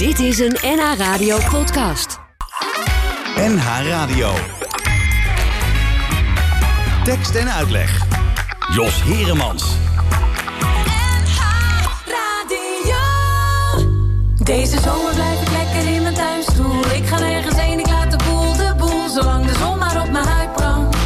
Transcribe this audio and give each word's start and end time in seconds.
Dit 0.00 0.18
is 0.18 0.38
een 0.38 0.56
NH 0.62 0.96
Radio 0.96 1.38
podcast. 1.50 2.18
NH 3.36 3.88
Radio. 3.88 4.32
Tekst 7.04 7.34
en 7.34 7.52
uitleg. 7.52 8.06
Jos 8.72 9.02
Heremans. 9.02 9.64
Deze 14.42 14.80
zomer 14.80 15.14
blijf 15.14 15.40
ik 15.40 15.50
lekker 15.50 15.94
in 15.94 16.02
mijn 16.02 16.14
tuinstoel. 16.14 16.84
Ik 16.92 17.06
ga 17.06 17.18
nergens 17.18 17.56
heen, 17.56 17.78
ik 17.78 17.86
laat 17.86 18.10
de 18.10 18.24
boel 18.28 18.56
de 18.56 18.74
boel. 18.76 19.08
Zolang 19.08 19.46
de 19.46 19.54
zon 19.54 19.78
maar 19.78 20.02
op 20.02 20.10
mijn 20.10 20.26
huid 20.26 20.52
brandt. 20.52 20.96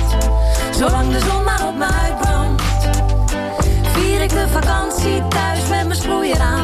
Zolang 0.77 1.13
de 1.13 1.19
zon 1.19 1.45
maar 1.45 1.67
op 1.67 1.77
mijn 1.77 1.93
huid 1.93 2.19
brandt. 2.19 2.63
Vier 3.93 4.21
ik 4.21 4.31
de 4.31 4.49
vakantie 4.49 5.29
thuis 5.29 5.61
met 5.61 5.87
mijn 5.87 5.95
sproeier 5.95 6.41
aan. 6.41 6.64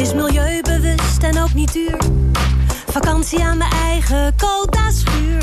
Is 0.00 0.14
milieubewust 0.14 1.22
en 1.22 1.42
ook 1.42 1.54
niet 1.54 1.72
duur. 1.72 1.98
Vakantie 2.86 3.44
aan 3.44 3.58
mijn 3.58 3.70
eigen 3.70 4.34
schuur. 4.88 5.42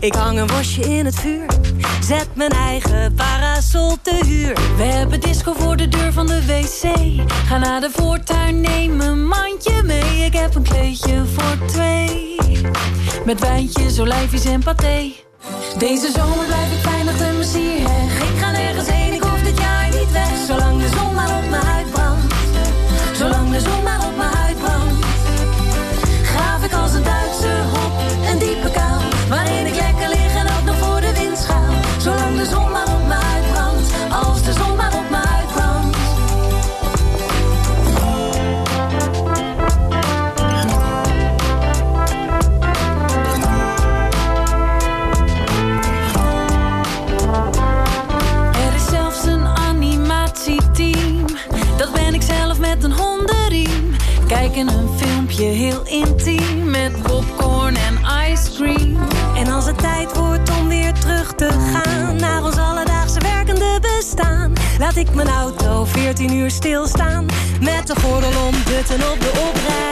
Ik 0.00 0.14
hang 0.14 0.38
een 0.38 0.46
wasje 0.46 0.80
in 0.80 1.04
het 1.04 1.14
vuur. 1.14 1.46
Zet 2.00 2.28
mijn 2.34 2.50
eigen 2.50 3.14
parasol 3.14 3.96
te 4.02 4.20
huur. 4.26 4.54
We 4.76 4.82
hebben 4.82 5.20
disco 5.20 5.52
voor 5.52 5.76
de 5.76 5.88
deur 5.88 6.12
van 6.12 6.26
de 6.26 6.46
wc. 6.46 6.94
Ga 7.46 7.58
naar 7.58 7.80
de 7.80 7.90
voortuin, 7.92 8.60
neem 8.60 9.00
een 9.00 9.26
mandje 9.26 9.82
mee. 9.82 10.24
Ik 10.24 10.32
heb 10.32 10.54
een 10.54 10.62
kleedje 10.62 11.24
voor 11.24 11.66
twee. 11.66 12.36
Met 13.24 13.40
wijntjes, 13.40 14.00
olijfjes 14.00 14.44
en 14.44 14.62
paté. 14.62 15.12
Deze 15.78 16.10
zomer 16.14 16.46
blijf 16.46 16.72
ik 16.72 16.90
fijn 16.90 17.08
achter 17.08 17.32
mijn 17.32 17.48
sierheg. 17.48 18.22
Ik 18.22 18.38
ga 18.38 18.50
nergens 18.50 18.88
heen, 18.88 19.12
ik 19.12 19.22
hoef 19.22 19.42
dit 19.42 19.58
jaar 19.58 19.88
niet 19.90 20.12
weg. 20.12 20.30
Zolang 20.46 20.80
de 20.80 20.88
zon 20.88 21.14
maar 21.14 21.38
op 21.38 21.50
mijn 21.50 21.64
huid 21.64 21.93
de 23.54 23.60
zon 23.60 23.82
maar 23.82 24.06
op 24.06 24.16
mijn 24.16 24.34
huid 24.34 24.58
brandt. 24.58 25.06
Graaf 26.22 26.64
ik 26.64 26.72
als 26.72 26.94
een 26.94 27.02
Duitse 27.02 27.52
hop 27.72 27.92
een 28.30 28.38
diepe 28.38 28.70
Kijken 54.26 54.68
een 54.68 54.88
filmpje 54.96 55.44
heel 55.44 55.82
intiem. 55.86 56.70
Met 56.70 57.02
popcorn 57.02 57.76
en 57.76 57.98
ice 58.30 58.52
cream. 58.52 58.96
En 59.36 59.52
als 59.52 59.66
het 59.66 59.78
tijd 59.78 60.16
wordt 60.16 60.50
om 60.58 60.68
weer 60.68 60.92
terug 60.92 61.34
te 61.34 61.50
gaan. 61.72 62.16
Naar 62.16 62.44
ons 62.44 62.56
alledaagse 62.56 63.20
werkende 63.20 63.78
bestaan. 63.80 64.52
Laat 64.78 64.96
ik 64.96 65.14
mijn 65.14 65.28
auto 65.28 65.84
14 65.84 66.34
uur 66.34 66.50
stilstaan. 66.50 67.26
Met 67.60 67.86
de 67.86 68.00
gordel 68.00 68.46
om 68.46 68.54
dutten 68.66 69.12
op 69.12 69.20
de 69.20 69.30
oprijlaan. 69.48 69.84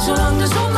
Zolang 0.00 0.38
de 0.38 0.46
zon 0.46 0.69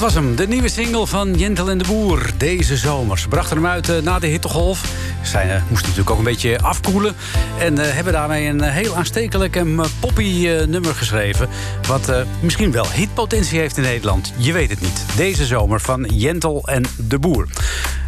Dat 0.00 0.12
was 0.12 0.22
hem, 0.22 0.36
de 0.36 0.48
nieuwe 0.48 0.68
single 0.68 1.06
van 1.06 1.34
Jentel 1.34 1.70
en 1.70 1.78
de 1.78 1.84
Boer. 1.84 2.30
Deze 2.36 2.76
zomer. 2.76 3.18
Ze 3.18 3.28
brachten 3.28 3.56
hem 3.56 3.66
uit 3.66 3.88
eh, 3.88 3.98
na 3.98 4.18
de 4.18 4.26
hittegolf. 4.26 4.92
Ze 5.22 5.36
uh, 5.36 5.52
moesten 5.52 5.88
natuurlijk 5.88 6.10
ook 6.10 6.18
een 6.18 6.24
beetje 6.24 6.60
afkoelen. 6.60 7.14
En 7.58 7.78
eh, 7.78 7.94
hebben 7.94 8.12
daarmee 8.12 8.46
een 8.46 8.62
heel 8.62 8.96
aanstekelijk 8.96 9.56
en 9.56 9.80
poppy 10.00 10.46
nummer 10.68 10.94
geschreven. 10.94 11.48
Wat 11.86 12.12
misschien 12.40 12.72
wel 12.72 12.90
hitpotentie 12.90 13.58
heeft 13.58 13.76
in 13.76 13.82
Nederland. 13.82 14.32
Je 14.36 14.52
weet 14.52 14.70
het 14.70 14.80
niet. 14.80 15.04
Deze 15.16 15.46
zomer 15.46 15.80
van 15.80 16.04
Jentel 16.04 16.62
en 16.64 16.84
de 17.08 17.18
Boer. 17.18 17.46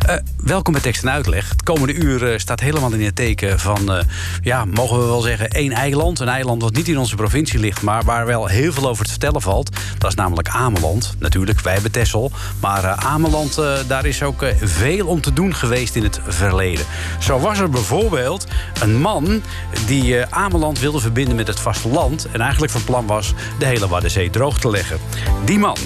Eh, 0.06 0.16
welkom 0.36 0.72
bij 0.72 0.82
Tekst 0.82 1.02
en 1.02 1.10
Uitleg. 1.10 1.48
Het 1.48 1.62
komende 1.62 1.94
uur 1.94 2.32
eh, 2.32 2.38
staat 2.38 2.60
helemaal 2.60 2.92
in 2.92 3.04
het 3.04 3.16
teken 3.16 3.58
van... 3.60 3.92
eh, 3.92 4.04
ja, 4.42 4.64
mogen 4.64 4.98
we 4.98 5.04
wel 5.04 5.20
zeggen, 5.20 5.50
één 5.50 5.72
eiland. 5.72 6.20
Een 6.20 6.28
eiland 6.28 6.62
wat 6.62 6.72
niet 6.72 6.88
in 6.88 6.98
onze 6.98 7.14
provincie 7.14 7.58
ligt... 7.58 7.82
maar 7.82 8.04
waar 8.04 8.26
wel 8.26 8.46
heel 8.46 8.72
veel 8.72 8.88
over 8.88 9.04
te 9.04 9.10
vertellen 9.10 9.40
valt. 9.40 9.76
Dat 9.98 10.10
is 10.10 10.16
namelijk 10.16 10.48
Ameland. 10.48 11.14
Natuurlijk, 11.18 11.60
wij 11.60 11.72
hebben 11.72 11.90
Texel. 11.90 12.30
Maar 12.60 12.84
Ameland, 12.84 13.54
daar 13.86 14.06
is 14.06 14.22
ook 14.22 14.44
veel 14.60 15.06
om 15.06 15.20
te 15.20 15.32
doen 15.32 15.54
geweest 15.54 15.96
in 15.96 16.02
het 16.02 16.20
verleden. 16.26 16.84
Zo 17.18 17.38
was 17.38 17.58
er 17.58 17.70
bijvoorbeeld 17.70 18.46
een 18.80 19.00
man 19.00 19.42
die 19.86 20.26
Ameland 20.26 20.78
wilde 20.78 21.00
verbinden 21.00 21.36
met 21.36 21.46
het 21.46 21.60
vasteland... 21.60 22.28
en 22.32 22.40
eigenlijk 22.40 22.72
van 22.72 22.84
plan 22.84 23.06
was 23.06 23.34
de 23.58 23.66
hele 23.66 23.88
Waddenzee 23.88 24.30
droog 24.30 24.60
te 24.60 24.70
leggen. 24.70 24.98
Die 25.44 25.58
man, 25.58 25.76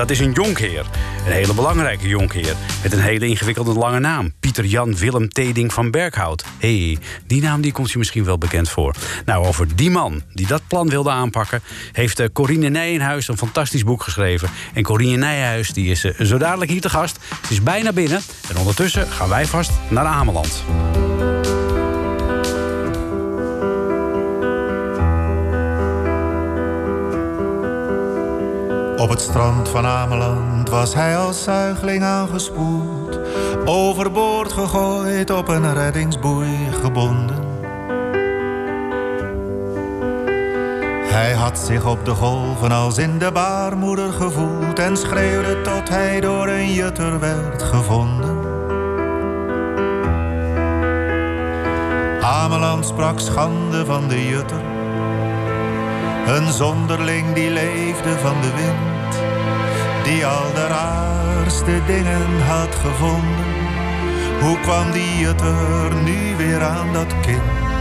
dat 0.00 0.10
is 0.10 0.20
een 0.20 0.32
jonkheer. 0.32 0.86
Een 1.26 1.32
hele 1.32 1.54
belangrijke 1.54 2.08
jonkheer. 2.08 2.54
Met 2.82 2.92
een 2.92 3.00
hele 3.00 3.26
ingewikkelde 3.26 3.72
lange 3.72 3.98
naam. 3.98 4.32
Pieter 4.40 4.64
Jan 4.64 4.96
Willem 4.96 5.28
Teding 5.28 5.72
van 5.72 5.90
Berghout. 5.90 6.44
Hé, 6.58 6.84
hey, 6.84 6.98
die 7.26 7.42
naam 7.42 7.60
die 7.60 7.72
komt 7.72 7.90
je 7.90 7.98
misschien 7.98 8.24
wel 8.24 8.38
bekend 8.38 8.68
voor. 8.68 8.94
Nou, 9.24 9.46
over 9.46 9.76
die 9.76 9.90
man 9.90 10.22
die 10.32 10.46
dat 10.46 10.62
plan 10.66 10.88
wilde 10.88 11.10
aanpakken... 11.10 11.62
heeft 11.92 12.20
eh, 12.20 12.26
Corine 12.32 12.68
Nijenhuis 12.68 13.28
een 13.28 13.38
fantastisch 13.38 13.84
boek 13.84 14.02
geschreven. 14.02 14.48
En 14.74 14.82
Corine 14.82 15.16
Nijenhuis 15.16 15.72
die 15.72 15.90
is 15.90 16.04
eh, 16.04 16.26
zo 16.26 16.38
dadelijk 16.38 16.70
hier 16.70 16.80
te 16.80 16.90
gast. 16.90 17.18
Ze 17.46 17.52
is 17.52 17.62
bijna 17.62 17.92
binnen. 17.92 18.20
En 18.48 18.56
ondertussen 18.56 19.06
gaan 19.06 19.28
wij 19.28 19.46
vast 19.46 19.70
naar 19.88 20.04
Ameland. 20.04 20.62
Op 29.00 29.08
het 29.08 29.20
strand 29.20 29.68
van 29.68 29.86
Ameland 29.86 30.68
was 30.68 30.94
hij 30.94 31.16
als 31.16 31.42
zuigeling 31.42 32.02
aangespoeld. 32.02 33.18
Overboord 33.64 34.52
gegooid, 34.52 35.30
op 35.30 35.48
een 35.48 35.74
reddingsboei 35.74 36.56
gebonden. 36.82 37.36
Hij 41.04 41.32
had 41.32 41.58
zich 41.58 41.86
op 41.86 42.04
de 42.04 42.14
golven 42.14 42.72
als 42.72 42.98
in 42.98 43.18
de 43.18 43.32
baarmoeder 43.32 44.12
gevoeld... 44.12 44.78
en 44.78 44.96
schreeuwde 44.96 45.60
tot 45.60 45.88
hij 45.88 46.20
door 46.20 46.48
een 46.48 46.72
jutter 46.72 47.20
werd 47.20 47.62
gevonden. 47.62 48.38
Ameland 52.20 52.86
sprak 52.86 53.20
schande 53.20 53.84
van 53.84 54.08
de 54.08 54.28
jutter... 54.28 54.60
Een 56.26 56.52
zonderling 56.52 57.32
die 57.32 57.50
leefde 57.50 58.18
van 58.18 58.40
de 58.40 58.50
wind, 58.54 58.89
die 60.10 60.26
al 60.26 60.52
de 60.54 60.66
raarste 60.66 61.80
dingen 61.86 62.42
had 62.48 62.74
gevonden. 62.74 63.50
Hoe 64.40 64.60
kwam 64.60 64.90
die 64.90 65.26
het 65.26 65.40
er 65.40 65.94
nu 66.04 66.36
weer 66.36 66.62
aan 66.62 66.92
dat 66.92 67.14
kind? 67.20 67.80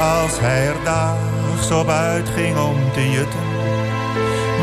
Als 0.00 0.40
hij 0.40 0.66
er 0.66 0.76
daags 0.84 1.70
op 1.70 1.88
uitging 1.88 2.58
om 2.58 2.92
te 2.92 3.10
jutten, 3.10 3.48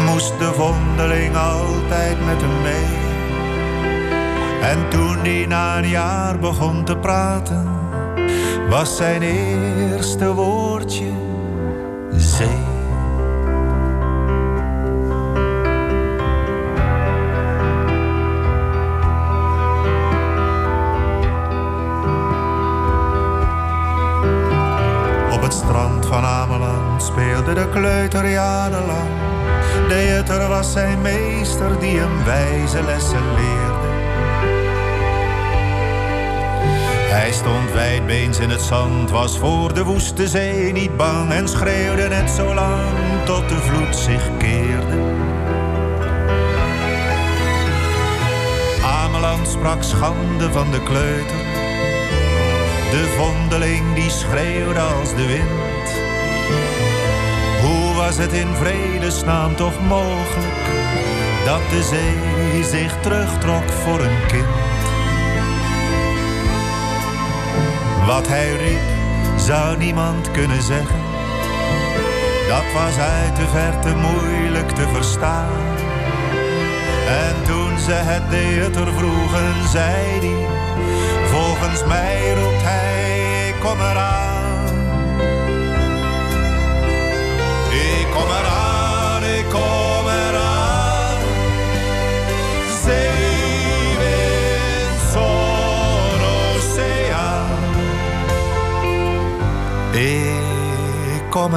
moest 0.06 0.40
de 0.40 0.52
vondeling 0.54 1.36
altijd 1.36 2.26
met 2.26 2.42
hem 2.42 2.62
mee. 2.62 3.04
En 4.62 4.90
toen 4.90 5.18
hij 5.18 5.46
na 5.46 5.78
een 5.78 5.88
jaar 5.88 6.40
begon 6.40 6.84
te 6.84 6.98
praten, 6.98 7.68
was 8.70 8.96
zijn 8.96 9.22
eerste 9.22 10.34
woordje 10.34 11.12
zee. 12.16 12.75
Speelde 26.98 27.54
de 27.54 27.70
kleuter 27.70 28.30
jarenlang. 28.30 29.10
De 29.88 30.06
jutter 30.06 30.48
was 30.48 30.72
zijn 30.72 31.02
meester 31.02 31.80
die 31.80 32.00
hem 32.00 32.24
wijze 32.24 32.84
lessen 32.84 33.34
leerde. 33.36 33.88
Hij 37.10 37.32
stond 37.32 37.72
wijdbeens 37.74 38.40
in 38.40 38.50
het 38.50 38.62
zand, 38.62 39.12
was 39.12 39.38
voor 39.38 39.74
de 39.74 39.84
woeste 39.84 40.28
zee 40.28 40.72
niet 40.72 40.98
bang 40.98 41.32
en 41.32 41.48
schreeuwde 41.48 42.08
net 42.08 42.30
zo 42.30 42.54
lang 42.54 43.24
tot 43.26 43.50
de 43.50 43.56
vloed 43.56 43.96
zich 43.96 44.30
keerde. 44.38 45.14
Ameland 48.84 49.48
sprak 49.48 49.84
schande 49.84 50.52
van 50.52 50.72
de 50.72 50.84
kleuter, 50.84 51.44
de 52.92 53.16
vondeling 53.18 53.96
die 53.96 54.10
schreeuwde 54.10 54.80
als 54.80 55.16
de 55.16 55.26
wind. 55.26 55.65
Was 58.06 58.18
het 58.18 58.34
in 58.34 58.54
vredesnaam 58.54 59.56
toch 59.56 59.80
mogelijk 59.88 60.66
dat 61.46 61.62
de 61.70 61.84
zee 61.84 62.64
zich 62.64 63.00
terugtrok 63.02 63.72
voor 63.72 64.00
een 64.00 64.28
kind? 64.28 64.46
Wat 68.06 68.28
hij 68.28 68.52
riep, 68.56 69.40
zou 69.40 69.78
niemand 69.78 70.32
kunnen 70.32 70.62
zeggen. 70.62 71.00
Dat 72.48 72.74
was 72.74 72.98
uit 72.98 73.36
de 73.36 73.48
verte 73.48 73.96
moeilijk 73.96 74.70
te 74.70 74.88
verstaan. 74.94 75.78
En 77.08 77.36
toen 77.46 77.80
ze 77.80 77.94
het 77.94 78.56
jutter 78.56 78.94
vroegen, 78.94 79.70
zei 79.70 80.20
hij... 80.20 80.48
Volgens 81.32 81.86
mij 81.86 82.34
roept 82.34 82.64
hij, 82.64 83.54
kom 83.60 83.80
eraan. 83.80 84.25
Op 101.46 101.52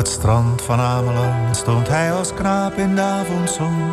het 0.00 0.08
strand 0.08 0.62
van 0.62 0.80
Ameland 0.80 1.56
stond 1.56 1.88
hij 1.88 2.12
als 2.12 2.34
knaap 2.34 2.74
in 2.74 2.94
de 2.94 3.00
avondzon. 3.00 3.92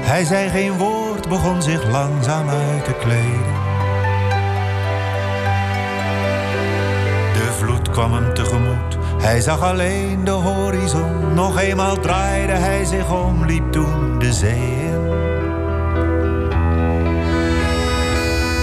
Hij 0.00 0.24
zei 0.24 0.48
geen 0.48 0.76
woord, 0.76 1.03
begon 1.28 1.62
zich 1.62 1.90
langzaam 1.90 2.48
uit 2.48 2.84
te 2.84 2.92
kleden. 2.92 3.52
De 7.32 7.52
vloed 7.58 7.90
kwam 7.90 8.12
hem 8.12 8.34
tegemoet, 8.34 8.96
hij 9.18 9.40
zag 9.40 9.62
alleen 9.62 10.24
de 10.24 10.30
horizon. 10.30 11.34
Nog 11.34 11.58
eenmaal 11.58 12.00
draaide 12.00 12.52
hij 12.52 12.84
zich 12.84 13.12
om, 13.12 13.44
liep 13.44 13.72
toen 13.72 14.18
de 14.18 14.32
zee 14.32 14.78
in. 14.80 15.12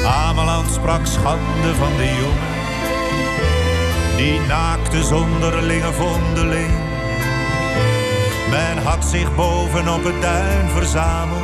Ameland 0.05 0.71
sprak 0.71 1.05
schande 1.05 1.75
van 1.75 1.97
de 1.97 2.15
jongen 2.21 2.51
die 4.21 4.39
naakte 4.39 5.03
zonderlinge 5.03 5.93
vondeling. 5.93 6.73
Men 8.49 8.77
had 8.83 9.05
zich 9.05 9.35
bovenop 9.35 10.03
het 10.03 10.21
duin 10.21 10.69
verzameld, 10.69 11.40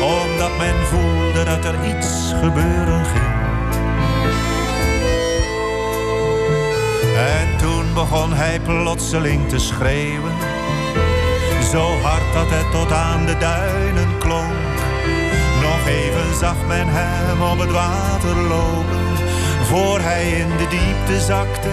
omdat 0.00 0.58
men 0.58 0.86
voelde 0.86 1.44
dat 1.44 1.64
er 1.64 1.96
iets 1.96 2.32
gebeuren 2.42 3.04
ging. 3.04 3.36
En 7.16 7.56
toen 7.56 7.94
begon 7.94 8.32
hij 8.32 8.60
plotseling 8.60 9.48
te 9.48 9.58
schreeuwen, 9.58 10.32
zo 11.70 12.00
hard 12.02 12.32
dat 12.32 12.46
het 12.48 12.70
tot 12.70 12.92
aan 12.92 13.26
de 13.26 13.38
duinen 13.38 14.18
klonk. 14.18 14.76
Nog 15.62 15.86
even 15.86 16.34
zag 16.38 16.56
men 16.66 16.86
hem 16.88 17.42
op 17.42 17.58
het 17.58 17.70
water 17.70 18.36
lopen 18.36 19.08
voor 19.68 20.00
hij 20.00 20.30
in 20.30 20.48
de 20.56 20.66
diepte 20.68 21.20
zakte 21.20 21.68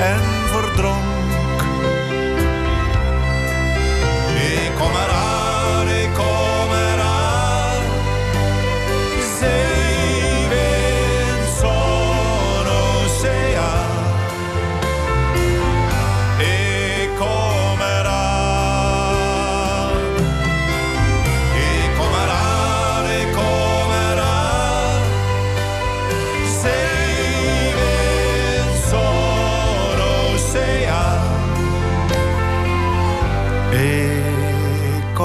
en 0.00 0.20
verdronk. 0.52 1.30
Ik 4.34 4.70
kom 4.78 4.90
eraan, 4.90 5.31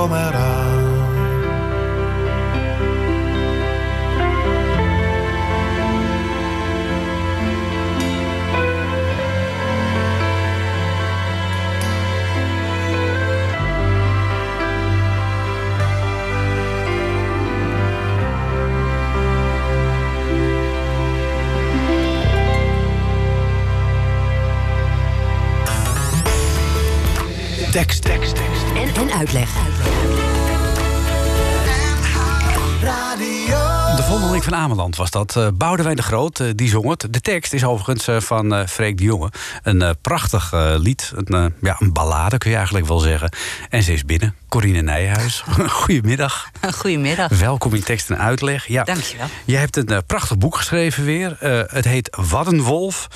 Ik 0.08 0.14
kom 0.14 0.22
eraan. 0.22 0.47
Ameland 34.58 34.96
was 34.96 35.12
dat. 35.12 35.36
Uh, 35.38 35.48
Boudewijn 35.54 35.96
de 35.96 36.02
Groot, 36.02 36.40
uh, 36.40 36.48
die 36.56 36.70
zong 36.70 36.90
het. 36.90 37.08
De 37.10 37.22
tekst 37.22 37.54
is 37.54 37.64
overigens 37.64 38.08
uh, 38.08 38.20
van 38.20 38.68
Freek 38.68 38.98
de 38.98 39.04
Jonge. 39.04 39.32
Een 39.64 39.96
prachtig 40.02 40.52
lied. 40.78 41.14
Een, 41.16 41.54
ja, 41.62 41.76
een 41.80 41.94
ballade 41.94 42.38
kun 42.38 42.50
je 42.50 42.56
eigenlijk 42.56 42.88
wel 42.88 43.00
zeggen. 43.00 43.32
En 43.70 43.84
ze 43.84 43.94
is 43.94 44.06
binnen. 44.06 44.36
Corine 44.50 44.82
Nijhuis. 44.82 45.44
Goedemiddag. 45.84 46.50
Goedemiddag. 46.74 47.32
Welkom 47.40 47.74
in 47.74 47.84
tekst 47.84 48.10
en 48.10 48.18
uitleg. 48.18 48.68
Ja, 48.68 48.84
Dankjewel. 48.84 49.28
Jij 49.46 49.60
hebt 49.60 49.78
een 49.78 50.06
prachtig 50.06 50.38
boek 50.38 50.56
geschreven 50.56 51.06
weer. 51.06 51.36
het 51.70 51.86
heet 51.86 52.18
Waddenwolf. 52.30 53.08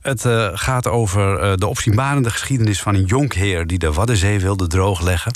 Het 0.00 0.24
uh, 0.24 0.48
gaat 0.52 0.86
over 0.86 1.42
uh, 1.42 1.52
de 1.56 1.66
opzienbarende 1.66 2.30
geschiedenis 2.30 2.80
van 2.80 2.94
een 2.94 3.04
jonkheer 3.04 3.66
die 3.66 3.78
de 3.78 3.92
Waddenzee 3.92 4.40
wilde 4.40 4.66
droogleggen. 4.66 5.32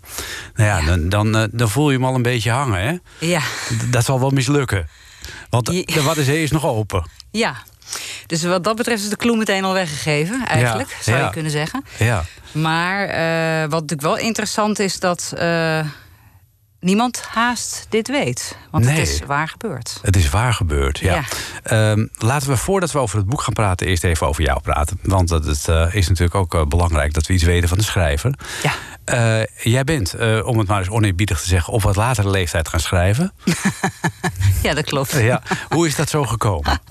Nou 0.55 0.69
ja, 0.69 0.79
ja. 0.79 0.87
Dan, 0.87 1.09
dan, 1.09 1.37
uh, 1.37 1.45
dan, 1.51 1.71
voel 1.71 1.91
je 1.91 1.97
hem 1.97 2.07
al 2.07 2.15
een 2.15 2.23
beetje 2.23 2.51
hangen, 2.51 2.81
hè? 2.81 2.97
Ja. 3.27 3.41
D 3.41 3.93
dat 3.93 4.05
zal 4.05 4.21
wel 4.21 4.31
mislukken. 4.31 4.89
Want 5.51 5.67
de 5.67 6.03
Waddenzee 6.05 6.43
is 6.43 6.51
nog 6.51 6.65
open. 6.65 7.05
Ja. 7.31 7.55
Dus 8.27 8.43
wat 8.43 8.65
dat 8.65 8.77
betreft 8.77 9.03
is 9.03 9.09
de 9.09 9.17
kloe 9.17 9.37
meteen 9.37 9.65
al 9.65 9.73
weggegeven, 9.73 10.47
eigenlijk, 10.47 10.89
ja. 10.91 11.03
zou 11.13 11.25
je 11.25 11.31
kunnen 11.31 11.51
zeggen. 11.51 11.85
Ja. 11.99 12.25
Maar 12.53 13.07
wat 13.69 13.81
natuurlijk 13.81 14.01
wel 14.03 14.19
interessant 14.19 14.79
is 14.79 15.01
dat 15.01 15.33
niemand 16.85 17.23
haast 17.23 17.87
dit 17.89 18.09
weet. 18.09 18.57
Want 18.71 18.85
Nee. 18.85 18.99
het 18.99 19.09
is 19.09 19.21
waar 19.27 19.49
gebeurd. 19.49 19.99
Het 20.03 20.17
is 20.17 20.31
waar 20.31 20.55
gebeurd, 20.55 20.99
ja. 20.99 21.15
Ja. 21.15 21.25
Ehm, 21.63 22.07
laten 22.19 22.49
we 22.49 22.57
voordat 22.57 22.93
we 22.93 22.99
over 22.99 23.19
het 23.19 23.27
boek 23.27 23.41
gaan 23.43 23.53
praten... 23.55 23.87
eerst 23.87 24.05
even 24.05 24.27
over 24.27 24.43
jou 24.43 24.61
praten. 24.61 24.99
Want 25.03 25.29
dat 25.29 25.45
het, 25.45 25.69
eh, 25.69 25.95
is 25.95 26.09
natuurlijk 26.09 26.35
ook 26.35 26.55
eh, 26.55 26.65
belangrijk 26.67 27.13
dat 27.13 27.27
we 27.27 27.33
iets 27.35 27.43
weten 27.43 27.69
van 27.69 27.79
de 27.79 27.85
schrijver. 27.85 28.35
Ja. 28.63 28.73
Eh, 29.05 29.47
jij 29.73 29.85
bent, 29.85 30.15
eh, 30.15 30.47
om 30.47 30.59
het 30.59 30.69
maar 30.69 30.79
eens 30.79 30.89
oneerbiedig 30.89 31.41
te 31.41 31.49
zeggen... 31.49 31.73
op 31.73 31.83
wat 31.83 31.97
latere 31.97 32.31
leeftijd 32.31 32.69
gaan 32.69 32.81
schrijven. 32.81 33.33
Ja, 34.65 34.75
dat 34.75 34.85
klopt. 34.85 35.13
ja. 35.13 35.43
Hoe 35.69 35.87
is 35.87 35.97
dat 35.97 36.09
zo 36.09 36.25
gekomen? 36.25 36.79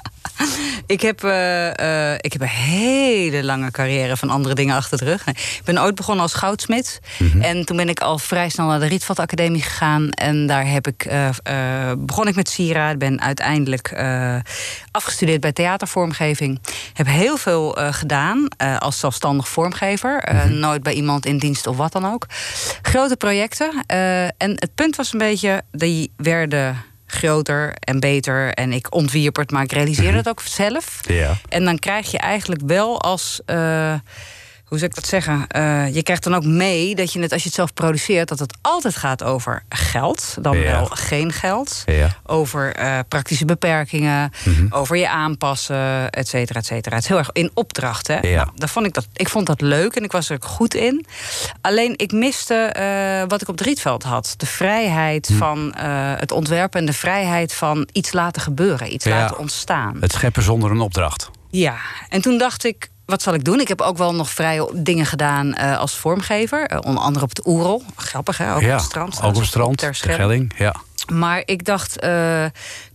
Ik 0.85 1.01
heb, 1.01 1.23
eh, 1.23 2.11
eh, 2.11 2.17
ik 2.21 2.33
heb 2.33 2.41
een 2.41 2.47
hele 2.47 3.43
lange 3.43 3.71
carrière 3.71 4.17
van 4.17 4.29
andere 4.29 4.55
dingen 4.55 4.75
achter 4.75 4.97
de 4.97 5.05
rug. 5.05 5.27
Ik 5.27 5.61
ben 5.63 5.79
ooit 5.81 5.95
begonnen 5.95 6.23
als 6.23 6.33
goudsmid. 6.33 6.99
Mhm. 7.19 7.41
En 7.41 7.65
toen 7.65 7.77
ben 7.77 7.89
ik 7.89 7.99
al 7.99 8.17
vrij 8.17 8.49
snel 8.49 8.67
naar 8.67 8.79
de 8.79 8.85
Rietveld 8.85 9.19
Academie 9.19 9.61
gegaan. 9.61 10.09
En 10.09 10.47
daar 10.47 10.67
heb 10.67 10.87
ik, 10.87 11.05
eh, 11.05 11.27
eh, 11.43 11.97
begon 11.97 12.27
ik 12.27 12.35
met 12.35 12.49
sieraad. 12.49 12.97
Ben 12.97 13.21
uiteindelijk 13.21 13.87
eh, 13.87 14.35
afgestudeerd 14.91 15.41
bij 15.41 15.51
theatervormgeving. 15.51 16.59
Heb 16.93 17.07
heel 17.07 17.37
veel 17.37 17.77
eh, 17.77 17.93
gedaan 17.93 18.47
eh, 18.57 18.77
als 18.77 18.99
zelfstandig 18.99 19.47
vormgever. 19.47 20.19
Eh, 20.19 20.35
Mhm. 20.43 20.59
Nooit 20.59 20.83
bij 20.83 20.93
iemand 20.93 21.25
in 21.25 21.37
dienst 21.37 21.67
of 21.67 21.77
wat 21.77 21.91
dan 21.91 22.05
ook. 22.13 22.25
Grote 22.81 23.15
projecten. 23.15 23.83
eh, 23.87 24.23
en 24.23 24.33
het 24.55 24.75
punt 24.75 24.95
was 24.95 25.13
een 25.13 25.19
beetje, 25.19 25.61
die 25.71 26.11
werden 26.17 26.83
groter 27.13 27.73
en 27.79 27.99
beter. 27.99 28.53
En 28.53 28.71
ik 28.73 28.95
ontwierp 28.95 29.35
het, 29.35 29.51
maar 29.51 29.63
ik 29.63 29.71
realiseerde 29.71 30.17
het 30.17 30.29
ook 30.29 30.41
zelf. 30.41 30.99
Ja. 31.07 31.37
En 31.49 31.65
dan 31.65 31.79
krijg 31.79 32.11
je 32.11 32.17
eigenlijk 32.17 32.61
wel 32.65 33.01
als. 33.01 33.41
eh, 33.45 33.93
hoe 34.73 34.81
zou 34.81 34.91
ik 34.95 35.01
dat 35.01 35.07
zeggen? 35.09 35.47
Eh, 35.47 35.93
je 35.95 36.03
krijgt 36.03 36.23
dan 36.23 36.35
ook 36.35 36.43
mee 36.45 36.95
dat 36.95 37.13
je 37.13 37.19
het, 37.21 37.31
als 37.31 37.41
je 37.41 37.47
het 37.47 37.57
zelf 37.57 37.73
produceert, 37.73 38.27
dat 38.29 38.39
het 38.39 38.57
altijd 38.61 38.95
gaat 38.95 39.23
over 39.23 39.63
geld. 39.69 40.37
Dan 40.41 40.57
Ja. 40.57 40.71
wel 40.71 40.85
geen 40.85 41.31
geld. 41.31 41.83
Ja. 41.85 42.09
Over 42.25 42.75
eh, 42.75 42.99
praktische 43.07 43.45
beperkingen. 43.45 44.31
Mhm. 44.45 44.65
Over 44.69 44.95
je 44.97 45.09
aanpassen, 45.09 46.09
et 46.09 46.27
cetera, 46.27 46.59
et 46.59 46.65
cetera. 46.65 46.95
Het 46.95 47.03
is 47.03 47.09
heel 47.09 47.17
erg 47.17 47.29
in 47.31 47.51
opdracht. 47.53 48.07
Hè? 48.07 48.19
Ja. 48.19 48.35
Nou, 48.43 48.49
daar 48.55 48.69
vond 48.69 48.85
ik, 48.85 48.93
dat, 48.93 49.07
ik 49.13 49.29
vond 49.29 49.45
dat 49.47 49.61
leuk 49.61 49.95
en 49.95 50.03
ik 50.03 50.11
was 50.11 50.29
er 50.29 50.37
goed 50.41 50.73
in. 50.73 51.05
Alleen 51.61 51.93
ik 51.97 52.11
miste 52.11 52.53
eh, 52.55 53.23
wat 53.27 53.41
ik 53.41 53.47
op 53.47 53.57
het 53.57 53.67
Rietveld 53.67 54.03
had. 54.03 54.33
De 54.37 54.45
vrijheid 54.45 55.27
Hm. 55.27 55.33
van 55.37 55.73
het 56.19 56.31
ontwerpen 56.31 56.79
en 56.79 56.85
de 56.85 56.93
vrijheid 56.93 57.53
van 57.53 57.87
iets 57.91 58.11
laten 58.13 58.41
gebeuren. 58.41 58.93
Iets 58.93 59.05
laten 59.05 59.37
ontstaan. 59.37 59.97
Het 59.99 60.11
scheppen 60.11 60.43
zonder 60.43 60.71
een 60.71 60.79
opdracht. 60.79 61.29
Ja, 61.49 61.75
en 62.09 62.21
toen 62.21 62.37
dacht 62.37 62.63
ik, 62.65 62.89
wat 63.05 63.21
zal 63.21 63.33
ik 63.33 63.43
doen? 63.43 63.59
Ik 63.59 63.67
heb 63.67 63.81
ook 63.81 63.97
wel 63.97 64.15
nog 64.15 64.29
vrije 64.29 64.69
dingen 64.73 65.05
gedaan 65.05 65.53
eh, 65.53 65.77
als 65.77 65.95
vormgever. 65.95 66.65
Eh, 66.65 66.77
onder 66.81 67.03
andere 67.03 67.25
op 67.25 67.29
het 67.29 67.47
Oerol. 67.47 67.83
Grappig, 67.95 68.37
hè? 68.37 68.55
Ook 68.55 68.61
ja. 68.61 68.67
op 68.67 68.73
het 68.73 68.83
strand. 68.83 69.21
Ook 69.21 69.29
op 69.29 69.35
het 69.35 69.45
strand, 69.45 69.77
Ter 69.77 69.89
de 69.89 69.95
Schelling. 69.95 70.19
Schelling. 70.19 70.53
Ja. 70.57 70.75
Maar 71.15 71.41
ik 71.45 71.65
dacht, 71.65 71.99
eh, 71.99 72.45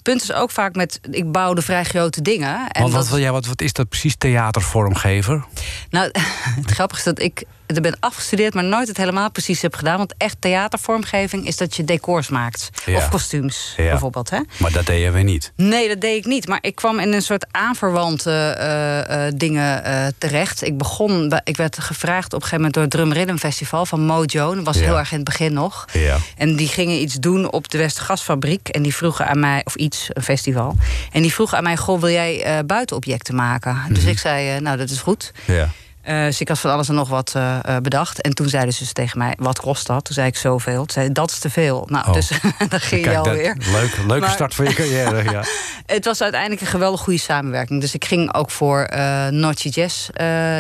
punt 0.03 0.23
is 0.23 0.33
ook 0.33 0.51
vaak 0.51 0.75
met... 0.75 1.01
Ik 1.11 1.33
bouwde 1.33 1.63
vrij 1.63 1.85
grote 1.85 2.23
dingen. 2.23 2.69
En 2.69 2.81
Want 2.83 2.93
wat, 2.93 3.03
dat- 3.03 3.11
wil 3.11 3.21
jij- 3.21 3.33
wat, 3.33 3.47
wat 3.47 3.61
is 3.61 3.73
dat 3.73 3.89
precies, 3.89 4.17
theatervormgever? 4.17 5.45
Nou, 5.91 6.11
het 6.63 6.71
grappige 6.71 6.99
is 7.01 7.05
dat 7.07 7.21
ik 7.21 7.43
er 7.67 7.81
ben 7.81 7.97
afgestudeerd... 8.01 8.55
maar 8.55 8.65
nooit 8.65 8.89
het 8.89 8.97
helemaal 8.97 9.31
precies 9.31 9.63
heb 9.63 9.75
gedaan. 9.75 9.97
Want 9.97 10.15
echt 10.17 10.37
theatervormgeving 10.41 11.47
is 11.47 11.57
dat 11.57 11.77
je 11.77 11.85
decors 11.85 12.29
maakt. 12.29 12.71
Ja. 12.87 12.97
Of 12.97 13.09
kostuums, 13.09 13.75
Ja. 13.77 13.91
bijvoorbeeld. 13.91 14.31
Hè? 14.31 14.39
Maar 14.59 14.73
dat 14.73 14.87
deed 14.87 15.03
je 15.03 15.11
weer 15.11 15.25
niet. 15.25 15.53
Nee, 15.57 15.89
dat 15.89 16.01
deed 16.01 16.17
ik 16.17 16.25
niet. 16.27 16.49
Maar 16.49 16.59
ik 16.61 16.75
kwam 16.75 16.99
in 16.99 17.13
een 17.13 17.23
soort 17.23 17.47
aanverwante 17.51 18.31
eh, 18.31 19.27
eh, 19.27 19.33
dingen 19.37 19.85
eh, 19.85 20.07
terecht. 20.19 20.63
Ik 20.67 20.77
begon, 20.79 21.41
ik 21.45 21.57
werd 21.57 21.79
gevraagd 21.81 22.27
op 22.27 22.33
een 22.43 22.49
gegeven 22.49 22.57
moment 22.57 22.75
door 22.75 22.83
het 22.83 22.93
Drum 22.93 23.13
Rhythm 23.13 23.37
Festival 23.37 23.87
van 23.87 24.01
Mojo. 24.01 24.55
Dat 24.55 24.65
was 24.65 24.77
Ja. 24.77 24.83
heel 24.83 24.99
erg 24.99 25.11
in 25.11 25.17
het 25.17 25.25
begin 25.27 25.53
nog. 25.53 25.85
Ja. 25.93 26.17
En 26.37 26.57
die 26.57 26.69
gingen 26.69 27.01
iets 27.01 27.15
doen 27.15 27.51
op 27.53 27.69
de 27.69 27.79
Westergasfabriek. 27.79 28.69
En 28.69 28.83
die 28.83 28.95
vroegen 28.95 29.27
aan 29.29 29.41
mij, 29.41 29.61
of 29.65 29.77
iets, 29.89 30.09
een 30.13 30.23
festival. 30.23 30.77
En 31.13 31.23
die 31.23 31.33
vroegen 31.33 31.57
aan 31.57 31.63
mij: 31.63 31.77
Goh, 31.77 32.01
wil 32.01 32.11
jij 32.11 32.43
eh, 32.43 32.59
buitenobjecten 32.67 33.35
maken? 33.35 33.77
Dus 33.89 33.99
Mhm. 34.03 34.09
ik 34.09 34.19
zei: 34.19 34.55
eh, 34.55 34.61
Nou, 34.61 34.77
dat 34.77 34.91
is 34.91 34.99
goed. 35.01 35.33
Ja. 35.47 35.69
Eh, 36.09 36.25
dus 36.25 36.41
ik 36.41 36.49
had 36.49 36.59
van 36.59 36.71
alles 36.71 36.89
en 36.89 36.95
nog 36.95 37.09
wat 37.09 37.33
eh, 37.37 37.59
eh, 37.63 37.77
bedacht. 37.83 38.21
En 38.21 38.35
toen 38.35 38.49
zeiden 38.49 38.75
ze 38.75 38.79
dus 38.83 38.93
tegen 38.93 39.19
mij: 39.19 39.33
Wat 39.39 39.61
kost 39.61 39.87
dat? 39.87 40.05
Toen 40.05 40.15
zei 40.15 40.27
ik: 40.27 40.37
Zoveel. 40.37 40.77
Toen 40.77 40.91
zei 40.91 41.07
ze, 41.07 41.13
Dat 41.13 41.31
is 41.31 41.39
te 41.39 41.51
veel. 41.51 41.87
Nou, 41.91 42.07
Oh. 42.09 42.13
dus 42.15 42.29
dan 42.69 42.81
ging 42.81 43.05
je 43.05 43.11
dat, 43.11 43.27
alweer. 43.27 43.57
leuk, 43.73 43.97
leuke 44.07 44.19
Maar- 44.21 44.31
start 44.31 44.55
voor 44.55 44.65
je 44.65 44.75
carrière. 44.75 45.31
Ja. 45.31 45.43
Het 45.87 46.05
was 46.05 46.23
uiteindelijk 46.23 46.61
een 46.61 46.67
geweldig 46.67 47.01
goede 47.01 47.19
samenwerking. 47.19 47.81
Dus 47.81 47.95
ik 47.95 48.05
ging 48.05 48.35
ook 48.35 48.51
voor 48.51 48.83
eh 48.83 49.27
Noordje 49.27 49.69
Jazz 49.69 50.09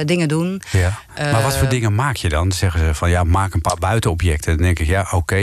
dingen 0.05 0.29
doen. 0.29 0.63
Ja. 0.71 0.99
maar 1.17 1.43
wat 1.43 1.57
voor 1.57 1.69
dingen 1.69 1.95
maak 1.95 2.17
je 2.17 2.29
dan? 2.29 2.53
Zeggen 2.53 2.81
ze 2.81 2.95
van 2.95 3.11
ja, 3.11 3.25
maak 3.25 3.55
een 3.55 3.61
paar 3.61 3.77
buitenobjecten. 3.79 4.55
Dan 4.57 4.65
denk 4.65 4.79
ik, 4.79 4.87
ja, 4.87 5.07
oké, 5.11 5.37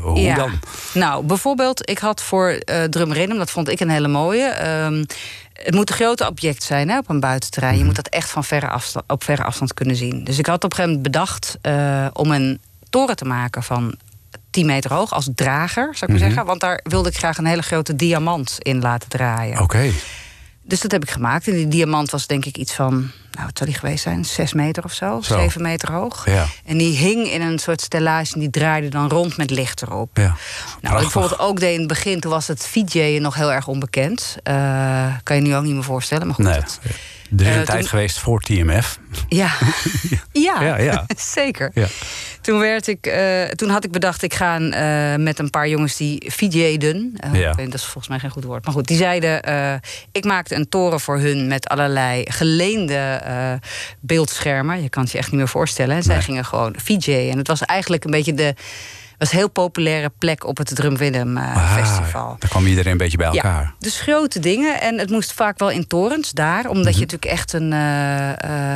hoe 0.00 0.20
Ja. 0.20 0.34
dan? 0.34 0.50
Nou, 0.94 1.24
bijvoorbeeld, 1.24 1.88
ik 1.90 1.98
had 1.98 2.22
voor 2.22 2.58
Drum 2.90 3.12
Rhythm, 3.12 3.36
dat 3.36 3.50
vond 3.50 3.68
ik 3.68 3.80
een 3.80 3.90
hele 3.90 4.08
mooie. 4.08 4.54
Het 5.62 5.74
moet 5.74 5.90
een 5.90 5.96
grote 5.96 6.28
object 6.28 6.62
zijn 6.62 6.88
hè, 6.88 6.98
op 6.98 7.08
een 7.08 7.20
buitenterrein. 7.20 7.72
Mhm. 7.72 7.80
Je 7.82 7.86
moet 7.86 7.96
dat 7.96 8.08
echt 8.08 8.30
van 8.30 8.44
verre 8.44 8.68
afstand, 8.68 9.04
op 9.12 9.24
verre 9.24 9.42
afstand 9.44 9.74
kunnen 9.74 9.96
zien. 9.96 10.24
Dus 10.24 10.38
ik 10.38 10.46
had 10.46 10.64
op 10.64 10.70
een 10.70 10.76
gegeven 10.76 10.96
moment 10.96 11.12
bedacht 11.12 11.56
eh, 11.60 12.06
om 12.12 12.30
een 12.30 12.60
toren 12.90 13.16
te 13.16 13.24
maken 13.24 13.62
van 13.62 13.94
10 14.50 14.66
meter 14.66 14.92
hoog 14.92 15.12
als 15.12 15.28
drager, 15.34 15.82
zou 15.84 15.94
ik 15.94 16.00
maar 16.00 16.16
Mhm. 16.16 16.24
zeggen. 16.26 16.44
Want 16.46 16.60
daar 16.60 16.80
wilde 16.82 17.08
ik 17.08 17.16
graag 17.16 17.38
een 17.38 17.46
hele 17.46 17.62
grote 17.62 17.96
diamant 17.96 18.56
in 18.58 18.80
laten 18.80 19.08
draaien. 19.08 19.60
Oké. 19.60 19.90
Dus 20.66 20.80
dat 20.80 20.90
heb 20.90 21.02
ik 21.02 21.10
gemaakt. 21.10 21.48
En 21.48 21.54
die 21.54 21.68
diamant 21.68 22.10
was 22.10 22.26
denk 22.26 22.44
ik 22.44 22.56
iets 22.56 22.72
van, 22.72 22.92
nou, 23.32 23.44
wat 23.46 23.58
zou 23.58 23.70
die 23.70 23.78
geweest 23.78 24.02
zijn? 24.02 24.24
Zes 24.24 24.52
meter 24.52 24.84
of 24.84 24.92
zo, 24.92 25.20
Zo. 25.20 25.34
zeven 25.38 25.62
meter 25.62 25.92
hoog. 25.92 26.26
Ja. 26.26 26.46
En 26.64 26.78
die 26.78 26.96
hing 26.96 27.30
in 27.30 27.40
een 27.42 27.58
soort 27.58 27.80
stellage 27.80 28.34
en 28.34 28.40
die 28.40 28.50
draaide 28.50 28.88
dan 28.88 29.08
rond 29.08 29.36
met 29.36 29.50
licht 29.50 29.82
erop. 29.82 30.10
Ja. 30.16 30.22
Nou, 30.22 30.34
wat 30.80 30.90
ik 30.92 31.00
bijvoorbeeld 31.12 31.38
ook 31.38 31.60
deed 31.60 31.72
in 31.72 31.78
het 31.78 31.88
begin, 31.88 32.20
toen 32.20 32.30
was 32.30 32.46
het 32.46 32.66
VJ'en 32.66 33.22
nog 33.22 33.34
heel 33.34 33.52
erg 33.52 33.66
onbekend. 33.68 34.36
Eh, 34.42 35.06
kan 35.22 35.36
je 35.36 35.42
nu 35.42 35.56
ook 35.56 35.64
niet 35.64 35.74
meer 35.74 35.84
voorstellen, 35.84 36.26
maar 36.26 36.34
goed. 36.34 36.44
Nee. 36.44 36.54
dat- 36.60 36.78
Er 37.38 37.40
is 37.40 37.46
een 37.46 37.52
Eh, 37.60 37.62
tijd 37.62 37.80
toen- 37.80 37.88
geweest 37.88 38.18
voor 38.18 38.40
TMF. 38.40 38.98
ja. 39.28 39.52
ja, 40.32 40.62
Ja, 40.62 40.78
ja. 40.78 41.06
zeker. 41.34 41.70
Ja. 41.74 41.86
Toen, 42.40 42.58
werd 42.58 42.86
ik, 42.86 43.06
eh, 43.06 43.42
toen 43.42 43.68
had 43.70 43.84
ik 43.84 43.90
bedacht, 43.90 44.22
ik 44.22 44.34
ga 44.34 44.60
eh, 44.60 45.18
met 45.22 45.38
een 45.38 45.50
paar 45.50 45.68
jongens 45.68 45.96
die 45.96 46.22
VJ'den. 46.26 47.16
Ja. 47.32 47.52
Dat 47.52 47.74
is 47.74 47.82
volgens 47.82 48.08
mij 48.08 48.18
geen 48.18 48.30
goed 48.30 48.44
woord. 48.44 48.64
Maar 48.64 48.74
goed, 48.74 48.86
die 48.86 48.96
zeiden, 48.96 49.40
ik 50.12 50.24
maakte 50.24 50.54
een 50.54 50.68
toren 50.68 51.00
voor 51.00 51.18
hun 51.18 51.48
met 51.48 51.68
allerlei 51.68 52.22
geleende 52.30 53.20
beeldschermen. 54.00 54.82
Je 54.82 54.88
kan 54.88 55.02
het 55.02 55.12
je 55.12 55.18
echt 55.18 55.30
niet 55.30 55.36
meer 55.38 55.48
voorstellen. 55.48 55.96
En 55.96 56.02
zij 56.02 56.14
Nee. 56.14 56.24
gingen 56.24 56.44
gewoon 56.44 56.74
VJ'en. 56.84 57.30
En 57.30 57.38
het 57.38 57.48
was 57.48 57.60
eigenlijk 57.62 58.04
een 58.04 58.10
beetje 58.10 58.34
de... 58.34 58.54
was 59.24 59.32
een 59.32 59.38
heel 59.38 59.50
populaire 59.50 60.10
plek 60.18 60.46
op 60.46 60.56
het 60.58 60.74
Drum 60.74 60.96
Rhythm 60.96 61.36
eh, 61.36 61.56
Ah, 61.56 61.74
Festival. 61.74 62.36
Daar 62.38 62.50
kwam 62.50 62.66
iedereen 62.66 62.92
een 62.92 62.98
beetje 62.98 63.16
bij 63.16 63.26
elkaar. 63.26 63.62
Ja, 63.62 63.74
dus 63.78 64.00
grote 64.00 64.38
dingen. 64.38 64.80
En 64.80 64.98
het 64.98 65.10
moest 65.10 65.32
vaak 65.32 65.58
wel 65.58 65.70
in 65.70 65.86
torens 65.86 66.30
daar. 66.30 66.66
Omdat 66.68 66.84
Mhm. 66.84 66.94
je 66.94 67.00
natuurlijk 67.00 67.24
echt 67.32 67.52
een... 67.52 67.72
eh, 67.72 68.30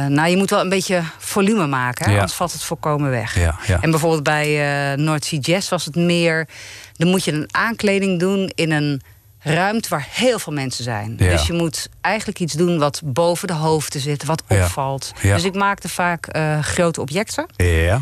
eh, 0.05 0.11
nou, 0.11 0.29
je 0.29 0.37
moet 0.37 0.51
wel 0.51 0.61
een 0.61 0.69
beetje 0.69 1.03
volume 1.19 1.67
maken. 1.67 2.05
Hè? 2.05 2.11
Ja. 2.11 2.17
Anders 2.19 2.37
valt 2.37 2.53
het 2.53 2.63
volkomen 2.63 3.11
weg. 3.11 3.39
Ja, 3.39 3.59
ja. 3.67 3.79
En 3.81 3.91
bijvoorbeeld 3.91 4.23
bij 4.23 4.97
North 4.97 5.25
Sea 5.25 5.39
Jazz 5.39 5.69
was 5.69 5.85
het 5.85 5.97
meer... 5.97 6.49
dan 6.97 7.09
moet 7.09 7.25
je 7.25 7.33
een 7.33 7.49
aankleding 7.51 8.19
doen 8.21 8.51
in 8.55 8.71
een 8.73 9.03
ruimte 9.39 9.89
waar 9.89 10.07
heel 10.11 10.39
veel 10.39 10.53
mensen 10.53 10.85
zijn. 10.85 11.15
Ja. 11.19 11.31
Dus 11.31 11.47
je 11.47 11.53
moet 11.53 11.89
eigenlijk 12.01 12.39
iets 12.41 12.53
doen 12.55 12.79
wat 12.79 13.01
boven 13.05 13.49
de 13.49 13.55
hoofden 13.55 14.01
zit, 14.01 14.25
wat 14.25 14.43
opvalt. 14.49 15.13
Ja. 15.23 15.35
Dus 15.35 15.45
ik 15.45 15.55
maakte 15.55 15.89
vaak 15.89 16.39
grote 16.61 17.01
objecten. 17.01 17.47
Ja. 17.57 18.01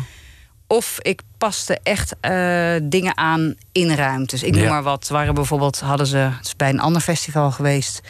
Of 0.67 0.97
ik 1.01 1.21
paste 1.37 1.79
echt 1.83 2.15
eh, 2.21 2.75
dingen 2.83 3.17
aan 3.17 3.55
in 3.71 3.91
ruimtes. 3.95 4.43
Ik 4.43 4.53
noem 4.53 4.63
Ja. 4.63 4.69
maar 4.69 4.83
wat. 4.83 5.07
Waren 5.07 5.33
bijvoorbeeld, 5.33 5.79
hadden 5.79 6.07
ze, 6.07 6.17
het 6.17 6.45
is 6.45 6.55
bij 6.55 6.69
een 6.69 6.79
ander 6.79 7.01
festival 7.01 7.51
geweest, 7.51 8.01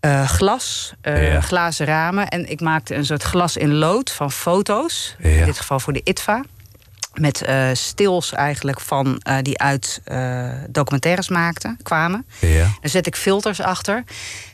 eh, 0.00 0.28
glas, 0.28 0.92
eh, 1.00 1.32
Ja. 1.32 1.40
glazen 1.40 1.86
ramen. 1.86 2.28
En 2.28 2.50
ik 2.50 2.60
maakte 2.60 2.94
een 2.94 3.04
soort 3.06 3.22
glas 3.22 3.56
in 3.56 3.74
lood 3.74 4.10
van 4.12 4.32
foto's. 4.32 5.16
Ja. 5.18 5.28
In 5.28 5.44
dit 5.44 5.58
geval 5.58 5.80
voor 5.80 5.92
de 5.92 6.00
ITVA. 6.04 6.42
Met 7.14 7.48
stils 7.72 8.32
eigenlijk 8.32 8.80
van 8.80 9.22
die 9.42 9.58
uit 9.58 10.00
documentaires 10.70 11.28
maakten, 11.28 11.78
kwamen. 11.82 12.26
Ja. 12.40 12.62
Daar 12.80 12.90
zet 12.90 13.06
ik 13.06 13.16
filters 13.16 13.60
achter. 13.60 14.04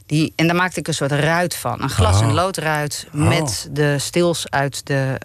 Die, 0.06 0.32
en 0.36 0.46
daar 0.46 0.56
maakte 0.56 0.80
ik 0.80 0.88
een 0.88 0.94
soort 0.94 1.12
ruit 1.12 1.54
van. 1.56 1.82
Een 1.82 1.90
glas- 1.90 2.20
Oh. 2.20 2.32
loodruit 2.32 3.06
Oh. 3.14 3.28
met 3.28 3.68
de 3.70 3.98
stils 3.98 4.50
uit 4.50 4.86
de 4.86 5.18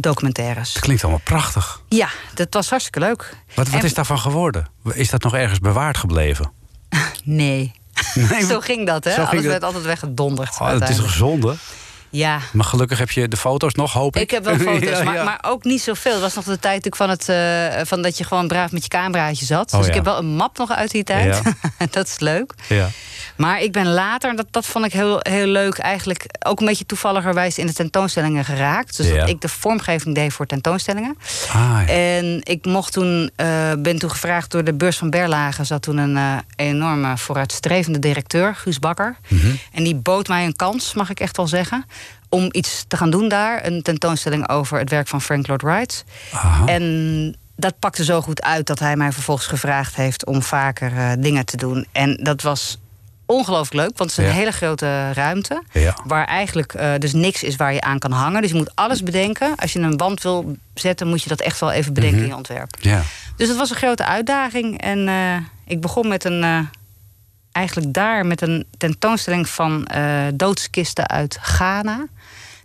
documentaires. 0.00 0.74
Het 0.74 0.82
klinkt 0.82 1.02
allemaal 1.02 1.20
prachtig. 1.24 1.80
Ja, 1.88 2.08
dat 2.34 2.54
was 2.54 2.70
hartstikke 2.70 3.00
leuk. 3.00 3.36
Wat, 3.54 3.68
wat 3.68 3.80
En- 3.80 3.86
is 3.86 3.94
daarvan 3.94 4.18
geworden? 4.18 4.66
Is 4.92 5.10
dat 5.10 5.22
nog 5.22 5.34
ergens 5.34 5.58
bewaard 5.58 5.96
gebleven? 5.98 6.50
Nee. 7.24 7.72
Nee, 8.14 8.44
Zo 8.52 8.60
ging 8.60 8.86
dat, 8.86 9.04
hè? 9.04 9.16
Alles 9.16 9.30
dat. 9.30 9.42
werd 9.42 9.62
altijd 9.62 9.84
weggedonderd. 9.84 10.48
Oh, 10.48 10.54
het 10.68 10.88
is 10.88 11.00
uiteindelijk. 11.00 11.14
Ja. 12.10 12.38
Maar 12.52 12.64
gelukkig 12.64 12.98
heb 12.98 13.10
je 13.10 13.28
de 13.28 13.36
foto's 13.36 13.74
nog, 13.74 13.92
hoop 13.92 14.16
ik. 14.16 14.22
Ik 14.22 14.30
heb 14.30 14.44
wel 14.44 14.58
foto's, 14.72 14.88
Ja, 14.88 15.02
maar, 15.02 15.14
ja. 15.14 15.24
maar 15.24 15.38
ook 15.42 15.64
niet 15.64 15.82
zoveel. 15.82 16.12
Het 16.12 16.20
was 16.20 16.34
nog 16.34 16.44
de 16.44 16.58
tijd 16.58 16.84
natuurlijk 16.84 16.96
van, 16.96 17.10
het, 17.10 17.28
eh, 17.28 17.86
van 17.86 18.02
dat 18.02 18.18
je 18.18 18.24
gewoon 18.24 18.48
braaf 18.48 18.72
met 18.72 18.82
je 18.82 18.88
cameraatje 18.88 19.44
zat. 19.44 19.72
Oh, 19.72 19.78
dus 19.78 19.80
ja. 19.80 19.88
ik 19.88 19.94
heb 19.94 20.04
wel 20.04 20.18
een 20.18 20.36
map 20.36 20.58
nog 20.58 20.72
uit 20.72 20.90
die 20.90 21.04
tijd. 21.04 21.42
dat 21.90 22.06
is 22.06 22.18
leuk. 22.18 22.54
Ja. 22.68 22.88
Maar 23.36 23.60
ik 23.60 23.72
ben 23.72 23.86
later, 23.86 24.30
en 24.30 24.36
dat, 24.36 24.46
dat 24.50 24.66
vond 24.66 24.84
ik 24.84 24.92
heel, 24.92 25.18
heel 25.22 25.46
leuk, 25.46 25.78
eigenlijk 25.78 26.24
ook 26.46 26.60
een 26.60 26.66
beetje 26.66 26.86
toevalligerwijs 26.86 27.58
in 27.58 27.66
de 27.66 27.72
tentoonstellingen 27.72 28.44
geraakt. 28.44 28.96
Dus 28.96 29.14
dat 29.14 29.28
ik 29.28 29.40
de 29.40 29.48
vormgeving 29.48 30.14
deed 30.14 30.32
voor 30.32 30.46
tentoonstellingen. 30.46 31.16
Ah, 31.48 31.80
ja. 31.86 31.86
En 31.86 32.40
ik 32.42 32.64
mocht 32.64 32.92
toen, 32.92 33.30
eh, 33.36 33.72
ben 33.78 33.98
toen 33.98 34.10
gevraagd 34.10 34.50
door 34.50 34.64
de 34.64 34.74
beurs 34.74 34.96
van 34.96 35.10
Berlage. 35.10 35.64
Zat 35.64 35.82
toen 35.82 35.96
een 35.96 36.16
eh, 36.16 36.36
enorme 36.56 37.18
vooruitstrevende 37.18 37.98
directeur, 37.98 38.54
Guus 38.54 38.78
Bakker. 38.78 39.16
Mhm. 39.28 39.46
En 39.72 39.84
die 39.84 39.94
bood 39.94 40.28
mij 40.28 40.44
een 40.44 40.56
kans, 40.56 40.94
mag 40.94 41.10
ik 41.10 41.20
echt 41.20 41.36
wel 41.36 41.46
zeggen. 41.46 41.84
Om 42.28 42.48
iets 42.52 42.84
te 42.88 42.96
gaan 42.96 43.10
doen 43.10 43.28
daar. 43.28 43.66
Een 43.66 43.82
tentoonstelling 43.82 44.48
over 44.48 44.78
het 44.78 44.90
werk 44.90 45.08
van 45.08 45.20
Frank 45.22 45.46
Lloyd 45.46 45.62
Wright. 45.62 46.04
Aha. 46.32 46.66
En 46.66 47.36
dat 47.56 47.78
pakte 47.78 48.04
zo 48.04 48.20
goed 48.20 48.42
uit 48.42 48.66
dat 48.66 48.78
hij 48.78 48.96
mij 48.96 49.12
vervolgens 49.12 49.46
gevraagd 49.46 49.94
heeft 49.96 50.26
om 50.26 50.42
vaker 50.42 50.96
eh, 50.96 51.12
dingen 51.18 51.44
te 51.46 51.56
doen. 51.56 51.86
En 51.92 52.16
dat 52.22 52.42
was 52.42 52.78
ongelooflijk 53.26 53.74
leuk, 53.74 53.98
want 53.98 54.10
het 54.10 54.18
is 54.18 54.24
een 54.24 54.30
Ja. 54.30 54.38
hele 54.38 54.50
grote 54.52 55.12
ruimte. 55.12 55.62
Ja. 55.72 55.96
Waar 56.04 56.24
eigenlijk 56.26 56.74
eh, 56.74 56.92
dus 56.98 57.12
niks 57.12 57.42
is 57.42 57.56
waar 57.56 57.72
je 57.72 57.80
aan 57.80 57.98
kan 57.98 58.12
hangen. 58.12 58.40
Dus 58.42 58.50
je 58.50 58.56
moet 58.56 58.74
alles 58.74 59.02
bedenken. 59.02 59.54
Als 59.56 59.72
je 59.72 59.78
een 59.78 59.96
wand 59.96 60.22
wil 60.22 60.56
zetten, 60.74 61.06
moet 61.08 61.22
je 61.22 61.28
dat 61.28 61.40
echt 61.40 61.60
wel 61.60 61.72
even 61.72 61.92
bedenken 61.92 62.16
Mhm. 62.18 62.24
in 62.26 62.32
je 62.32 62.36
ontwerp. 62.38 62.76
ja. 62.80 63.02
Dus 63.36 63.48
het 63.48 63.56
was 63.56 63.70
een 63.70 63.76
grote 63.76 64.04
uitdaging. 64.04 64.80
En 64.80 65.08
eh, 65.08 65.36
ik 65.64 65.80
begon 65.80 66.08
met 66.08 66.24
een. 66.24 66.68
eigenlijk 67.52 67.92
daar 67.92 68.26
met 68.26 68.42
een 68.42 68.66
tentoonstelling 68.78 69.48
van 69.48 69.88
doodskisten 70.34 71.08
uit 71.08 71.38
Ghana. 71.42 72.06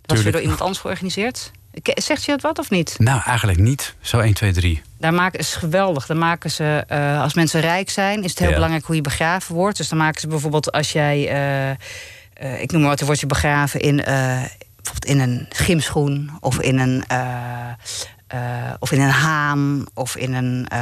Dat 0.02 0.16
was 0.16 0.22
weer 0.22 0.32
door 0.32 0.40
iemand 0.40 0.60
anders 0.60 0.78
georganiseerd. 0.78 1.50
Zegt 1.94 2.24
je 2.24 2.30
dat 2.30 2.40
wat 2.40 2.58
of 2.58 2.70
niet? 2.70 2.94
Nou, 2.98 3.22
eigenlijk 3.24 3.58
niet. 3.58 3.94
Zo 4.00 4.18
1, 4.18 4.34
2, 4.34 4.52
3. 4.52 4.82
Daar 4.98 5.14
maken 5.14 5.38
is 5.38 5.54
geweldig. 5.54 6.06
Dan 6.06 6.18
maken 6.18 6.50
ze, 6.50 6.84
eh, 6.88 7.20
als 7.22 7.34
mensen 7.34 7.60
rijk 7.60 7.90
zijn, 7.90 8.22
is 8.22 8.30
het 8.30 8.38
heel 8.38 8.48
Ja. 8.48 8.54
belangrijk 8.54 8.84
hoe 8.84 8.94
je 8.96 9.00
begraven 9.00 9.54
wordt. 9.54 9.76
Dus 9.76 9.88
dan 9.88 9.98
maken 9.98 10.20
ze 10.20 10.26
bijvoorbeeld 10.26 10.72
als 10.72 10.92
jij, 10.92 11.28
eh, 11.28 11.70
eh, 11.70 11.76
ik 12.62 12.70
noem 12.72 12.80
maar 12.80 12.90
wat, 12.90 12.98
dan 12.98 13.06
word 13.06 13.20
je 13.20 13.26
begraven 13.26 13.80
in, 13.80 13.96
bijvoorbeeld 13.96 15.04
in 15.04 15.20
een 15.20 15.46
gymschoen 15.48 16.30
of 16.40 16.60
in 16.60 16.78
een, 16.78 17.04
eh, 18.32 18.38
of 18.78 18.92
in 18.92 19.00
een 19.00 19.10
haan 19.10 19.84
of 19.94 20.16
in 20.16 20.34
een 20.34 20.66
uh, 20.72 20.78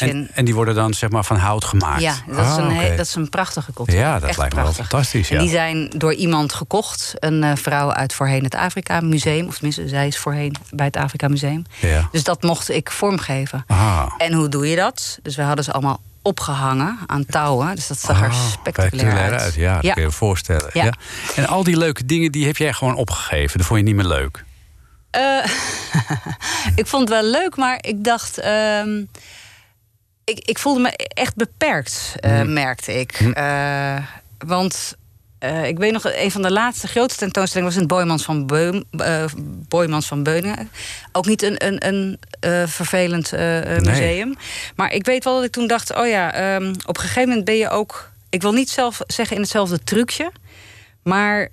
en, 0.00 0.28
en 0.34 0.44
die 0.44 0.54
worden 0.54 0.74
dan 0.74 0.94
zeg 0.94 1.10
maar 1.10 1.24
van 1.24 1.36
hout 1.36 1.64
gemaakt. 1.64 2.00
Ja, 2.00 2.14
dat, 2.26 2.36
Ah, 2.38 2.50
is 2.50 2.56
een, 2.56 2.64
oké. 2.64 2.74
he- 2.74 2.96
dat 2.96 3.06
is 3.06 3.14
een 3.14 3.28
prachtige 3.28 3.72
cultuur. 3.72 3.96
Ja, 3.98 4.18
dat 4.18 4.28
Echt 4.28 4.38
lijkt 4.38 4.54
me 4.54 4.62
wel 4.62 4.72
fantastisch. 4.72 5.30
En 5.30 5.36
Ja. 5.36 5.42
die 5.42 5.50
zijn 5.50 5.90
door 5.96 6.14
iemand 6.14 6.52
gekocht. 6.52 7.12
Een 7.18 7.42
eh, 7.42 7.56
vrouw 7.56 7.92
uit 7.92 8.14
voorheen 8.14 8.44
het 8.44 8.54
Afrika 8.54 9.00
Museum. 9.00 9.46
Of 9.46 9.54
tenminste, 9.54 9.88
zij 9.88 10.06
is 10.06 10.18
voorheen 10.18 10.54
bij 10.70 10.86
het 10.86 10.96
Afrika 10.96 11.28
Museum. 11.28 11.64
Ja. 11.80 12.08
Dus 12.12 12.24
dat 12.24 12.42
mocht 12.42 12.70
ik 12.70 12.90
vormgeven. 12.90 13.64
Ah. 13.66 14.06
En 14.18 14.32
hoe 14.32 14.48
doe 14.48 14.68
je 14.68 14.76
dat? 14.76 15.18
Dus 15.22 15.36
we 15.36 15.42
hadden 15.42 15.64
ze 15.64 15.72
allemaal 15.72 16.00
opgehangen 16.22 16.98
aan 17.06 17.26
touwen. 17.26 17.74
Dus 17.74 17.86
dat 17.86 17.98
zag 18.00 18.20
er 18.22 18.28
Ah, 18.28 18.46
spectaculair 18.50 19.38
uit. 19.40 19.54
Ja, 19.54 19.74
dat 19.74 19.82
Ja. 19.84 19.92
kun 19.92 20.02
je 20.02 20.08
je 20.08 20.14
voorstellen. 20.14 20.70
Ja. 20.72 20.84
Ja. 20.84 20.92
En 21.36 21.46
al 21.46 21.64
die 21.64 21.76
leuke 21.76 22.04
dingen, 22.06 22.32
die 22.32 22.46
heb 22.46 22.56
jij 22.56 22.72
gewoon 22.72 22.94
opgegeven. 22.94 23.58
Dat 23.58 23.66
vond 23.66 23.78
je 23.80 23.84
niet 23.86 23.94
meer 23.94 24.04
leuk. 24.04 24.44
Eh, 25.10 25.44
ik 26.80 26.86
vond 26.86 27.08
het 27.08 27.18
wel 27.20 27.30
leuk, 27.30 27.56
maar 27.56 27.78
ik 27.80 28.04
dacht. 28.04 28.38
ehm, 28.38 29.04
ik, 30.24 30.38
ik 30.44 30.58
voelde 30.58 30.80
me 30.80 30.96
echt 30.96 31.34
beperkt, 31.36 32.12
eh, 32.16 32.30
Mhm. 32.32 32.52
merkte 32.52 32.92
ik. 33.00 33.12
Eh, 33.32 33.96
want 34.46 34.98
ik 35.64 35.78
weet 35.78 35.92
nog, 35.92 36.04
een 36.04 36.30
van 36.30 36.42
de 36.42 36.50
laatste 36.50 36.88
grote 36.88 37.16
tentoonstellingen 37.16 37.72
was 37.72 37.82
in 37.82 37.86
het 37.88 37.96
Boymans 37.96 38.24
van, 38.24 38.46
Beum, 38.46 38.84
Boymans 39.68 40.06
van 40.06 40.22
Beuningen. 40.22 40.70
Ook 41.12 41.26
niet 41.26 41.42
een, 41.42 41.66
een, 41.66 41.86
een 42.40 42.68
vervelend 42.68 43.32
museum. 43.82 44.34
Maar 44.76 44.92
ik 44.92 45.04
weet 45.04 45.24
wel 45.24 45.34
dat 45.34 45.44
ik 45.44 45.52
toen 45.52 45.66
dacht: 45.66 45.94
oh 45.96 46.06
ja, 46.08 46.32
ehm, 46.32 46.74
op 46.86 46.96
een 46.96 47.02
gegeven 47.02 47.28
moment 47.28 47.44
ben 47.44 47.56
je 47.56 47.68
ook. 47.68 48.10
Ik 48.30 48.42
wil 48.42 48.52
niet 48.52 48.70
zelf 48.70 49.00
zeggen 49.06 49.36
in 49.36 49.42
hetzelfde 49.42 49.78
trucje, 49.84 50.32
maar 51.02 51.48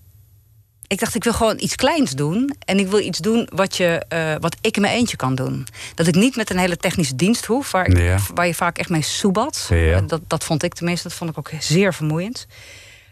ik 0.88 1.00
dacht, 1.00 1.16
ik 1.16 1.24
wil 1.24 1.34
gewoon 1.34 1.60
iets 1.60 1.76
kleins 1.76 2.12
doen. 2.12 2.56
En 2.66 2.80
ik 2.80 2.88
wil 2.88 3.00
iets 3.00 3.20
doen 3.20 3.50
wat, 3.54 3.78
je, 3.78 4.06
eh, 4.08 4.36
wat 4.40 4.56
ik 4.62 4.76
in 4.76 4.82
mijn 4.82 4.94
eentje 4.94 5.18
kan 5.18 5.36
doen. 5.36 5.68
Dat 5.96 6.08
ik 6.08 6.16
niet 6.16 6.36
met 6.36 6.50
een 6.50 6.58
hele 6.58 6.78
technische 6.78 7.16
dienst 7.16 7.46
hoef, 7.46 7.72
waar, 7.72 7.88
ik- 7.88 7.98
Ja. 7.98 8.18
waar 8.34 8.48
je 8.48 8.54
vaak 8.56 8.78
echt 8.78 8.90
mee 8.90 9.02
soebat. 9.02 9.66
Ja. 9.70 10.02
Dat, 10.02 10.22
dat 10.28 10.44
vond 10.44 10.64
ik 10.64 10.74
tenminste, 10.74 11.08
dat 11.08 11.18
vond 11.18 11.30
ik 11.30 11.38
ook 11.38 11.52
zeer 11.60 11.94
vermoeiend. 11.94 12.48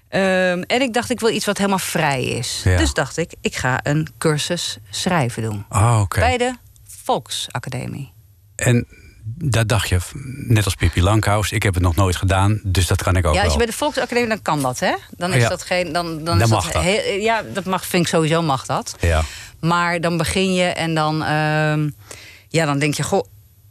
Ehm, 0.09 0.61
en 0.67 0.81
ik 0.81 0.93
dacht, 0.93 1.09
ik 1.09 1.19
wil 1.19 1.29
iets 1.29 1.45
wat 1.45 1.57
helemaal 1.57 1.79
vrij 1.79 2.23
is. 2.25 2.61
Ja. 2.63 2.77
Dus 2.77 2.93
dacht 2.93 3.17
ik, 3.17 3.33
ik 3.41 3.55
ga 3.55 3.79
een 3.83 4.07
cursus 4.17 4.77
schrijven 4.89 5.41
doen. 5.43 5.65
Oké. 6.01 6.19
Bij 6.19 6.37
de 6.37 6.53
Volksacademie. 7.03 8.11
En 8.55 8.87
dat 9.27 9.67
dacht 9.67 9.89
je, 9.89 9.99
net 10.47 10.65
als 10.65 10.75
Pippi 10.75 11.01
Lankhuis, 11.01 11.51
ik 11.51 11.63
heb 11.63 11.73
het 11.73 11.83
nog 11.83 11.95
nooit 11.95 12.15
gedaan, 12.15 12.59
dus 12.63 12.87
dat 12.87 13.03
kan 13.03 13.15
ik 13.15 13.25
ook 13.25 13.33
ja, 13.35 13.43
als 13.43 13.51
je 13.51 13.57
bij 13.57 13.67
de 13.67 13.73
Volksacademie, 13.73 14.29
dan 14.29 14.41
kan 14.41 14.61
dat, 14.61 14.79
hè? 14.79 14.93
Dan 15.17 15.33
is 15.33 15.41
Ja. 15.41 15.49
dat 15.49 15.63
geen. 15.63 15.93
Dan, 15.93 16.05
dan, 16.15 16.23
Dan 16.25 16.41
is 16.41 16.49
mag 16.49 16.71
dat, 16.71 16.81
heel- 16.83 17.19
ja, 17.21 17.41
dat 17.53 17.65
mag, 17.65 17.85
vind 17.85 18.03
ik 18.03 18.09
sowieso 18.09 18.41
mag 18.41 18.65
dat. 18.65 18.95
Ja. 18.99 19.21
Maar 19.59 20.01
dan 20.01 20.17
begin 20.17 20.53
je 20.53 20.63
en 20.65 20.93
dan, 20.95 21.23
ehm, 21.23 21.89
ja, 22.49 22.65
dan 22.65 22.79
denk 22.79 22.93
je, 22.93 23.03
goh, 23.03 23.25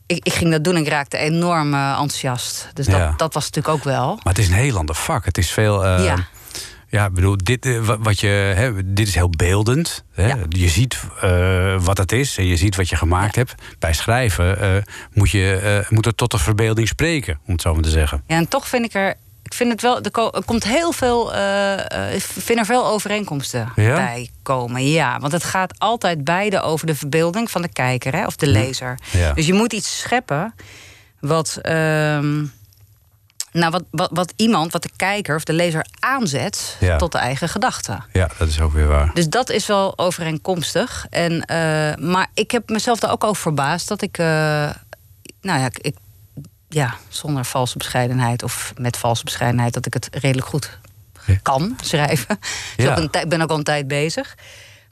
ik, 0.07 0.25
ik 0.27 0.33
ging 0.33 0.51
dat 0.51 0.65
doen 0.65 0.75
en 0.75 0.81
ik 0.83 0.89
raakte 0.89 1.17
enorm 1.17 1.75
eh, 1.75 1.89
enthousiast. 1.91 2.69
Dus 2.75 2.87
dat, 2.87 2.97
Ja. 2.97 3.15
dat 3.17 3.35
was 3.35 3.45
natuurlijk 3.45 3.75
ook 3.75 3.85
wel. 3.85 4.07
Maar 4.23 4.33
het 4.35 4.39
is 4.39 4.49
een 4.49 4.55
heel 4.55 4.77
ander 4.77 4.95
vak. 4.95 5.25
Het 5.25 5.39
is 5.39 5.51
veel. 5.51 5.85
eh, 5.85 6.05
Ja. 6.05 6.27
Ja, 6.95 7.07
ik 7.07 7.13
bedoel, 7.13 7.37
dit, 7.37 7.67
eh, 7.67 7.79
wa- 7.85 7.99
wat 7.99 8.21
je, 8.21 8.27
hè, 8.27 8.93
dit 8.95 9.09
is 9.09 9.15
heel 9.15 9.31
beeldend. 9.31 10.05
Hè? 10.13 10.27
Ja. 10.27 10.37
Je 10.49 10.69
ziet 10.69 11.01
eh, 11.21 11.77
wat 11.81 11.99
het 11.99 12.13
is 12.13 12.39
en 12.39 12.47
je 12.47 12.57
ziet 12.57 12.77
wat 12.77 12.89
je 12.89 12.97
gemaakt 12.97 13.35
hebt. 13.37 13.55
Bij 13.79 13.93
schrijven 13.93 14.61
eh, 14.61 14.83
moet, 15.13 15.31
je, 15.31 15.85
moet 15.89 16.05
het 16.05 16.17
tot 16.17 16.31
de 16.31 16.39
verbeelding 16.39 16.89
spreken, 16.89 17.39
om 17.47 17.53
het 17.53 17.63
zo 17.63 17.75
maar 17.75 17.83
te 17.83 17.91
zeggen. 17.91 18.23
Ja, 18.27 18.37
en 18.37 18.49
toch 18.49 18.69
vind 18.69 18.85
ik 18.85 18.95
er. 18.95 19.15
Ik 19.43 19.55
vind 19.55 19.71
het 19.73 19.83
wel. 19.83 20.01
Er, 20.03 20.11
ko- 20.11 20.31
komt 20.45 20.65
heel 20.65 20.93
veel. 20.93 21.35
ik 22.15 22.23
vind 22.23 22.59
er 22.59 22.65
veel 22.65 22.87
overeenkomsten 22.87 23.73
Ja? 23.77 23.95
bij 23.95 24.31
komen. 24.43 24.91
Ja, 24.91 25.19
want 25.21 25.33
het 25.33 25.45
gaat 25.45 25.79
altijd 25.79 26.25
beide 26.25 26.61
over 26.61 26.87
de 26.87 26.95
verbeelding 26.95 27.51
van 27.51 27.63
de 27.63 27.73
kijker 27.73 28.13
hè, 28.15 28.27
of 28.27 28.37
de 28.37 28.47
lezer. 28.47 28.99
Ja. 29.11 29.33
Dus 29.33 29.47
je 29.47 29.53
moet 29.55 29.73
iets 29.73 29.99
scheppen 29.99 30.55
wat. 31.21 31.59
ehm, 31.63 32.45
nou, 33.55 33.71
wat, 33.71 33.83
wat, 33.91 34.11
wat 34.13 34.33
iemand, 34.37 34.73
wat 34.73 34.83
de 34.83 34.91
kijker 34.97 35.37
of 35.37 35.45
de 35.45 35.53
lezer 35.53 35.87
aanzet 35.99 36.77
Ja. 36.81 36.97
tot 36.97 37.13
de 37.13 37.19
eigen 37.19 37.49
gedachten. 37.49 38.05
Ja, 38.13 38.29
dat 38.39 38.49
is 38.49 38.61
ook 38.61 38.73
weer 38.73 38.87
waar. 38.87 39.11
Dus 39.15 39.29
dat 39.29 39.51
is 39.51 39.67
wel 39.67 39.99
overeenkomstig. 39.99 41.07
En, 41.11 41.41
eh, 41.45 41.95
maar 42.05 42.27
ik 42.35 42.51
heb 42.51 42.69
mezelf 42.69 42.99
daar 42.99 43.11
ook 43.11 43.25
over 43.25 43.43
verbaasd 43.43 43.89
dat 43.89 44.03
ik. 44.03 44.19
eh, 44.19 44.27
nou 45.41 45.61
ja, 45.61 45.69
ik, 45.73 45.97
ja, 46.69 46.95
zonder 47.09 47.45
valse 47.45 47.79
bescheidenheid 47.79 48.43
of 48.43 48.73
met 48.77 48.97
valse 48.97 49.25
bescheidenheid, 49.25 49.75
dat 49.75 49.87
ik 49.87 49.95
het 49.95 50.09
redelijk 50.11 50.47
goed 50.47 50.79
kan 51.43 51.77
schrijven. 51.83 52.39
Dus 52.77 52.85
Ja. 52.85 52.97
ik 52.97 53.29
ben 53.29 53.41
ook 53.43 53.51
al 53.51 53.57
een 53.57 53.63
tijd 53.65 53.89
bezig. 53.89 54.35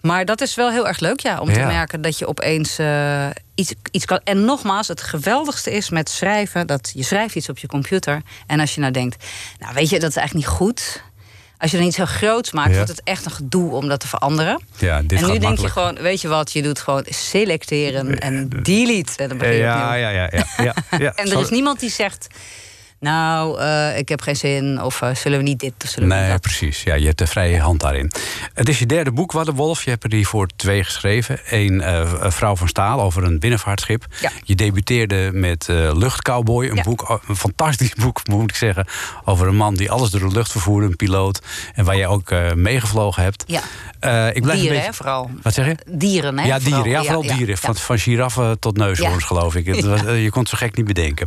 Maar 0.03 0.25
dat 0.25 0.41
is 0.41 0.55
wel 0.55 0.71
heel 0.71 0.87
erg 0.89 0.99
leuk, 1.01 1.21
ja, 1.21 1.41
om 1.41 1.53
te 1.53 1.61
merken 1.61 2.01
dat 2.01 2.19
je 2.19 2.27
opeens 2.27 2.79
eh, 2.79 3.27
iets, 3.55 3.75
iets 3.91 4.05
kan. 4.05 4.21
En 4.25 4.45
nogmaals, 4.45 4.89
het 4.89 5.03
geweldigste 5.03 5.71
is 5.73 5.91
met 5.91 6.09
schrijven 6.09 6.67
dat 6.67 6.91
je 6.95 7.03
schrijft 7.03 7.35
iets 7.35 7.49
op 7.49 7.59
je 7.59 7.67
computer. 7.67 8.23
En 8.47 8.61
als 8.61 8.75
je 8.75 8.81
nou 8.81 8.93
denkt, 8.93 9.25
nou 9.59 9.75
weet 9.75 9.89
je, 9.91 9.99
dat 9.99 10.11
is 10.11 10.17
eigenlijk 10.17 10.47
niet 10.49 10.57
goed. 10.57 11.03
Als 11.59 11.71
je 11.71 11.77
dan 11.77 11.87
iets 11.87 11.97
heel 11.97 12.07
groots 12.07 12.53
maakt, 12.53 12.71
Ja. 12.71 12.75
wordt 12.77 12.91
het 12.91 13.01
echt 13.05 13.25
een 13.25 13.31
gedoe 13.31 13.73
om 13.73 13.89
dat 13.89 14.01
te 14.01 14.09
veranderen. 14.09 14.61
Ja, 14.79 15.03
dit 15.03 15.13
en 15.19 15.25
nu 15.25 15.31
denk 15.31 15.43
makkelijk. 15.43 15.75
je 15.75 15.81
gewoon, 15.81 15.95
weet 15.95 16.21
je 16.21 16.29
wat, 16.29 16.53
je 16.53 16.63
doet 16.63 16.81
gewoon 16.81 17.05
selecteren 17.09 18.19
en 18.19 18.49
delete. 18.63 19.13
En 19.17 19.29
dan 19.29 19.39
begin 19.39 19.55
je 19.55 19.61
ja, 19.61 19.95
ja, 19.95 20.09
ja, 20.11 20.31
ja. 20.57 20.75
En 21.17 21.31
er 21.31 21.41
is 21.41 21.49
niemand 21.51 21.81
die 21.81 21.91
zegt, 21.91 22.27
nou, 23.03 23.61
eh, 23.61 23.99
ik 23.99 24.09
heb 24.09 24.21
geen 24.21 24.37
zin, 24.37 24.83
of 24.83 25.03
eh, 25.03 25.15
zullen 25.15 25.39
we 25.39 25.45
niet 25.45 25.61
dit 25.61 25.73
of 25.85 25.91
zullen 25.91 26.09
we 26.09 26.15
Nee, 26.15 26.31
dat. 26.31 26.41
precies. 26.41 26.83
Ja, 26.83 26.95
je 26.95 27.07
hebt 27.07 27.19
de 27.19 27.27
vrije 27.27 27.61
hand 27.61 27.81
daarin. 27.81 28.11
Het 28.55 28.69
is 28.69 28.79
je 28.79 28.87
derde 28.87 29.13
boek, 29.13 29.33
Waddenwolf. 29.33 29.85
Je 29.85 29.91
hebt 29.91 30.05
er 30.05 30.13
hiervoor 30.13 30.47
twee 30.57 30.85
geschreven. 30.85 31.39
Eén, 31.51 31.81
eh, 31.81 32.11
Vrouw 32.31 32.57
van 32.57 32.69
Staal, 32.69 33.01
over 33.01 33.25
een 33.25 33.39
binnenvaartschip. 33.39 34.07
Ja. 34.21 34.31
Je 34.45 34.55
debuteerde 34.55 35.31
met 35.33 35.67
Luchtcowboy. 35.93 36.67
Een, 36.69 36.75
Ja. 36.75 36.83
boek, 36.83 37.21
een 37.29 37.37
fantastisch 37.37 37.95
boek, 38.05 38.27
moet 38.29 38.51
ik 38.51 38.57
zeggen. 38.57 38.87
Over 39.25 39.47
een 39.47 39.57
man 39.57 39.75
die 39.75 39.91
alles 39.91 40.11
door 40.11 40.21
de 40.21 40.35
lucht 40.35 40.51
vervoerde, 40.51 40.87
een 40.87 40.97
piloot. 40.97 41.41
En 41.75 41.85
waar 41.85 41.97
jij 41.97 42.07
ook 42.07 42.31
meegevlogen 42.55 43.23
hebt. 43.23 43.45
Ja, 43.47 43.61
ik 43.61 44.43
blijf 44.43 44.43
dieren 44.43 44.61
een 44.61 44.69
beetje... 44.69 44.81
hè, 44.81 44.93
vooral. 44.93 45.31
Wat 45.43 45.55
zeg 45.55 45.67
je? 45.67 45.77
Dieren 45.87 46.39
hè? 46.39 46.47
ja, 46.47 46.59
dieren. 46.59 46.89
Ja, 46.91 47.03
vooral 47.03 47.23
ja, 47.23 47.29
dieren. 47.35 47.49
ja. 47.55 47.57
Van, 47.61 47.77
van 47.77 47.99
giraffen 47.99 48.59
tot 48.59 48.77
neushoorns, 48.77 49.25
geloof 49.25 49.55
ik. 49.55 49.67
Je 50.25 50.29
kon 50.31 50.41
het 50.41 50.49
zo 50.49 50.57
gek 50.57 50.77
niet 50.77 50.87
bedenken. 50.87 51.27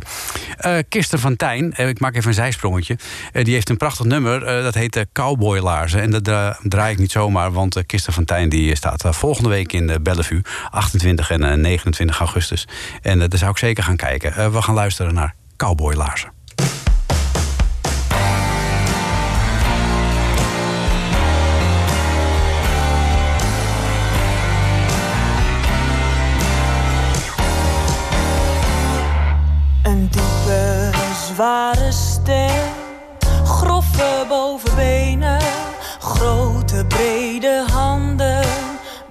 Kirsten 0.88 1.18
van 1.18 1.36
Tijn, 1.36 1.65
eh, 1.72 1.88
ik 1.88 2.00
maak 2.00 2.14
even 2.14 2.28
een 2.28 2.34
zijsprongetje. 2.34 2.98
Eh, 3.32 3.44
die 3.44 3.54
heeft 3.54 3.68
een 3.68 3.76
prachtig 3.76 4.06
nummer, 4.06 4.42
eh, 4.42 4.62
dat 4.62 4.74
heet 4.74 5.06
Cowboylaarzen. 5.12 6.00
En 6.00 6.10
dat 6.10 6.24
dra- 6.24 6.58
draai 6.62 6.92
ik 6.92 6.98
niet 6.98 7.10
zomaar, 7.10 7.52
want 7.52 7.86
Kirsten 7.86 8.12
van 8.12 8.24
Tijn 8.24 8.48
die 8.48 8.74
staat 8.76 9.04
volgende 9.10 9.48
week 9.48 9.72
in 9.72 9.98
Bellevue. 10.02 10.42
28 10.70 11.30
en 11.30 11.44
eh, 11.44 11.56
29 11.56 12.18
augustus. 12.18 12.66
En 13.02 13.18
daar 13.18 13.28
zou 13.38 13.50
ik 13.50 13.58
zeker 13.58 13.84
gaan 13.84 13.96
kijken. 13.96 14.52
We 14.52 14.62
gaan 14.62 14.74
luisteren 14.74 15.14
naar 15.14 15.34
Cowboylaarzen. 15.56 16.35
Groffe 33.44 34.24
bovenbenen, 34.28 35.40
grote 35.98 36.84
brede 36.88 37.64
handen, 37.72 38.44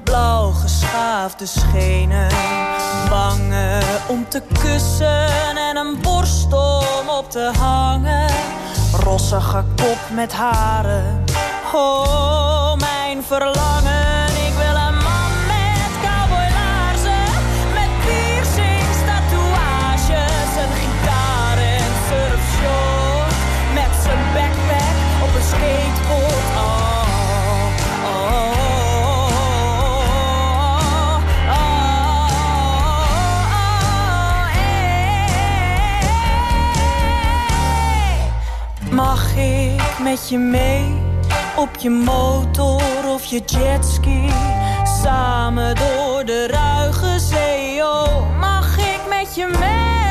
blauw 0.03 0.51
geschaafde 0.51 1.45
schenen. 1.45 2.27
Wangen 3.09 3.83
om 4.07 4.29
te 4.29 4.41
kussen 4.61 5.27
en 5.57 5.77
een 5.77 6.01
borst 6.01 6.53
om 6.53 7.09
op 7.09 7.31
te 7.31 7.51
hangen. 7.59 8.29
Rossige 9.03 9.63
kop 9.75 9.99
met 10.11 10.33
haren, 10.33 11.23
oh 11.73 12.75
mijn 12.75 13.23
verlangen. 13.23 14.04
Met 39.99 40.29
je 40.29 40.37
mee 40.37 40.93
op 41.55 41.69
je 41.79 41.89
motor 41.89 42.81
of 43.13 43.25
je 43.25 43.41
jetski? 43.45 44.29
Samen 45.03 45.75
door 45.75 46.25
de 46.25 46.47
ruige 46.47 47.19
zee, 47.19 47.83
oh, 47.83 48.39
mag 48.39 48.77
ik 48.77 49.01
met 49.09 49.35
je 49.35 49.45
mee 49.59 50.04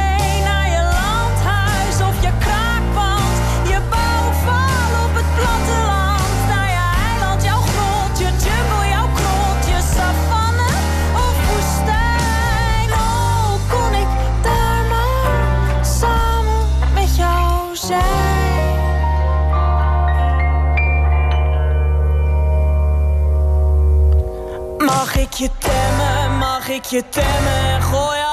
je 25.38 25.50
temmen, 25.58 26.38
mag 26.38 26.68
ik 26.68 26.84
je 26.84 27.08
temmen? 27.08 27.82
Gooi 27.82 28.23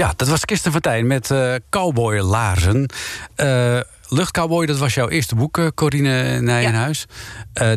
Ja, 0.00 0.12
dat 0.16 0.28
was 0.28 0.44
Kirsten 0.44 0.72
Vertijn 0.72 1.06
met 1.06 1.30
eh 1.30 1.54
Cowboy 1.70 2.18
Laarzen. 2.18 2.88
Eh 3.34 3.78
Luchtcowboy, 4.08 4.66
dat 4.66 4.78
was 4.78 4.94
jouw 4.94 5.08
eerste 5.08 5.34
boek, 5.34 5.58
eh, 5.58 5.66
Corine 5.74 6.40
Nijenhuis. 6.40 7.06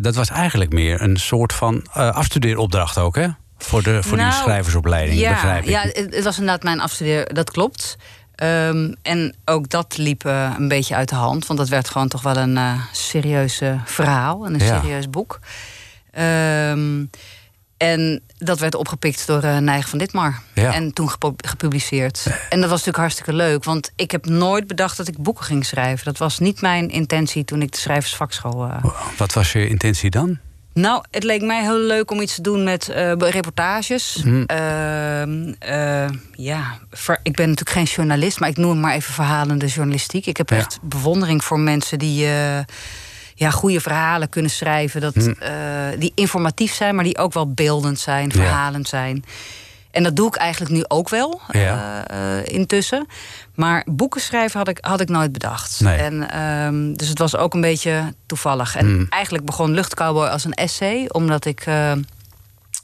Dat 0.00 0.14
was 0.14 0.28
eigenlijk 0.30 0.72
meer 0.72 1.02
een 1.02 1.16
soort 1.16 1.52
van 1.52 1.86
afstudeeropdracht 1.92 2.98
ook, 2.98 3.14
hè? 3.14 3.26
Voor 3.58 3.82
de, 3.82 4.02
voor 4.02 4.16
Nou, 4.16 4.30
die 4.30 4.38
schrijversopleiding, 4.38 5.20
ja, 5.20 5.30
begrijp 5.30 5.62
ik. 5.62 5.68
Ja, 5.68 5.80
het, 5.82 6.22
was 6.24 6.38
inderdaad 6.38 6.62
mijn 6.62 6.80
afstudeer, 6.80 7.34
dat 7.34 7.50
klopt. 7.50 7.96
Ehm, 8.34 8.94
en 9.02 9.36
ook 9.44 9.68
dat 9.68 9.96
liep 9.96 10.24
een 10.24 10.68
beetje 10.68 10.94
uit 10.94 11.08
de 11.08 11.14
hand. 11.14 11.46
Want 11.46 11.58
dat 11.58 11.68
werd 11.68 11.88
gewoon 11.88 12.08
toch 12.08 12.22
wel 12.22 12.36
een 12.36 12.56
eh 12.56 12.72
serieus 12.92 13.60
verhaal 13.84 14.46
en 14.46 14.54
een 14.54 14.66
Ja. 14.66 14.80
serieus 14.80 15.10
boek. 15.10 15.38
Ehm, 16.10 17.04
en 17.76 18.22
dat 18.38 18.58
werd 18.58 18.74
opgepikt 18.74 19.26
door 19.26 19.44
uh, 19.44 19.58
Nijg 19.58 19.88
van 19.88 19.98
Ditmar. 19.98 20.40
Ja. 20.54 20.72
En 20.74 20.92
toen 20.92 21.10
gepu- 21.10 21.34
gepubliceerd. 21.36 22.26
En 22.26 22.60
dat 22.60 22.70
was 22.70 22.70
natuurlijk 22.70 22.96
hartstikke 22.96 23.32
leuk. 23.32 23.64
Want 23.64 23.92
ik 23.96 24.10
heb 24.10 24.26
nooit 24.26 24.66
bedacht 24.66 24.96
dat 24.96 25.08
ik 25.08 25.18
boeken 25.18 25.44
ging 25.44 25.66
schrijven. 25.66 26.04
Dat 26.04 26.18
was 26.18 26.38
niet 26.38 26.60
mijn 26.60 26.88
intentie 26.90 27.44
toen 27.44 27.62
ik 27.62 27.72
de 27.72 27.78
schrijversvakschool... 27.78 28.64
eh, 28.64 28.84
Wat 29.16 29.32
was 29.32 29.52
je 29.52 29.68
intentie 29.68 30.10
dan? 30.10 30.38
nou, 30.72 31.04
het 31.10 31.22
leek 31.24 31.42
mij 31.42 31.62
heel 31.62 31.78
leuk 31.78 32.10
om 32.10 32.20
iets 32.20 32.34
te 32.34 32.40
doen 32.42 32.64
met 32.64 32.88
eh, 32.88 33.12
reportages. 33.18 34.18
Hm. 34.22 34.42
Ehm, 34.46 35.52
eh, 35.58 36.08
ja, 36.32 36.78
ik 37.22 37.34
ben 37.34 37.48
natuurlijk 37.48 37.70
geen 37.70 37.84
journalist, 37.84 38.40
maar 38.40 38.48
ik 38.48 38.56
noem 38.56 38.70
het 38.70 38.78
maar 38.80 38.94
even 38.94 39.14
verhalende 39.14 39.66
journalistiek. 39.66 40.26
Ik 40.26 40.36
heb 40.36 40.50
Ja. 40.50 40.56
echt 40.56 40.78
bewondering 40.82 41.44
voor 41.44 41.60
mensen 41.60 41.98
die 41.98 42.26
eh, 42.26 42.58
ja, 43.34 43.50
goede 43.50 43.80
verhalen 43.80 44.28
kunnen 44.28 44.50
schrijven. 44.50 45.00
Dat, 45.00 45.14
Hm. 45.14 45.30
eh, 45.38 45.52
die 45.98 46.12
informatief 46.14 46.74
zijn, 46.74 46.94
maar 46.94 47.04
die 47.04 47.18
ook 47.18 47.32
wel 47.32 47.52
beeldend 47.52 47.98
zijn, 48.00 48.24
Ja. 48.24 48.34
verhalend 48.34 48.88
zijn. 48.88 49.24
En 49.90 50.02
dat 50.02 50.16
doe 50.16 50.26
ik 50.26 50.34
eigenlijk 50.36 50.72
nu 50.72 50.84
ook 50.88 51.08
wel, 51.08 51.40
Ja. 51.50 52.04
eh, 52.06 52.38
eh, 52.38 52.46
intussen. 52.46 53.06
Maar 53.54 53.82
boeken 53.90 54.20
schrijven 54.20 54.58
had 54.58 54.68
ik, 54.68 54.78
had 54.80 55.00
ik 55.00 55.08
nooit 55.08 55.32
bedacht. 55.32 55.80
Nee. 55.80 55.96
En, 55.96 56.30
ehm, 56.30 56.92
dus 56.92 57.08
het 57.08 57.18
was 57.18 57.36
ook 57.36 57.54
een 57.54 57.60
beetje 57.60 58.14
toevallig. 58.26 58.76
En 58.76 58.86
Hmm. 58.86 59.06
eigenlijk 59.08 59.44
begon 59.44 59.70
Luchtcowboy 59.74 60.26
als 60.26 60.44
een 60.44 60.52
essay, 60.54 61.04
omdat 61.08 61.44
ik 61.44 61.66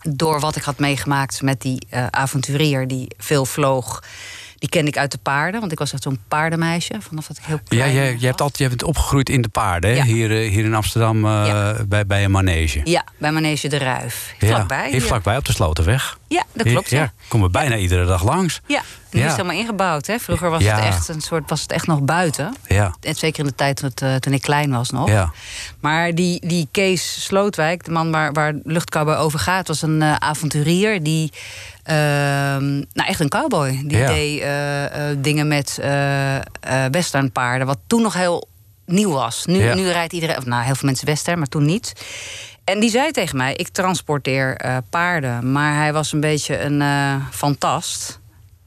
door 0.08 0.40
wat 0.40 0.56
ik 0.56 0.62
had 0.62 0.78
meegemaakt 0.78 1.42
met 1.42 1.60
die 1.60 1.86
avonturier 2.10 2.88
die 2.88 3.06
veel 3.18 3.46
vloog. 3.46 4.02
Die 4.60 4.68
kende 4.68 4.90
ik 4.90 4.96
uit 4.96 5.10
de 5.12 5.18
paarden, 5.18 5.60
want 5.60 5.72
ik 5.72 5.78
was 5.78 5.92
echt 5.92 6.02
zo'n 6.02 6.18
paardenmeisje 6.28 6.94
vanaf 6.98 7.26
dat 7.26 7.36
ik 7.38 7.44
heel 7.44 7.56
Ja, 7.56 7.62
klein 7.68 7.92
jij, 7.92 8.10
was. 8.12 8.20
jij, 8.20 8.28
hebt 8.28 8.40
altijd, 8.40 8.58
jij 8.58 8.68
bent 8.68 8.82
opgegroeid 8.82 9.28
in 9.28 9.42
de 9.42 9.48
paarden? 9.48 9.94
Ja. 9.94 10.04
Hier, 10.04 10.30
eh, 10.42 10.50
hier 10.50 10.64
in 10.64 10.74
Amsterdam 10.74 11.24
eh, 11.24 11.30
Ja. 11.46 11.76
bij, 11.88 12.06
bij 12.06 12.24
een 12.24 12.30
manege. 12.30 12.80
Ja, 12.84 13.04
bij 13.18 13.32
Manege 13.32 13.68
de 13.68 13.78
Ruif. 13.78 14.34
Ja, 14.38 14.46
Vlakbij. 14.46 14.90
Hier 14.90 15.00
ja. 15.00 15.06
vlakbij 15.06 15.36
op 15.36 15.44
de 15.44 15.52
Slotenweg. 15.52 16.18
Ja, 16.28 16.44
dat 16.52 16.66
klopt. 16.66 16.90
Ja, 16.90 16.98
Ja, 17.00 17.12
komen 17.28 17.46
we 17.46 17.52
bijna 17.52 17.76
iedere 17.76 18.06
dag 18.06 18.24
langs. 18.24 18.60
ja. 18.66 18.82
nu 19.10 19.18
Ja. 19.20 19.24
is 19.26 19.32
het 19.32 19.40
helemaal 19.40 19.60
ingebouwd. 19.60 20.06
Hè. 20.06 20.18
Vroeger 20.18 20.50
was 20.50 20.62
Ja. 20.62 20.76
het 20.76 20.84
echt 20.84 21.08
een 21.08 21.20
soort, 21.20 21.50
was 21.50 21.62
het 21.62 21.72
echt 21.72 21.86
nog 21.86 22.00
buiten. 22.02 22.54
Ja, 22.66 22.94
En 23.00 23.14
zeker 23.14 23.40
in 23.40 23.46
de 23.46 23.54
tijd 23.54 23.80
dat, 23.80 24.00
eh, 24.02 24.14
toen 24.14 24.32
ik 24.32 24.42
klein 24.42 24.70
was 24.70 24.90
nog. 24.90 25.08
ja. 25.08 25.32
Maar 25.80 26.14
die, 26.14 26.46
die 26.46 26.68
Kees 26.70 27.24
Slootwijk, 27.24 27.84
de 27.84 27.90
man 27.90 28.10
waar, 28.10 28.32
waar 28.32 28.54
Luchtcowboy 28.64 29.14
over 29.14 29.38
gaat, 29.38 29.68
was 29.68 29.82
een 29.82 30.02
avonturier 30.02 31.02
die. 31.02 31.32
Ehm, 31.82 32.74
nou, 32.92 33.08
echt 33.08 33.20
een 33.20 33.28
cowboy. 33.28 33.80
Die 33.84 33.98
Ja. 33.98 34.06
deed 34.06 34.40
eh, 34.40 35.10
eh, 35.10 35.16
dingen 35.20 35.48
met 35.48 35.78
eh 35.80 36.36
eh, 36.36 36.42
westernpaarden, 36.90 37.66
wat 37.66 37.78
toen 37.86 38.02
nog 38.02 38.14
heel 38.14 38.48
nieuw 38.86 39.12
was. 39.12 39.44
Nu, 39.46 39.62
Ja. 39.64 39.74
nu 39.74 39.90
rijdt 39.90 40.12
iedereen, 40.12 40.36
of 40.36 40.44
nou, 40.46 40.64
heel 40.64 40.74
veel 40.74 40.88
mensen 40.88 41.06
western, 41.06 41.38
maar 41.38 41.48
toen 41.48 41.64
niet. 41.64 41.92
En 42.64 42.80
die 42.80 42.90
zei 42.90 43.10
tegen 43.10 43.36
mij: 43.36 43.54
Ik 43.54 43.68
transporteer 43.68 44.60
paarden. 44.90 45.52
Maar 45.52 45.74
hij 45.76 45.92
was 45.92 46.12
een 46.12 46.20
beetje 46.20 46.60
een 46.60 46.82
fantast. 47.30 48.18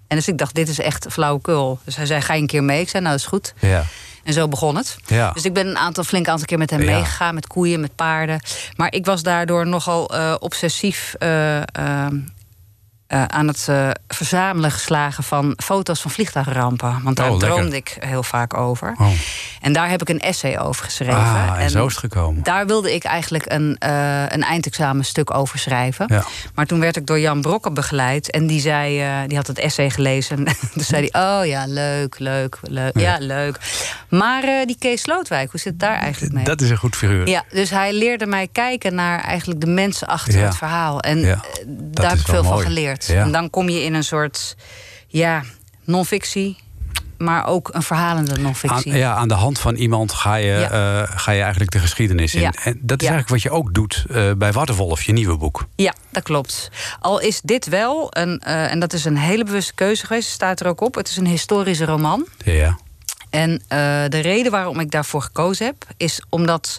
En 0.07 0.17
dus 0.17 0.27
ik 0.27 0.37
dacht: 0.37 0.55
Dit 0.55 0.69
is 0.69 0.79
echt 0.79 1.05
flauwekul. 1.09 1.79
Dus 1.83 1.95
hij 1.95 2.05
zei: 2.05 2.21
Ga 2.21 2.33
je 2.33 2.41
een 2.41 2.47
keer 2.47 2.63
mee? 2.63 2.81
Ik 2.81 2.89
zei: 2.89 3.03
Nou, 3.03 3.15
dat 3.15 3.23
is 3.25 3.29
goed. 3.31 3.53
ja. 3.59 3.83
En 4.23 4.33
zo 4.33 4.47
begon 4.47 4.75
het. 4.75 4.95
Ja. 5.05 5.31
Dus 5.31 5.45
ik 5.45 5.53
ben 5.53 5.67
een 5.67 5.77
aantal, 5.77 6.03
flink 6.03 6.27
aantal 6.27 6.45
keer 6.45 6.57
met 6.57 6.69
hem 6.69 6.81
Ja. 6.81 6.85
meegegaan, 6.95 7.33
met 7.35 7.47
koeien, 7.47 7.79
met 7.79 7.95
paarden. 7.95 8.39
Maar 8.75 8.93
ik 8.93 9.05
was 9.05 9.23
daardoor 9.23 9.67
nogal 9.67 10.03
obsessief 10.39 11.15
eh, 13.13 13.23
aan 13.25 13.47
het 13.47 13.65
eh, 13.69 13.89
verzamelen 14.07 14.71
geslagen 14.71 15.23
van 15.23 15.53
foto's 15.63 16.01
van 16.01 16.11
vliegtuigrampen. 16.11 16.99
Want 17.03 17.15
daar 17.15 17.25
Oh, 17.29 17.37
lekker. 17.37 17.49
droomde 17.57 17.75
ik 17.75 17.97
heel 17.99 18.23
vaak 18.23 18.57
over. 18.57 18.95
Oh. 18.99 19.07
En 19.61 19.73
daar 19.73 19.89
heb 19.89 20.01
ik 20.01 20.09
een 20.09 20.19
essay 20.19 20.57
over 20.59 20.85
geschreven. 20.85 21.15
Ah, 21.15 21.55
en 21.59 21.69
zo 21.69 21.85
is 21.85 21.91
het 21.91 21.99
gekomen. 21.99 22.43
Daar 22.43 22.65
wilde 22.67 22.93
ik 22.93 23.03
eigenlijk 23.03 23.51
een, 23.51 23.75
eh 23.79 24.23
een 24.27 24.43
eindexamenstuk 24.43 25.33
over 25.33 25.59
schrijven. 25.59 26.05
Ja. 26.09 26.23
Maar 26.55 26.65
toen 26.65 26.79
werd 26.79 26.95
ik 26.95 27.05
door 27.07 27.19
Jan 27.19 27.41
Brokken 27.41 27.73
begeleid. 27.73 28.31
En 28.31 28.47
die 28.47 28.59
zei, 28.61 29.03
die 29.27 29.37
had 29.37 29.47
het 29.47 29.59
essay 29.59 29.89
gelezen. 29.89 30.37
En 30.37 30.45
toen 30.73 30.83
zei 30.83 31.09
hij, 31.11 31.21
oh 31.39 31.45
ja, 31.45 31.65
leuk, 31.67 32.19
leuk, 32.19 32.57
leuk. 32.61 32.99
Ja, 32.99 33.17
leuk. 33.19 33.57
Maar 34.09 34.41
die 34.65 34.75
Kees 34.79 35.01
Slootwijk, 35.01 35.51
hoe 35.51 35.59
zit 35.59 35.71
het 35.71 35.79
daar 35.81 35.97
eigenlijk 35.97 36.33
mee? 36.33 36.43
Dat 36.43 36.61
is 36.61 36.69
een 36.69 36.77
goed 36.77 36.95
figuur. 36.95 37.27
Ja, 37.27 37.43
dus 37.49 37.69
hij 37.69 37.93
leerde 37.93 38.25
mij 38.25 38.47
kijken 38.51 38.95
naar 38.95 39.19
eigenlijk 39.19 39.59
de 39.61 39.67
mensen 39.67 40.07
achter 40.07 40.39
Ja. 40.39 40.45
het 40.45 40.55
verhaal. 40.57 40.99
En 40.99 41.19
Ja, 41.19 41.39
daar 41.67 42.09
heb 42.09 42.19
ik 42.19 42.25
veel 42.25 42.43
van 42.43 42.51
mooi. 42.53 42.65
Ja. 43.07 43.21
En 43.23 43.31
dan 43.31 43.49
kom 43.49 43.69
je 43.69 43.83
in 43.83 43.93
een 43.93 44.03
soort, 44.03 44.55
ja, 45.07 45.43
non-fictie. 45.83 46.57
Maar 47.17 47.45
ook 47.47 47.69
een 47.73 47.83
verhalende 47.83 48.33
Aan, 48.35 48.41
non-fictie. 48.41 48.93
ja, 48.93 49.13
aan 49.13 49.27
de 49.27 49.33
hand 49.33 49.59
van 49.59 49.75
iemand 49.75 50.13
ga 50.13 50.35
je, 50.35 50.45
Ja. 50.51 50.69
eh, 51.03 51.17
ga 51.17 51.31
je 51.31 51.41
eigenlijk 51.41 51.71
de 51.71 51.79
geschiedenis 51.79 52.35
in. 52.35 52.41
Ja. 52.41 52.51
En 52.63 52.79
dat 52.81 53.01
is 53.01 53.07
eigenlijk 53.07 53.29
wat 53.29 53.41
je 53.41 53.57
ook 53.59 53.73
doet 53.73 54.05
eh, 54.09 54.31
bij 54.37 54.51
Waterwolf, 54.51 55.03
je 55.03 55.11
nieuwe 55.13 55.37
boek. 55.37 55.65
Ja, 55.75 55.93
dat 56.11 56.23
klopt. 56.23 56.69
Al 56.99 57.19
is 57.19 57.41
dit 57.41 57.65
wel, 57.67 58.07
een, 58.09 58.39
eh, 58.39 58.71
en 58.71 58.79
dat 58.79 58.93
is 58.93 59.05
een 59.05 59.17
hele 59.17 59.43
bewuste 59.43 59.73
keuze 59.73 60.05
geweest, 60.05 60.29
staat 60.29 60.59
er 60.59 60.67
ook 60.67 60.81
op. 60.81 60.95
Het 60.95 61.09
is 61.09 61.17
een 61.17 61.27
historische 61.27 61.85
roman. 61.85 62.27
Ja. 62.45 62.77
En 63.29 63.61
de 64.09 64.19
reden 64.21 64.51
waarom 64.51 64.79
ik 64.79 64.91
daarvoor 64.91 65.21
gekozen 65.21 65.65
heb, 65.65 65.85
is 65.97 66.21
omdat 66.29 66.77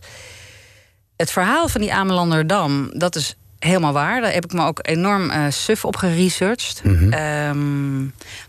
het 1.16 1.30
verhaal 1.30 1.68
van 1.68 1.80
die 1.80 1.94
Amelanderdam, 1.94 2.90
dat 2.98 3.16
is 3.16 3.36
helemaal 3.64 3.92
waar. 3.92 4.20
Daar 4.20 4.32
heb 4.32 4.44
ik 4.44 4.52
me 4.52 4.64
ook 4.66 4.78
enorm 4.82 5.30
eh, 5.30 5.44
suf 5.48 5.84
op 5.84 5.96
geresearched. 5.96 6.80
Mhm. 6.84 7.12
Ehm, 7.12 8.02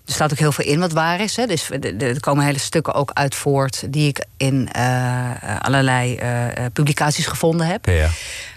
er 0.06 0.14
staat 0.14 0.32
ook 0.32 0.38
heel 0.38 0.52
veel 0.52 0.66
in 0.66 0.80
wat 0.80 0.92
waar 0.92 1.22
is. 1.22 1.36
Hè. 1.36 1.46
Dus 1.46 1.70
er- 1.70 2.20
komen 2.20 2.46
hele 2.46 2.60
stukken 2.60 2.94
ook 2.94 3.12
uit 3.14 3.36
voort... 3.36 3.94
die 3.94 4.08
ik 4.08 4.26
in 4.38 4.70
eh, 4.72 5.32
allerlei 5.62 6.16
eh, 6.16 6.58
eh, 6.58 6.72
publicaties 6.74 7.26
gevonden 7.26 7.68
heb. 7.68 7.86
Ja. 7.86 8.10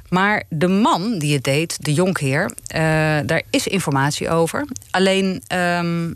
Maar 0.08 0.42
de 0.48 0.68
man 0.68 1.18
die 1.18 1.34
het 1.34 1.44
deed, 1.44 1.84
de 1.84 1.94
jonkheer, 1.94 2.50
daar 3.26 3.42
is 3.50 3.66
informatie 3.66 4.28
over. 4.30 4.66
Alleen, 4.90 5.42
ehm, 5.46 6.12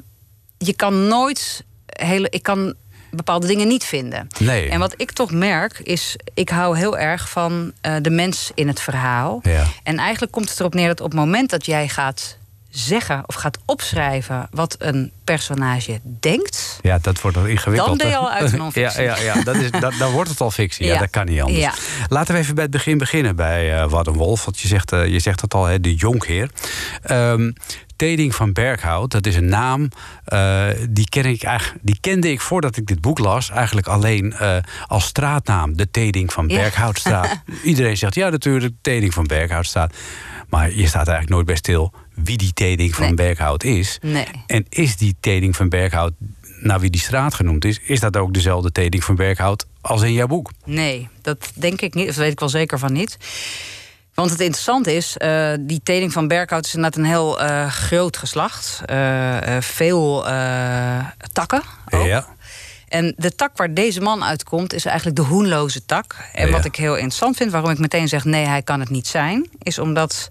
je 0.58 0.72
kan 0.76 1.08
nooit 1.08 1.64
hele. 1.86 2.28
Ik 2.30 2.42
kan 2.42 2.74
bepaalde 3.14 3.46
dingen 3.46 3.68
niet 3.68 3.84
vinden. 3.84 4.28
Nee. 4.38 4.68
En 4.68 4.78
wat 4.78 4.94
ik 4.96 5.12
toch 5.12 5.30
merk 5.30 5.78
is, 5.78 6.16
ik 6.34 6.48
hou 6.48 6.76
heel 6.76 6.98
erg 6.98 7.28
van 7.28 7.72
eh, 7.80 7.94
de 8.02 8.10
mens 8.10 8.50
in 8.54 8.68
het 8.68 8.80
verhaal. 8.80 9.40
Ja. 9.42 9.64
En 9.82 9.98
eigenlijk 9.98 10.32
komt 10.32 10.50
het 10.50 10.60
erop 10.60 10.74
neer 10.74 10.88
dat 10.88 11.00
op 11.00 11.10
het 11.10 11.20
moment 11.20 11.50
dat 11.50 11.66
jij 11.66 11.88
gaat 11.88 12.36
zeggen 12.72 13.22
of 13.26 13.34
gaat 13.34 13.58
opschrijven 13.64 14.48
wat 14.50 14.76
een 14.78 15.12
personage 15.24 16.00
denkt. 16.20 16.78
Ja, 16.82 16.98
dat 17.02 17.20
wordt 17.20 17.36
dan 17.36 17.48
ingewikkeld. 17.48 17.88
Dan 17.88 17.96
ben 17.98 18.08
je 18.08 18.16
al 18.16 18.30
uit 18.30 18.50
de 18.50 18.56
non-fictie. 18.56 19.02
Ja, 19.04 19.16
ja, 19.16 19.22
ja 19.34 19.42
dat 19.42 19.56
is, 19.56 19.70
dat, 19.70 19.92
dan 19.98 20.12
wordt 20.12 20.30
het 20.30 20.40
al 20.40 20.50
fictie. 20.50 20.86
Ja, 20.86 20.92
Ja. 20.92 20.98
dat 20.98 21.10
kan 21.10 21.26
niet 21.26 21.40
anders. 21.40 21.58
Ja. 21.60 21.72
Laten 22.08 22.34
we 22.34 22.40
even 22.40 22.54
bij 22.54 22.62
het 22.62 22.72
begin 22.72 22.98
beginnen 22.98 23.36
bij 23.36 23.88
Wat 23.88 24.06
een 24.06 24.12
Wolf. 24.12 24.44
Want 24.44 24.60
je 24.60 24.68
zegt, 24.68 24.92
eh, 24.92 25.06
je 25.06 25.18
zegt 25.18 25.40
het 25.40 25.54
al, 25.54 25.64
hè, 25.64 25.80
de 25.80 25.94
jonkheer. 25.94 26.50
Ehm 27.02 27.50
Teding 27.96 28.34
van 28.34 28.52
Berghout, 28.52 29.10
dat 29.10 29.26
is 29.26 29.36
een 29.36 29.48
naam. 29.48 29.88
eh, 30.24 30.66
die, 30.88 31.08
ken 31.08 31.24
ik 31.24 31.42
eigenlijk, 31.42 31.78
die 31.84 31.98
kende 32.00 32.30
ik 32.30 32.40
voordat 32.40 32.76
ik 32.76 32.86
dit 32.86 33.00
boek 33.00 33.18
las. 33.18 33.50
Eigenlijk 33.50 33.86
alleen 33.86 34.34
als 34.86 35.04
straatnaam. 35.04 35.76
De 35.76 35.90
Teding 35.90 36.32
van 36.32 36.48
Ja. 36.48 36.56
Berghoutstraat. 36.56 37.42
Iedereen 37.62 37.96
zegt 37.96 38.14
ja, 38.14 38.28
natuurlijk, 38.28 38.74
Teding 38.80 39.14
van 39.14 39.26
Berghoutstraat. 39.26 39.94
Maar 40.48 40.68
je 40.70 40.86
staat 40.86 40.94
eigenlijk 41.08 41.28
nooit 41.28 41.46
bij 41.46 41.56
stil 41.56 41.92
wie 42.14 42.36
die 42.36 42.52
Teding 42.52 42.94
van 42.94 43.04
Nee. 43.04 43.14
Berghout 43.14 43.64
is. 43.64 43.98
Nee. 44.02 44.26
En 44.46 44.66
is 44.68 44.96
die 44.96 45.16
Teding 45.20 45.56
van 45.56 45.68
Berghout, 45.68 46.12
naar 46.60 46.80
wie 46.80 46.90
die 46.90 47.00
straat 47.00 47.34
genoemd 47.34 47.64
is, 47.64 47.80
is 47.82 48.00
dat 48.00 48.16
ook 48.16 48.34
dezelfde 48.34 48.72
Teding 48.72 49.04
van 49.04 49.14
Berghout 49.14 49.66
als 49.80 50.02
in 50.02 50.12
jouw 50.12 50.26
boek? 50.26 50.50
Nee, 50.64 51.08
dat 51.22 51.50
denk 51.54 51.80
ik 51.80 51.94
niet. 51.94 52.06
Dat 52.06 52.14
weet 52.14 52.32
ik 52.32 52.40
wel 52.40 52.48
zeker 52.48 52.78
van 52.78 52.92
niet. 52.92 53.16
Want 54.14 54.30
het 54.30 54.40
interessante 54.40 54.94
is, 54.94 55.16
eh, 55.16 55.52
die 55.60 55.80
Teding 55.82 56.12
van 56.12 56.28
Berkhout 56.28 56.66
is 56.66 56.74
inderdaad 56.74 57.00
een 57.00 57.06
heel 57.08 57.40
eh, 57.40 57.68
groot 57.70 58.16
geslacht. 58.16 58.80
Eh, 58.84 59.36
veel 59.60 60.22
takken 61.32 61.62
ook. 61.90 62.06
Ja. 62.06 62.26
En 62.88 63.14
de 63.16 63.34
tak 63.34 63.56
waar 63.56 63.74
deze 63.74 64.00
man 64.00 64.24
uitkomt 64.24 64.72
is 64.72 64.84
eigenlijk 64.84 65.16
de 65.16 65.22
hoenloze 65.22 65.84
tak. 65.84 66.16
En 66.32 66.46
Ja. 66.46 66.52
wat 66.52 66.64
ik 66.64 66.76
heel 66.76 66.94
interessant 66.94 67.36
vind, 67.36 67.50
waarom 67.50 67.70
ik 67.70 67.78
meteen 67.78 68.08
zeg 68.08 68.24
nee, 68.24 68.46
hij 68.46 68.62
kan 68.62 68.80
het 68.80 68.90
niet 68.90 69.06
zijn, 69.06 69.48
is 69.62 69.78
omdat 69.78 70.28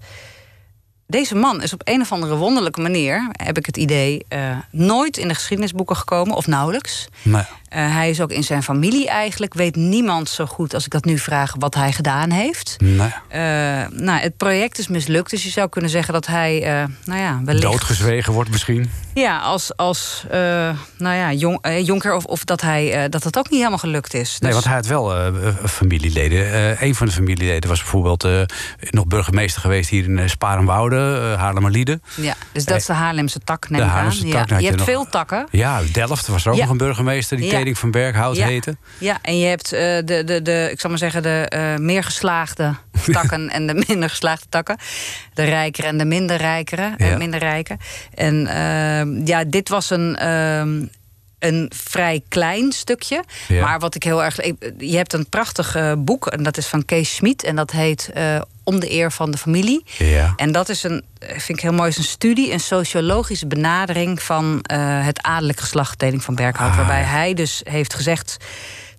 deze 1.12 1.36
man 1.36 1.62
is 1.62 1.74
op 1.74 1.82
een 1.84 2.02
of 2.02 2.12
andere 2.12 2.36
wonderlijke 2.36 2.82
manier, 2.82 3.30
heb 3.32 3.58
ik 3.58 3.66
het 3.66 3.78
idee, 3.78 4.26
eh, 4.28 4.58
nooit 4.72 5.18
in 5.18 5.28
de 5.28 5.34
geschiedenisboeken 5.34 5.96
gekomen, 5.96 6.36
of 6.36 6.48
nauwelijks. 6.48 7.08
Maar, 7.22 7.50
Eh, 7.72 7.94
hij 7.96 8.10
is 8.10 8.22
ook 8.22 8.32
in 8.32 8.44
zijn 8.44 8.64
familie 8.64 9.10
eigenlijk. 9.10 9.54
Weet 9.54 9.76
niemand 9.76 10.30
zo 10.30 10.46
goed 10.46 10.74
als 10.74 10.86
ik 10.86 10.92
dat 10.92 11.06
nu 11.06 11.18
vraag 11.18 11.54
wat 11.60 11.76
hij 11.76 11.92
gedaan 11.92 12.30
heeft. 12.30 12.76
nee. 12.80 13.14
Eh, 13.28 13.42
nou, 13.90 14.20
het 14.20 14.38
project 14.38 14.78
is 14.80 14.88
mislukt, 14.88 15.30
dus 15.30 15.44
je 15.44 15.50
zou 15.50 15.70
kunnen 15.70 15.90
zeggen 15.90 16.14
dat 16.14 16.28
hij, 16.28 16.64
eh, 16.64 16.84
nou 17.06 17.20
ja, 17.20 17.40
wellicht. 17.46 17.66
Doodgezwegen 17.66 18.34
wordt 18.34 18.50
misschien. 18.50 18.92
Ja, 19.14 19.40
als, 19.40 19.76
als 19.78 20.26
nou 20.98 21.16
ja, 21.16 21.34
jong, 21.34 21.60
jonker, 21.84 22.14
of, 22.16 22.26
of 22.26 22.44
dat, 22.44 22.62
hij, 22.62 23.10
dat 23.10 23.24
het 23.24 23.38
ook 23.38 23.50
niet 23.50 23.58
helemaal 23.60 23.78
gelukt 23.80 24.14
is. 24.14 24.30
Nee, 24.40 24.40
Dus- 24.40 24.54
want 24.54 24.66
hij 24.66 24.76
had 24.76 24.86
wel 24.86 25.34
familieleden. 25.66 26.76
Een 26.84 26.96
van 26.96 27.08
de 27.08 27.14
familieleden 27.14 27.70
was 27.70 27.80
bijvoorbeeld 27.80 28.28
nog 28.90 29.06
burgemeester 29.08 29.62
geweest 29.62 29.90
hier 29.90 30.04
in 30.04 30.18
uh, 30.18 30.28
Sparenwoude, 30.28 30.96
uh, 31.34 31.40
Haarlemmerliede. 31.40 32.00
Ja, 32.16 32.34
dus 32.52 32.66
dat 32.66 32.78
is 32.78 32.86
de 32.86 32.94
Haarlemse 32.94 33.40
tak, 33.40 33.70
neem 33.70 33.80
De 33.80 33.86
ik 33.86 33.92
aan. 33.92 33.96
Haarlemse 33.98 34.28
tak, 34.28 34.50
ja. 34.50 34.56
Je 34.56 34.62
je 34.62 34.68
hebt 34.68 34.78
nog- 34.78 34.88
veel 34.88 35.06
takken. 35.10 35.48
Ja, 35.52 35.82
Delft 35.92 36.28
was 36.28 36.46
er 36.46 36.52
ook 36.52 36.58
Ja. 36.58 36.62
nog 36.62 36.72
een 36.72 36.78
burgemeester 36.78 37.38
die 37.38 37.46
Ja. 37.46 37.52
Van 37.70 37.92
Berghout 37.92 38.36
Ja. 38.36 38.48
heette. 38.48 38.78
Ja, 38.98 39.18
en 39.22 39.40
je 39.40 39.46
hebt 39.46 39.74
eh, 39.74 39.80
de, 40.06 40.24
de, 40.26 40.42
de, 40.42 40.68
ik 40.72 40.80
zal 40.80 40.90
maar 40.90 41.00
zeggen, 41.00 41.24
de 41.24 41.46
eh, 41.50 41.76
meer 41.76 42.04
geslaagde 42.04 42.76
takken 43.12 43.50
en 43.50 43.68
de 43.68 43.84
minder 43.88 44.10
geslaagde 44.10 44.46
takken. 44.50 44.78
De 45.34 45.44
rijkere 45.44 45.88
en 45.88 45.98
de 45.98 46.06
minder 46.06 46.38
rijkere, 46.38 46.82
Ja. 46.82 46.96
en 46.98 47.18
minder 47.18 47.40
rijke. 47.40 47.78
En 48.14 48.48
eh, 48.48 49.26
ja, 49.28 49.44
dit 49.44 49.70
was 49.70 49.90
een. 49.90 50.16
ehm, 50.18 50.86
een 51.40 51.72
vrij 51.76 52.22
klein 52.28 52.72
stukje. 52.72 53.24
Ja. 53.48 53.62
Maar 53.66 53.80
wat 53.80 53.96
ik 53.96 54.04
heel 54.04 54.24
erg. 54.24 54.36
Je 54.78 54.96
hebt 54.98 55.14
een 55.14 55.30
prachtig 55.30 55.76
eh, 55.76 55.94
boek. 55.98 56.28
En 56.28 56.44
dat 56.44 56.58
is 56.58 56.68
van 56.68 56.86
Kees 56.86 57.16
Schmid. 57.16 57.44
En 57.44 57.56
dat 57.56 57.72
heet 57.72 58.10
eh, 58.14 58.42
Om 58.64 58.80
de 58.80 58.92
eer 58.92 59.12
van 59.12 59.32
de 59.32 59.38
familie. 59.38 59.84
Ja. 59.98 60.34
En 60.36 60.52
dat 60.52 60.70
is 60.70 60.84
een, 60.84 61.04
vind 61.20 61.50
ik 61.50 61.60
heel 61.60 61.74
mooi, 61.74 61.90
is 61.90 61.98
een 61.98 62.04
studie, 62.04 62.52
een 62.52 62.60
sociologische 62.60 63.48
benadering 63.48 64.22
van 64.22 64.60
eh, 64.62 65.06
het 65.06 65.22
adellijk 65.22 65.60
geslacht 65.60 66.00
Teding 66.00 66.24
van 66.24 66.36
Berkhout. 66.36 66.70
Ah, 66.70 66.78
waarbij 66.78 67.02
hij 67.02 67.34
dus 67.34 67.62
heeft 67.64 67.94
gezegd. 67.94 68.38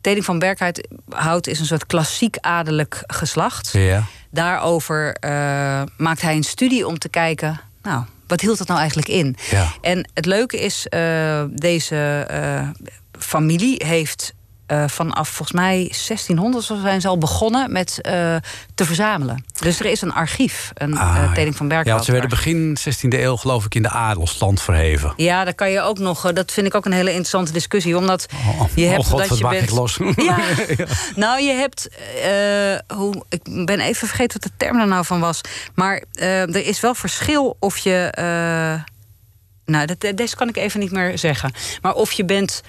Teding 0.00 0.24
van 0.24 0.38
Berkhout 0.38 1.46
is 1.46 1.58
een 1.58 1.66
soort 1.66 1.86
klassiek 1.86 2.36
adellijk 2.40 3.02
geslacht. 3.06 3.72
Ja. 3.72 4.04
Daarover 4.30 5.12
eh, 5.12 5.82
maakt 5.96 6.22
hij 6.22 6.36
een 6.36 6.42
studie 6.42 6.86
om 6.86 6.98
te 6.98 7.08
kijken. 7.08 7.60
Nou, 7.82 8.04
wat 8.26 8.40
hield 8.40 8.58
dat 8.58 8.66
nou 8.66 8.78
eigenlijk 8.78 9.08
in? 9.08 9.36
Ja. 9.50 9.72
En 9.80 10.08
het 10.14 10.26
leuke 10.26 10.60
is, 10.60 10.86
eh, 10.88 11.42
deze 11.54 12.26
familie 13.18 13.84
heeft 13.86 14.34
eh, 14.72 14.88
vanaf 14.88 15.28
volgens 15.28 15.52
mij 15.52 15.76
1600 15.76 16.64
zo 16.64 16.76
zijn 16.80 17.00
ze 17.00 17.08
al 17.08 17.18
begonnen 17.18 17.72
met 17.72 18.00
eh, 18.00 18.36
te 18.74 18.84
verzamelen. 18.84 19.44
Dus 19.58 19.80
er 19.80 19.86
is 19.86 20.00
een 20.00 20.12
archief, 20.12 20.70
een 20.74 20.98
Ah, 20.98 21.16
eh. 21.22 21.32
Teding 21.32 21.56
van 21.56 21.68
Berkhout. 21.68 21.98
Ja, 21.98 22.04
ze 22.04 22.12
werden 22.12 22.30
begin 22.30 22.76
16e 22.78 23.18
eeuw 23.20 23.36
geloof 23.36 23.64
ik 23.64 23.74
in 23.74 23.82
de 23.82 23.88
adelsstand 23.88 24.62
verheven. 24.62 25.12
Ja, 25.16 25.44
daar 25.44 25.54
kan 25.54 25.70
je 25.70 25.80
ook 25.80 25.98
nog. 25.98 26.32
Dat 26.32 26.52
vind 26.52 26.66
ik 26.66 26.74
ook 26.74 26.84
een 26.84 26.92
hele 26.92 27.10
interessante 27.10 27.52
discussie. 27.52 27.96
Omdat 27.96 28.26
Oh, 28.32 28.62
je 28.74 28.84
hebt 28.86 28.98
oh 29.00 29.06
god, 29.06 29.18
dat 29.18 29.28
wat 29.28 29.38
je 29.38 29.44
maak 29.44 29.52
bent. 29.52 29.64
ik 29.64 29.70
los. 29.70 29.98
Ja. 30.26 30.38
Nou, 31.16 31.40
je 31.42 31.52
hebt. 31.52 31.88
hoe, 32.94 33.24
ik 33.28 33.66
ben 33.66 33.80
even 33.80 34.08
vergeten 34.08 34.40
wat 34.40 34.50
de 34.50 34.56
term 34.56 34.80
er 34.80 34.86
nou 34.86 35.04
van 35.04 35.20
was. 35.20 35.40
Maar 35.74 36.02
er 36.12 36.66
is 36.66 36.80
wel 36.80 36.94
verschil 36.94 37.56
of 37.58 37.78
je. 37.78 38.12
nou, 39.64 39.86
dat, 39.86 40.16
deze 40.16 40.36
kan 40.36 40.48
ik 40.48 40.56
even 40.56 40.80
niet 40.80 40.92
meer 40.92 41.18
zeggen. 41.18 41.52
Maar 41.82 41.94
of 41.94 42.12
je 42.12 42.24
bent. 42.24 42.62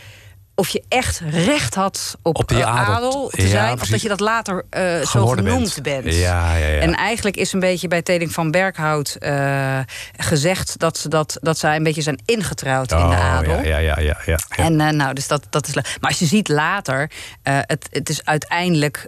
Of 0.56 0.70
je 0.70 0.84
echt 0.90 1.22
recht 1.30 1.76
had 1.76 2.18
op, 2.22 2.38
Op 2.38 2.48
die 2.48 2.62
eh, 2.62 2.68
adel. 2.80 2.94
adel 2.96 3.28
te 3.30 3.42
Ja, 3.42 3.48
zijn, 3.48 3.82
of 3.82 3.88
dat 3.88 4.02
je 4.02 4.08
dat 4.08 4.20
later 4.20 4.66
eh, 4.70 5.06
zo 5.06 5.28
genoemd 5.28 5.80
bent. 5.82 6.04
bent. 6.04 6.16
Ja, 6.16 6.56
ja, 6.56 6.68
ja. 6.68 6.80
En 6.80 6.96
eigenlijk 6.96 7.38
is 7.38 7.54
een 7.54 7.60
beetje 7.60 7.88
bij 7.88 8.02
Teding 8.02 8.32
van 8.32 8.52
Berkhout 8.52 9.16
eh, 9.20 9.80
gezegd 10.18 10.80
dat 10.80 10.98
ze, 10.98 11.10
dat, 11.10 11.38
dat 11.42 11.58
zij 11.58 11.76
een 11.76 11.84
beetje 11.84 12.02
zijn 12.02 12.22
ingetrouwd 12.26 12.92
in 12.92 12.98
de 12.98 13.04
Oh, 13.04 13.34
adel. 13.34 13.62
Ja, 13.64 13.78
ja, 13.78 14.00
ja, 14.00 14.18
ja. 14.26 14.38
En 14.50 14.76
nou, 14.96 15.14
dus 15.14 15.28
dat, 15.28 15.46
dat 15.50 15.68
is. 15.68 15.74
Maar 15.76 15.86
als 16.00 16.20
je 16.20 16.26
ziet 16.26 16.48
later, 16.48 17.12
het, 17.44 17.88
het 17.92 18.10
is 18.10 18.26
uiteindelijk. 18.26 19.08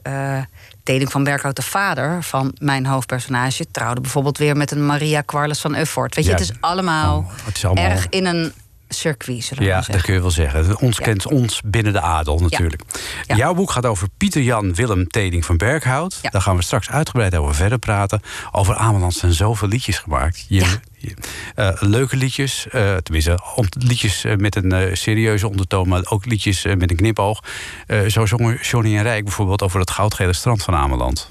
Teding 0.83 1.11
van 1.11 1.23
Berkhout, 1.23 1.55
de 1.55 1.61
vader 1.61 2.23
van 2.23 2.55
mijn 2.59 2.85
hoofdpersonage, 2.85 3.65
trouwde 3.71 4.01
bijvoorbeeld 4.01 4.37
weer 4.37 4.57
met 4.57 4.71
een 4.71 4.85
Maria 4.85 5.21
Quarles 5.21 5.59
van 5.61 5.75
Uffort. 5.75 6.15
Weet 6.15 6.25
je, 6.25 6.31
Ja, 6.31 6.37
het 6.37 6.49
is 6.49 6.55
allemaal, 6.59 7.17
oh, 7.17 7.29
het 7.45 7.55
is 7.55 7.65
allemaal- 7.65 7.83
erg 7.89 8.07
in 8.09 8.25
een 8.25 8.53
circuit, 8.89 9.43
zullen 9.43 9.63
we 9.63 9.69
Ja, 9.69 9.75
dat 9.75 9.85
zeggen. 9.85 10.03
kun 10.03 10.13
je 10.13 10.21
wel 10.21 10.31
zeggen. 10.31 10.79
Ons 10.79 10.97
Ja. 10.97 11.03
kent 11.03 11.27
ons 11.27 11.61
binnen 11.65 11.93
de 11.93 12.01
adel 12.01 12.39
natuurlijk. 12.39 12.81
Ja. 13.27 13.35
Jouw 13.35 13.53
boek 13.53 13.71
gaat 13.71 13.85
over 13.85 14.07
Pieter 14.17 14.41
Jan 14.41 14.73
Willem 14.73 15.07
Teding 15.07 15.45
van 15.45 15.57
Berghout. 15.57 16.19
Ja. 16.21 16.29
Daar 16.29 16.41
gaan 16.41 16.55
we 16.55 16.61
straks 16.63 16.89
uitgebreid 16.89 17.35
over 17.35 17.55
verder 17.55 17.79
praten. 17.79 18.21
Over 18.51 18.75
Ameland 18.75 19.13
zijn 19.13 19.33
zoveel 19.33 19.67
liedjes 19.67 19.97
gemaakt. 19.99 20.45
Je, 20.47 20.59
Ja. 20.59 20.67
je- 20.97 21.13
eh, 21.55 21.69
leuke 21.79 22.15
liedjes, 22.15 22.67
eh, 22.71 22.95
tenminste 22.95 23.39
om, 23.55 23.65
liedjes 23.79 24.23
eh, 24.23 24.35
met 24.35 24.55
een 24.55 24.71
eh, 24.71 24.95
serieuze 24.95 25.47
ondertoon... 25.49 25.87
maar 25.87 26.01
ook 26.09 26.25
liedjes 26.25 26.65
eh, 26.65 26.75
met 26.75 26.89
een 26.89 26.97
knipoog. 26.97 27.43
Eh, 27.87 27.99
zo 28.07 28.25
zongen 28.25 28.59
Johnny 28.61 28.97
en 28.97 29.03
Rijk 29.03 29.23
bijvoorbeeld 29.23 29.61
over 29.61 29.79
het 29.79 29.91
goudgele 29.91 30.33
strand 30.33 30.63
van 30.63 30.75
Ameland. 30.75 31.27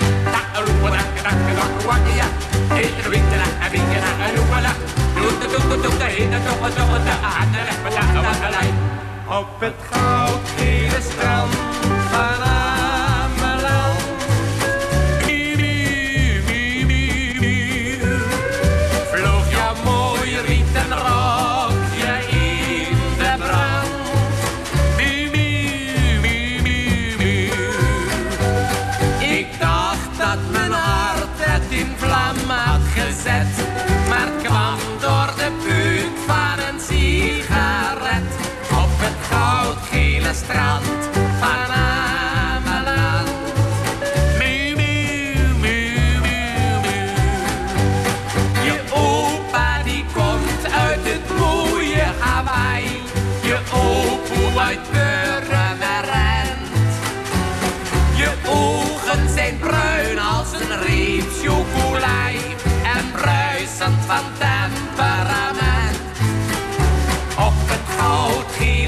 Op 9.34 9.46
het 9.60 9.74
goudgele 9.78 10.13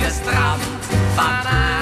gestraft. 0.07 1.75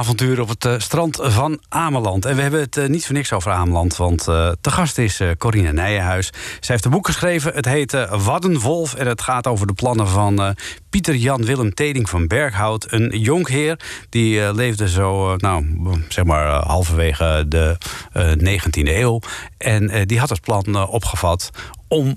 Avontuur 0.00 0.40
op 0.40 0.48
het 0.48 0.64
eh, 0.64 0.74
strand 0.78 1.18
van 1.22 1.60
Ameland. 1.68 2.24
En 2.24 2.36
we 2.36 2.42
hebben 2.42 2.60
het 2.60 2.76
eh, 2.76 2.88
niet 2.88 3.06
voor 3.06 3.14
niks 3.14 3.32
over 3.32 3.52
Ameland, 3.52 3.96
want 3.96 4.28
eh 4.28 4.50
te 4.60 4.70
gast 4.70 4.98
is 4.98 5.22
Corine 5.38 5.72
Nijenhuis. 5.72 6.26
Zij 6.36 6.58
heeft 6.60 6.84
een 6.84 6.90
boek 6.90 7.06
geschreven, 7.06 7.54
het 7.54 7.64
heet 7.64 8.06
Waddenwolf... 8.24 8.94
en 8.94 9.06
het 9.06 9.22
gaat 9.22 9.46
over 9.46 9.66
de 9.66 9.72
plannen 9.72 10.08
van 10.08 10.56
Pieter 10.90 11.14
Jan 11.14 11.44
Willem 11.44 11.74
Teding 11.74 12.08
van 12.08 12.26
Berghout. 12.26 12.86
Een 12.92 13.18
jonkheer, 13.18 13.80
die 14.08 14.54
leefde 14.54 14.88
zo, 14.88 15.36
nou, 15.36 15.66
zeg 16.08 16.24
maar 16.24 16.64
halverwege 16.66 17.44
de 17.48 17.76
eh 18.12 18.58
19e 18.58 18.88
eeuw. 18.88 19.20
En 19.58 20.06
die 20.06 20.18
had 20.18 20.28
het 20.28 20.40
plan 20.40 20.88
opgevat 20.88 21.50
om 21.88 22.16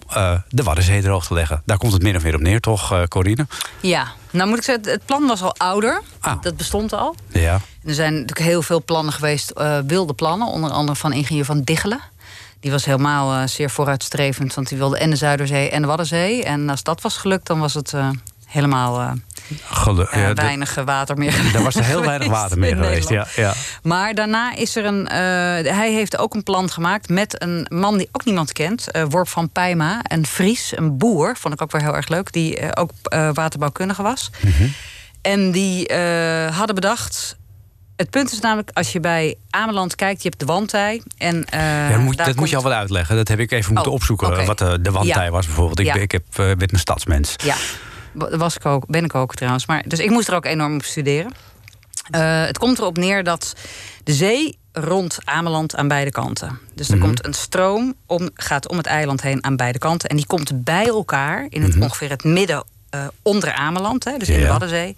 de 0.50 0.64
Waddenzee 0.64 1.02
droog 1.02 1.28
te 1.28 1.34
leggen. 1.34 1.62
Daar 1.66 1.78
komt 1.78 1.94
het 1.94 2.02
min 2.02 2.16
of 2.16 2.24
meer 2.24 2.36
op 2.36 2.42
neer, 2.42 2.60
toch, 2.60 3.08
Corine? 3.08 3.48
Ja, 3.80 4.14
nou 4.34 4.50
moet 4.50 4.58
ik 4.58 4.64
zeggen, 4.64 4.90
het 4.90 5.06
plan 5.06 5.28
was 5.28 5.42
al 5.42 5.56
ouder. 5.58 6.02
Ah. 6.20 6.42
Dat 6.42 6.58
bestond 6.58 6.94
al. 6.94 7.16
Ja. 7.32 7.60
Er 7.84 7.94
zijn 7.94 8.14
natuurlijk 8.14 8.40
heel 8.40 8.62
veel 8.62 8.84
plannen 8.84 9.14
geweest, 9.14 9.50
eh, 9.50 9.80
wilde 9.88 10.14
plannen. 10.14 10.48
Onder 10.48 10.72
andere 10.72 10.98
van 10.98 11.14
ingenieur 11.14 11.46
Van 11.46 11.62
Diggelen. 11.62 12.00
Die 12.60 12.72
was 12.72 12.86
helemaal 12.86 13.34
eh, 13.34 13.48
zeer 13.48 13.70
vooruitstrevend, 13.70 14.54
want 14.54 14.70
die 14.70 14.78
wilde 14.78 14.98
en 14.98 15.10
de 15.10 15.16
Zuiderzee 15.16 15.70
en 15.70 15.82
de 15.82 15.88
Waddenzee. 15.88 16.44
En 16.44 16.70
als 16.70 16.84
dat 16.84 17.02
was 17.02 17.18
gelukt, 17.18 17.48
dan 17.48 17.60
was 17.60 17.74
het 17.74 17.94
eh, 17.94 18.10
helemaal 18.54 19.00
eh, 19.02 19.12
Gelu- 19.64 20.04
eh, 20.12 20.22
ja, 20.22 20.34
weinig 20.34 20.76
water 20.86 21.18
meer 21.18 21.32
geweest. 21.32 21.54
Daar 21.56 21.64
was 21.64 21.76
er 21.76 21.84
heel 21.84 22.02
weinig 22.04 22.28
water 22.28 22.60
meer 22.60 22.76
geweest. 22.76 23.10
Ja, 23.10 23.28
ja. 23.36 23.54
Maar 23.84 24.14
daarna 24.16 24.56
is 24.56 24.76
er 24.76 24.86
een. 24.86 25.08
eh, 25.08 25.18
hij 25.76 25.92
heeft 25.94 26.18
ook 26.18 26.34
een 26.34 26.44
plan 26.44 26.70
gemaakt 26.70 27.10
met 27.10 27.42
een 27.42 27.66
man 27.70 27.98
die 27.98 28.10
ook 28.12 28.26
niemand 28.26 28.52
kent, 28.52 28.88
Worp 29.10 29.28
van 29.28 29.50
Pijma, 29.50 30.00
een 30.04 30.26
Fries, 30.26 30.78
een 30.78 30.98
boer, 30.98 31.38
vond 31.38 31.54
ik 31.54 31.62
ook 31.62 31.72
weer 31.72 31.82
heel 31.82 31.96
erg 31.96 32.08
leuk, 32.08 32.32
die 32.32 32.76
ook 32.76 32.92
waterbouwkundige 33.34 34.02
was. 34.02 34.30
En 35.22 35.52
die 35.52 35.94
hadden 36.52 36.76
bedacht. 36.76 37.38
Het 37.96 38.10
punt 38.10 38.32
is 38.32 38.40
namelijk, 38.40 38.70
als 38.74 38.92
je 38.92 39.00
bij 39.00 39.36
Ameland 39.50 39.96
kijkt, 39.96 40.22
je 40.24 40.28
hebt 40.30 40.40
de 40.40 40.46
wandtij. 40.46 41.02
En, 41.18 41.46
Ja, 41.52 41.98
moet, 41.98 42.18
dat 42.18 42.36
moet 42.36 42.50
je 42.50 42.56
al 42.56 42.64
wel 42.64 42.72
uitleggen. 42.72 43.16
Dat 43.16 43.28
heb 43.28 43.40
ik 43.40 43.52
even 43.52 43.74
moeten 43.74 43.92
Oh, 43.92 43.98
opzoeken. 43.98 44.46
Wat 44.46 44.58
de, 44.58 44.82
de 44.82 44.92
wandtij 44.92 45.24
Ja. 45.26 45.32
was 45.32 45.46
bijvoorbeeld. 45.46 45.80
Ik, 45.80 45.86
Ja. 45.86 45.94
ik 45.94 46.12
heb, 46.12 46.24
eh, 46.30 46.36
ben 46.36 46.74
een 46.74 46.80
stadsmens. 46.80 47.36
Ja, 47.44 47.56
was 48.14 48.56
ik 48.56 48.66
ook, 48.66 48.88
ben 48.88 49.04
ik 49.04 49.16
ook 49.16 49.36
trouwens. 49.36 49.66
Maar, 49.66 49.84
dus 49.88 50.00
ik 50.00 50.10
moest 50.10 50.28
er 50.28 50.36
ook 50.36 50.46
enorm 50.46 50.76
op 50.76 50.84
studeren. 50.84 51.32
Eh, 52.12 52.46
het 52.46 52.58
komt 52.58 52.80
erop 52.80 52.98
neer 52.98 53.24
dat 53.24 53.54
de 54.04 54.14
zee 54.14 54.58
rond 54.72 55.18
Ameland 55.24 55.76
aan 55.76 55.88
beide 55.88 56.12
kanten. 56.12 56.60
Dus 56.76 56.90
er 56.90 56.98
komt 56.98 57.26
een 57.26 57.34
stroom, 57.34 57.94
om, 58.06 58.30
gaat 58.34 58.68
om 58.68 58.78
het 58.78 58.86
eiland 58.86 59.22
heen 59.22 59.44
aan 59.44 59.56
beide 59.56 59.80
kanten. 59.80 60.10
En 60.10 60.16
die 60.16 60.26
komt 60.26 60.64
bij 60.64 60.88
elkaar 60.88 61.46
in 61.50 61.62
het 61.62 61.78
ongeveer 61.80 62.10
het 62.10 62.24
midden 62.24 62.64
eh, 62.90 63.08
onder 63.22 63.54
Ameland, 63.54 64.04
hè, 64.04 64.18
dus 64.18 64.30
in 64.30 64.40
de. 64.40 64.48
Waddenzee. 64.48 64.96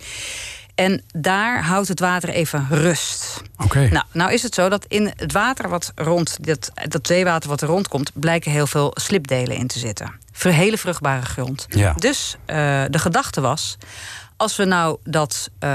En 0.75 1.04
daar 1.13 1.63
houdt 1.63 1.88
het 1.88 1.99
water 1.99 2.30
even 2.30 2.67
rust. 2.69 3.41
Oké. 3.58 3.88
Nou, 3.91 4.06
nou 4.12 4.34
is 4.34 4.43
het 4.43 4.56
zo 4.56 4.69
dat 4.69 4.86
in 4.88 5.13
het 5.15 5.32
water 5.32 5.69
wat 5.69 5.91
rond, 5.95 6.38
dat, 6.41 6.71
dat 6.88 7.08
zeewater 7.08 7.49
wat 7.49 7.62
er 7.62 7.67
rondkomt, 7.67 8.12
blijken 8.13 8.51
heel 8.51 8.67
veel 8.67 8.91
slipdelen 8.93 9.58
in 9.58 9.67
te 9.67 9.80
zitten. 9.80 10.13
Hele 10.43 10.78
vruchtbare 10.78 11.26
grond. 11.26 11.65
Ja. 11.69 11.93
Dus 11.93 12.36
eh, 12.45 12.84
de 12.89 13.00
gedachte 13.00 13.41
was. 13.41 13.78
Als 14.38 14.56
we 14.56 14.65
nou 14.65 14.98
dat 15.04 15.50
eh, 15.60 15.69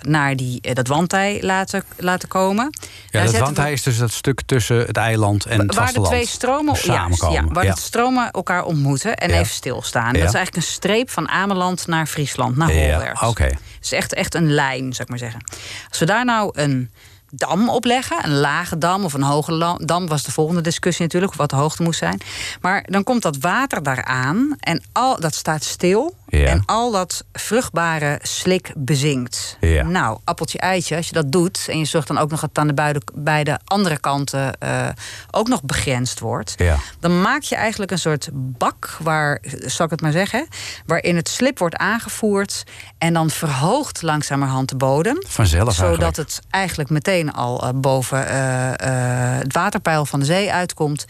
naar 0.00 0.36
die, 0.36 0.60
eh, 0.60 0.74
dat 0.74 0.86
wandtij 0.86 1.38
laten, 1.42 1.84
laten 1.96 2.28
komen. 2.28 2.70
Ja, 3.10 3.24
dat 3.24 3.56
we- 3.58 3.70
is 3.70 3.82
dus 3.82 3.98
dat 3.98 4.10
stuk 4.12 4.40
tussen 4.46 4.76
het 4.76 4.96
eiland 4.96 5.44
en 5.46 5.58
het 5.58 5.60
waar 5.60 5.68
de 5.76 5.82
vasteland. 5.82 6.08
twee 6.12 6.26
stromen 6.26 6.64
juist, 6.74 6.84
samenkomen. 6.84 7.44
ja, 7.46 7.52
waar 7.52 7.64
ja. 7.64 7.74
de 7.74 7.80
stromen 7.80 8.30
elkaar 8.30 8.64
ontmoeten 8.64 9.16
en 9.16 9.28
Ja. 9.30 9.34
even 9.34 9.54
stilstaan. 9.54 10.06
Dat 10.12 10.14
is 10.14 10.22
eigenlijk 10.22 10.56
een 10.56 10.62
streep 10.62 11.10
van 11.10 11.28
Ameland 11.28 11.86
naar 11.86 12.06
Friesland, 12.06 12.56
naar 12.56 12.72
Ja, 12.74 12.90
Holwerd. 12.94 13.22
oké. 13.22 13.42
Het 13.44 13.58
is 13.82 13.92
echt, 13.92 14.14
echt 14.14 14.34
een 14.34 14.52
lijn, 14.52 14.92
zou 14.92 15.02
ik 15.02 15.08
maar 15.08 15.18
zeggen. 15.18 15.40
Als 15.88 15.98
we 15.98 16.04
daar 16.06 16.24
nou 16.24 16.50
een 16.52 16.90
dam 17.34 17.68
opleggen, 17.68 18.24
een 18.24 18.38
lage 18.38 18.78
dam 18.78 19.04
of 19.04 19.12
een 19.12 19.22
hoge 19.22 19.78
dam, 19.84 20.06
was 20.06 20.22
de 20.22 20.32
volgende 20.32 20.60
discussie 20.60 21.04
natuurlijk, 21.04 21.34
wat 21.34 21.50
de 21.50 21.56
hoogte 21.56 21.82
moest 21.82 21.98
zijn. 21.98 22.20
Maar 22.60 22.84
dan 22.86 23.04
komt 23.04 23.22
dat 23.22 23.36
water 23.36 23.82
daaraan 23.82 24.56
en 24.60 24.82
al 24.92 25.20
dat 25.20 25.34
staat 25.34 25.64
stil. 25.64 26.14
Ja. 26.38 26.46
En 26.46 26.62
al 26.66 26.90
dat 26.90 27.24
vruchtbare 27.32 28.18
slik 28.22 28.72
bezinkt. 28.76 29.56
Ja. 29.60 29.82
Nou, 29.82 30.18
appeltje 30.24 30.58
eitje, 30.58 30.96
als 30.96 31.06
je 31.06 31.12
dat 31.12 31.32
doet 31.32 31.66
en 31.68 31.78
je 31.78 31.84
zorgt 31.84 32.08
dan 32.08 32.18
ook 32.18 32.30
nog 32.30 32.40
dat 32.40 32.48
het 32.48 32.58
aan 32.58 32.66
de 32.66 32.74
beide, 32.74 33.02
beide 33.14 33.60
andere 33.64 33.98
kanten 33.98 34.58
eh, 34.58 34.88
ook 35.30 35.48
nog 35.48 35.62
begrensd 35.62 36.20
wordt, 36.20 36.54
Ja. 36.56 36.76
dan 37.00 37.20
maak 37.20 37.42
je 37.42 37.56
eigenlijk 37.56 37.90
een 37.90 37.98
soort 37.98 38.28
bak 38.32 38.96
waar, 39.00 39.40
zal 39.66 39.84
ik 39.84 39.90
het 39.90 40.00
maar 40.00 40.12
zeggen, 40.12 40.46
waarin 40.86 41.16
het 41.16 41.28
slip 41.28 41.58
wordt 41.58 41.76
aangevoerd 41.76 42.64
en 42.98 43.12
dan 43.12 43.30
verhoogt 43.30 44.02
langzamerhand 44.02 44.68
de 44.68 44.76
bodem. 44.76 45.16
Vanzelf 45.28 45.74
Zodat 45.74 45.90
eigenlijk. 46.00 46.16
het 46.16 46.40
eigenlijk 46.50 46.90
meteen 46.90 47.32
al 47.32 47.62
eh, 47.62 47.68
boven 47.74 48.28
eh, 48.28 49.38
het 49.38 49.52
waterpeil 49.52 50.06
van 50.06 50.20
de 50.20 50.26
zee 50.26 50.52
uitkomt. 50.52 51.04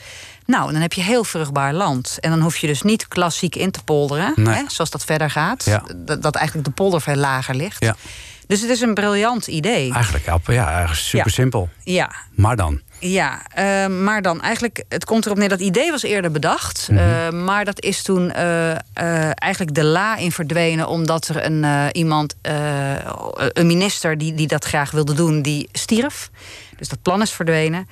Nou, 0.46 0.72
dan 0.72 0.80
heb 0.80 0.92
je 0.92 1.02
heel 1.02 1.24
vruchtbaar 1.24 1.74
land. 1.74 2.16
En 2.20 2.30
dan 2.30 2.40
hoef 2.40 2.56
je 2.56 2.66
dus 2.66 2.82
niet 2.82 3.08
klassiek 3.08 3.56
in 3.56 3.70
te 3.70 3.82
polderen, 3.84 4.32
Nee. 4.36 4.54
hè, 4.54 4.62
zoals 4.66 4.90
dat 4.90 5.04
verder 5.04 5.30
gaat. 5.30 5.64
Ja. 5.64 5.82
Dat, 5.96 6.22
dat 6.22 6.34
eigenlijk 6.34 6.66
de 6.66 6.72
polder 6.74 7.00
veel 7.00 7.16
lager 7.16 7.54
ligt. 7.54 7.84
Ja. 7.84 7.96
Dus 8.46 8.60
het 8.60 8.70
is 8.70 8.80
een 8.80 8.94
briljant 8.94 9.46
idee. 9.46 9.92
Eigenlijk, 9.92 10.24
ja, 10.46 10.68
eigenlijk 10.68 10.94
super 11.00 11.30
simpel. 11.30 11.68
Ja, 11.84 12.12
Maar 12.34 12.56
dan? 12.56 12.80
Ja, 12.98 13.42
eh, 13.54 13.86
maar 13.86 14.22
dan 14.22 14.40
eigenlijk, 14.40 14.84
het 14.88 15.04
komt 15.04 15.26
erop 15.26 15.38
neer 15.38 15.48
dat 15.48 15.60
idee 15.60 15.90
was 15.90 16.02
eerder 16.02 16.30
bedacht. 16.30 16.88
Mhm. 16.90 16.98
eh, 16.98 17.30
maar 17.30 17.64
dat 17.64 17.82
is 17.82 18.02
toen 18.02 18.30
eh, 18.32 18.74
eigenlijk 19.34 19.74
de 19.74 19.84
la 19.84 20.16
in 20.16 20.32
verdwenen, 20.32 20.88
omdat 20.88 21.28
er 21.28 21.44
een, 21.44 21.90
iemand, 21.92 22.34
een 23.52 23.66
minister 23.66 24.18
die, 24.18 24.34
die 24.34 24.46
dat 24.46 24.64
graag 24.64 24.90
wilde 24.90 25.14
doen, 25.14 25.42
die 25.42 25.68
stierf. 25.72 26.30
Dus 26.76 26.88
dat 26.88 27.02
plan 27.02 27.22
is 27.22 27.30
verdwenen. 27.30 27.88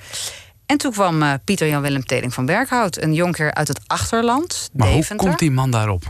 En 0.71 0.77
toen 0.77 0.91
kwam 0.91 1.23
eh, 1.23 1.33
Pieter 1.43 1.67
Jan 1.67 1.81
Willem 1.81 2.05
Teling 2.05 2.33
van 2.33 2.45
Berkhout, 2.45 3.01
een 3.01 3.13
jonker 3.13 3.53
uit 3.53 3.67
het 3.67 3.79
achterland, 3.87 4.69
Maar 4.73 4.87
hoe 4.87 5.15
komt 5.15 5.39
die 5.39 5.51
man 5.51 5.71
daarop? 5.71 6.03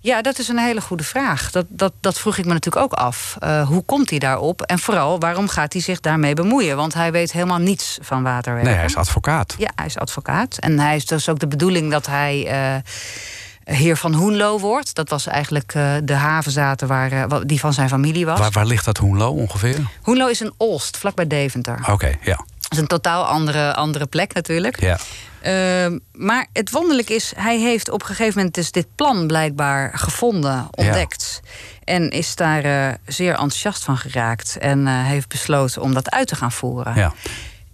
Ja, 0.00 0.22
dat 0.22 0.38
is 0.38 0.48
een 0.48 0.58
hele 0.58 0.80
goede 0.80 1.04
vraag. 1.04 1.50
Dat, 1.50 1.66
dat, 1.68 1.92
dat 2.00 2.18
vroeg 2.18 2.36
ik 2.36 2.44
me 2.44 2.52
natuurlijk 2.52 2.84
ook 2.84 2.92
af. 2.92 3.36
Eh, 3.38 3.68
hoe 3.68 3.82
komt 3.82 4.10
hij 4.10 4.18
daarop? 4.18 4.62
En 4.62 4.78
vooral, 4.78 5.18
waarom 5.20 5.48
gaat 5.48 5.72
hij 5.72 5.82
zich 5.82 6.00
daarmee 6.00 6.34
bemoeien? 6.34 6.76
Want 6.76 6.94
hij 6.94 7.12
weet 7.12 7.32
helemaal 7.32 7.58
niets 7.58 7.98
van 8.02 8.22
waterwerken. 8.22 8.70
Nee, 8.70 8.78
hij 8.78 8.88
is 8.88 8.96
advocaat. 8.96 9.54
Ja, 9.58 9.70
hij 9.74 9.86
is 9.86 9.98
advocaat. 9.98 10.58
En 10.58 10.78
hij 10.78 10.96
is 10.96 11.06
dus 11.06 11.28
ook 11.28 11.38
de 11.38 11.48
bedoeling 11.48 11.90
dat 11.90 12.06
hij 12.06 12.46
eh, 12.46 13.74
heer 13.76 13.96
van 13.96 14.14
Hoenlo 14.14 14.58
wordt. 14.58 14.94
Dat 14.94 15.08
was 15.08 15.26
eigenlijk 15.26 15.72
de 16.04 16.14
havenzaten 16.14 16.88
waar, 16.88 17.46
die 17.46 17.60
van 17.60 17.72
zijn 17.72 17.88
familie 17.88 18.26
was. 18.26 18.38
Waar, 18.38 18.50
waar 18.50 18.66
ligt 18.66 18.84
dat 18.84 18.96
Hoenlo 18.96 19.30
ongeveer? 19.30 19.76
Hoenlo 20.02 20.26
is 20.26 20.40
een 20.40 20.52
Olst, 20.56 20.96
vlakbij 20.96 21.26
Deventer. 21.26 21.78
Oké, 21.90 22.12
ja. 22.22 22.44
Is 22.70 22.78
een 22.78 22.86
totaal 22.86 23.24
andere, 23.24 23.74
andere 23.74 24.06
plek 24.06 24.34
natuurlijk. 24.34 24.80
ja. 24.80 24.98
Ehm, 25.40 25.98
maar 26.12 26.46
het 26.52 26.70
wonderlijk 26.70 27.10
is, 27.10 27.32
hij 27.36 27.58
heeft 27.58 27.90
op 27.90 28.00
een 28.00 28.06
gegeven 28.06 28.36
moment 28.36 28.54
dus 28.54 28.72
dit 28.72 28.86
plan 28.94 29.26
blijkbaar 29.26 29.98
gevonden, 29.98 30.68
ontdekt. 30.70 31.40
En 31.84 32.10
is 32.10 32.36
daar 32.36 32.64
eh, 32.64 32.94
zeer 33.06 33.30
enthousiast 33.30 33.84
van 33.84 33.96
geraakt. 33.96 34.56
En 34.58 34.86
eh, 34.86 35.04
heeft 35.04 35.28
besloten 35.28 35.82
om 35.82 35.94
dat 35.94 36.10
uit 36.10 36.28
te 36.28 36.36
gaan 36.36 36.52
voeren. 36.52 36.94
ja. 36.94 37.12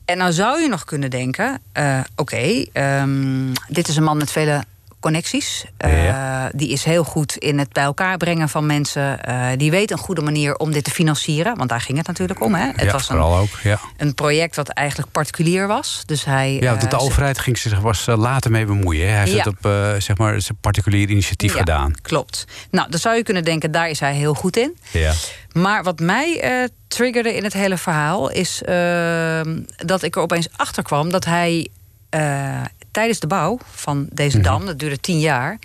En 0.04 0.18
nou 0.18 0.32
zou 0.32 0.60
je 0.60 0.68
nog 0.68 0.84
kunnen 0.84 1.10
denken: 1.10 1.60
eh, 1.72 2.00
oké, 2.16 2.64
ehm, 2.72 3.52
dit 3.68 3.88
is 3.88 3.96
een 3.96 4.02
man 4.02 4.16
met 4.16 4.32
vele 4.32 4.64
connecties. 5.06 5.64
Eh. 5.76 6.44
Die 6.52 6.68
is 6.68 6.84
heel 6.84 7.04
goed 7.04 7.36
in 7.36 7.58
het 7.58 7.72
bij 7.72 7.82
elkaar 7.82 8.16
brengen 8.16 8.48
van 8.48 8.66
mensen. 8.66 9.24
Eh, 9.24 9.48
die 9.56 9.70
weet 9.70 9.90
een 9.90 9.98
goede 9.98 10.20
manier 10.20 10.56
om 10.56 10.72
dit 10.72 10.84
te 10.84 10.90
financieren. 10.90 11.56
Want 11.56 11.68
daar 11.68 11.80
ging 11.80 11.98
het 11.98 12.06
natuurlijk 12.06 12.42
om. 12.42 12.54
Hè? 12.54 12.66
Het 12.66 12.80
ja, 12.80 12.92
was 12.92 13.08
een, 13.08 13.16
vooral 13.16 13.36
ook. 13.36 13.48
Ja, 13.62 13.80
een 13.96 14.14
project 14.14 14.56
wat 14.56 14.68
eigenlijk 14.68 15.10
particulier 15.10 15.66
was. 15.66 16.02
Dus 16.06 16.24
hij. 16.24 16.52
ja 16.60 16.74
eh, 16.74 16.90
de, 16.90 16.98
overheid 16.98 17.38
ging 17.38 17.58
zich 17.58 17.80
was 17.80 18.06
later 18.06 18.50
mee 18.50 18.64
bemoeien. 18.64 19.06
hè. 19.06 19.12
Hij 19.12 19.28
heeft 19.28 19.44
het 19.44 19.46
op 19.46 20.02
zeg 20.02 20.16
maar, 20.18 20.40
zijn 20.40 20.58
particulier 20.60 21.10
initiatief 21.10 21.52
Ja, 21.52 21.58
gedaan. 21.58 21.92
Klopt. 22.02 22.44
Nou, 22.70 22.90
dan 22.90 23.00
zou 23.00 23.16
je 23.16 23.22
kunnen 23.22 23.44
denken, 23.44 23.70
daar 23.70 23.88
is 23.88 24.00
hij 24.00 24.14
heel 24.14 24.34
goed 24.34 24.56
in. 24.56 24.76
Ja. 24.90 25.12
Maar 25.52 25.82
wat 25.82 26.00
mij 26.00 26.40
triggerde 26.88 27.34
in 27.34 27.44
het 27.44 27.52
hele 27.52 27.76
verhaal 27.76 28.30
is 28.30 28.62
ehm, 28.62 29.60
dat 29.76 30.02
ik 30.02 30.16
er 30.16 30.22
opeens 30.22 30.48
achter 30.56 30.82
kwam 30.82 31.10
dat 31.10 31.24
hij 31.24 31.68
eh, 32.16 32.62
tijdens 32.96 33.20
de 33.20 33.26
bouw 33.26 33.58
van 33.72 34.06
deze 34.12 34.36
Mhm. 34.38 34.46
dam, 34.46 34.66
dat 34.66 34.78
duurde 34.78 35.00
tien 35.00 35.20
jaar, 35.20 35.58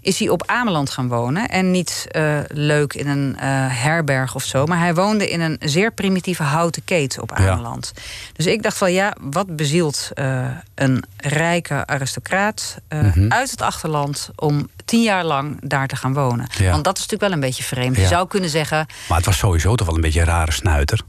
is 0.00 0.18
hij 0.18 0.28
op 0.28 0.42
Ameland 0.46 0.90
gaan 0.90 1.08
wonen. 1.08 1.48
En 1.48 1.70
niet 1.70 2.06
eh, 2.10 2.38
leuk 2.48 2.94
in 2.94 3.08
een 3.08 3.36
eh, 3.36 3.48
herberg 3.68 4.34
of 4.34 4.42
zo, 4.44 4.66
maar 4.66 4.78
hij 4.78 4.94
woonde 4.94 5.30
in 5.30 5.40
een 5.40 5.56
zeer 5.60 5.92
primitieve 5.92 6.42
houten 6.42 6.84
keet 6.84 7.20
op 7.20 7.30
Ja. 7.38 7.48
Ameland. 7.50 7.92
Dus 8.32 8.46
ik 8.46 8.62
dacht 8.62 8.76
van 8.78 8.92
ja, 8.92 9.14
wat 9.20 9.56
bezielt 9.56 10.10
eh, 10.14 10.46
een 10.74 11.04
rijke 11.16 11.86
aristocraat 11.86 12.76
Mhm. 12.88 13.32
uit 13.32 13.50
het 13.50 13.62
achterland 13.62 14.30
om 14.36 14.68
tien 14.84 15.02
jaar 15.02 15.24
lang 15.24 15.58
daar 15.62 15.86
te 15.86 15.96
gaan 15.96 16.14
wonen? 16.14 16.46
Ja. 16.58 16.70
Want 16.70 16.84
dat 16.84 16.96
is 16.98 17.02
natuurlijk 17.02 17.30
wel 17.30 17.32
een 17.32 17.46
beetje 17.48 17.62
vreemd. 17.62 17.96
Je 17.96 18.06
zou 18.06 18.28
kunnen 18.28 18.50
zeggen, 18.50 18.86
Maar 19.08 19.16
het 19.16 19.26
was 19.26 19.38
sowieso 19.38 19.74
toch 19.74 19.86
wel 19.86 19.96
een 19.96 20.02
beetje 20.02 20.20
een 20.20 20.26
rare 20.26 20.52
snuiter. 20.52 21.00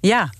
ja. 0.00 0.30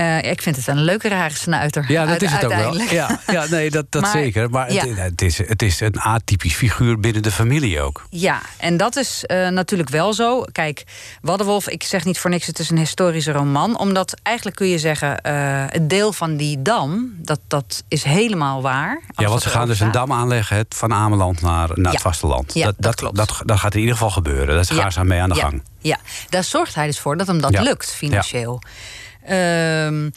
Eh, 0.00 0.30
ik 0.30 0.42
vind 0.42 0.56
het 0.56 0.66
een 0.66 0.82
leuke 0.82 1.08
rare 1.08 1.34
snuiter. 1.34 1.84
Ja, 1.88 2.06
dat 2.06 2.22
is 2.22 2.32
het 2.32 2.44
ook 2.44 2.54
wel. 2.54 2.80
Ja, 2.80 3.20
ja 3.26 3.46
nee, 3.50 3.70
dat, 3.70 3.86
dat 3.88 4.02
Maar- 4.02 4.10
zeker. 4.10 4.50
Maar 4.50 4.72
ja. 4.72 4.86
het, 4.86 4.96
het, 4.96 5.22
is, 5.22 5.38
het 5.38 5.62
is 5.62 5.80
een 5.80 6.00
atypisch 6.00 6.54
figuur 6.54 7.00
binnen 7.00 7.22
de 7.22 7.30
familie 7.30 7.80
ook. 7.80 8.06
Ja, 8.10 8.40
en 8.56 8.76
dat 8.76 8.96
is 8.96 9.24
eh, 9.26 9.48
natuurlijk 9.48 9.88
wel 9.88 10.12
zo. 10.12 10.42
Kijk, 10.52 10.84
Waddenwolf, 11.20 11.68
ik 11.68 11.82
zeg 11.82 12.04
niet 12.04 12.18
voor 12.18 12.30
niks, 12.30 12.46
het 12.46 12.58
is 12.58 12.70
een 12.70 12.78
historische 12.78 13.32
roman. 13.32 13.78
Omdat 13.78 14.20
eigenlijk 14.22 14.56
kun 14.56 14.66
je 14.66 14.78
zeggen, 14.78 15.20
eh, 15.20 15.64
het 15.66 15.90
deel 15.90 16.12
van 16.12 16.36
die 16.36 16.62
dam, 16.62 17.14
dat, 17.18 17.40
dat 17.46 17.82
is 17.88 18.02
helemaal 18.02 18.62
waar. 18.62 19.02
Ja, 19.16 19.28
want 19.28 19.42
ze 19.42 19.48
gaan 19.48 19.66
dus 19.66 19.80
een 19.80 19.90
dam 19.90 20.12
aanleggen 20.12 20.64
van 20.68 20.92
Ameland 20.92 21.40
naar, 21.40 21.68
naar 21.68 21.78
Ja. 21.84 21.90
het 21.90 22.00
vasteland. 22.00 22.54
Ja, 22.54 22.64
dat 22.64 22.74
dat, 22.78 22.94
klopt. 22.94 23.16
Dat, 23.16 23.42
dat 23.44 23.58
gaat 23.58 23.74
in 23.74 23.80
ieder 23.80 23.94
geval 23.94 24.10
gebeuren. 24.10 24.54
Daar 24.54 24.78
gaan 24.78 24.92
ze 24.92 24.98
aan 24.98 25.06
mee 25.06 25.20
aan 25.20 25.28
de 25.28 25.34
gang. 25.34 25.62
Ja, 25.78 25.98
daar 26.28 26.44
zorgt 26.44 26.74
hij 26.74 26.86
dus 26.86 26.98
voor 26.98 27.16
dat 27.16 27.26
hem 27.26 27.40
dat 27.40 27.58
lukt 27.60 27.90
financieel. 27.92 28.62
Ehm, 29.24 30.10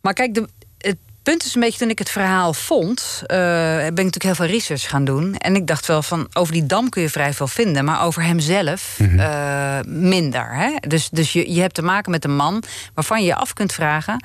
maar 0.00 0.12
kijk, 0.12 0.34
de, 0.34 0.48
het 0.78 0.96
punt 1.22 1.44
is 1.44 1.54
een 1.54 1.60
beetje 1.60 1.78
toen 1.78 1.90
ik 1.90 1.98
het 1.98 2.10
verhaal 2.10 2.54
vond, 2.54 3.22
eh, 3.26 3.36
ben 3.36 3.86
ik 3.86 3.94
natuurlijk 4.04 4.22
heel 4.22 4.34
veel 4.34 4.46
research 4.46 4.88
gaan 4.88 5.04
doen. 5.04 5.36
En 5.36 5.56
ik 5.56 5.66
dacht 5.66 5.86
wel 5.86 6.02
van 6.02 6.28
over 6.32 6.52
die 6.52 6.66
dam 6.66 6.88
kun 6.88 7.02
je 7.02 7.08
vrij 7.08 7.32
veel 7.34 7.46
vinden, 7.48 7.84
maar 7.84 8.02
over 8.02 8.22
hemzelf 8.22 8.98
Mhm. 8.98 9.18
eh, 9.18 9.78
minder. 9.86 10.54
Hè? 10.54 10.70
Dus, 10.88 11.08
dus 11.08 11.32
je, 11.32 11.52
je 11.52 11.60
hebt 11.60 11.74
te 11.74 11.82
maken 11.82 12.10
met 12.10 12.24
een 12.24 12.36
man 12.36 12.62
waarvan 12.94 13.20
je 13.20 13.26
je 13.26 13.34
af 13.34 13.52
kunt 13.52 13.72
vragen: 13.72 14.24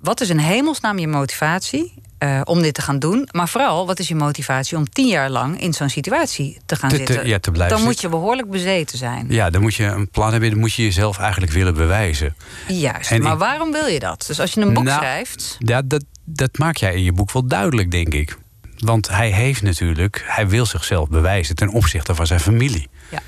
wat 0.00 0.20
is 0.20 0.28
in 0.30 0.38
hemelsnaam 0.38 0.98
je 0.98 1.08
motivatie? 1.08 1.94
Eh, 2.22 2.40
om 2.44 2.62
dit 2.62 2.74
te 2.74 2.82
gaan 2.82 2.98
doen. 2.98 3.28
Maar 3.32 3.48
vooral, 3.48 3.86
wat 3.86 3.98
is 3.98 4.08
je 4.08 4.14
motivatie 4.14 4.76
om 4.76 4.88
tien 4.88 5.06
jaar 5.08 5.30
lang 5.30 5.60
in 5.60 5.72
zo'n 5.72 5.88
situatie 5.88 6.58
te 6.66 6.76
gaan 6.76 6.90
Te- 6.90 6.96
te- 7.02 7.06
zitten? 7.12 7.28
ja, 7.28 7.38
te 7.38 7.50
blijven 7.50 7.76
Dan 7.76 7.86
moet 7.86 8.00
je 8.00 8.08
behoorlijk 8.08 8.50
bezeten 8.50 8.98
zijn. 8.98 9.26
Ja, 9.28 9.50
dan 9.50 9.60
moet 9.62 9.74
je 9.74 9.84
een 9.84 10.08
plan 10.10 10.30
hebben. 10.30 10.50
Dan 10.50 10.58
moet 10.58 10.74
je 10.74 10.82
jezelf 10.82 11.18
eigenlijk 11.18 11.52
willen 11.52 11.74
bewijzen. 11.74 12.34
Juist, 12.68 13.10
En 13.10 13.22
maar 13.22 13.32
ik- 13.32 13.38
waarom 13.38 13.72
wil 13.72 13.86
je 13.86 13.98
dat? 13.98 14.24
Dus 14.26 14.40
als 14.40 14.52
je 14.52 14.60
een 14.60 14.72
boek 14.74 14.84
Nou, 14.84 14.96
schrijft... 14.98 15.56
Ja, 15.58 15.82
dat, 15.84 16.04
dat 16.24 16.58
maak 16.58 16.76
jij 16.76 16.94
in 16.94 17.02
je 17.04 17.12
boek 17.12 17.32
wel 17.32 17.46
duidelijk, 17.46 17.90
denk 17.90 18.14
ik. 18.14 18.38
Want 18.78 19.08
hij 19.08 19.30
heeft 19.30 19.62
natuurlijk, 19.62 20.24
hij 20.26 20.48
wil 20.48 20.66
zichzelf 20.66 21.08
bewijzen 21.08 21.54
ten 21.56 21.68
opzichte 21.68 22.14
van 22.14 22.26
zijn 22.26 22.40
familie. 22.40 22.88
Ja. 23.10 23.18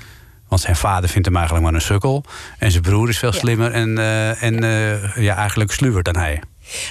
Want 0.47 0.61
zijn 0.61 0.75
vader 0.75 1.09
vindt 1.09 1.27
hem 1.27 1.35
eigenlijk 1.35 1.65
maar 1.65 1.75
een 1.75 1.81
sukkel. 1.81 2.23
En 2.57 2.71
zijn 2.71 2.83
broer 2.83 3.09
is 3.09 3.17
veel 3.19 3.33
Ja. 3.33 3.39
slimmer 3.39 3.71
en, 3.71 3.97
eh, 3.97 4.43
en 4.43 4.63
eh, 4.63 5.15
ja, 5.23 5.35
eigenlijk 5.35 5.71
sluwer 5.71 6.03
dan 6.03 6.15
hij. 6.15 6.41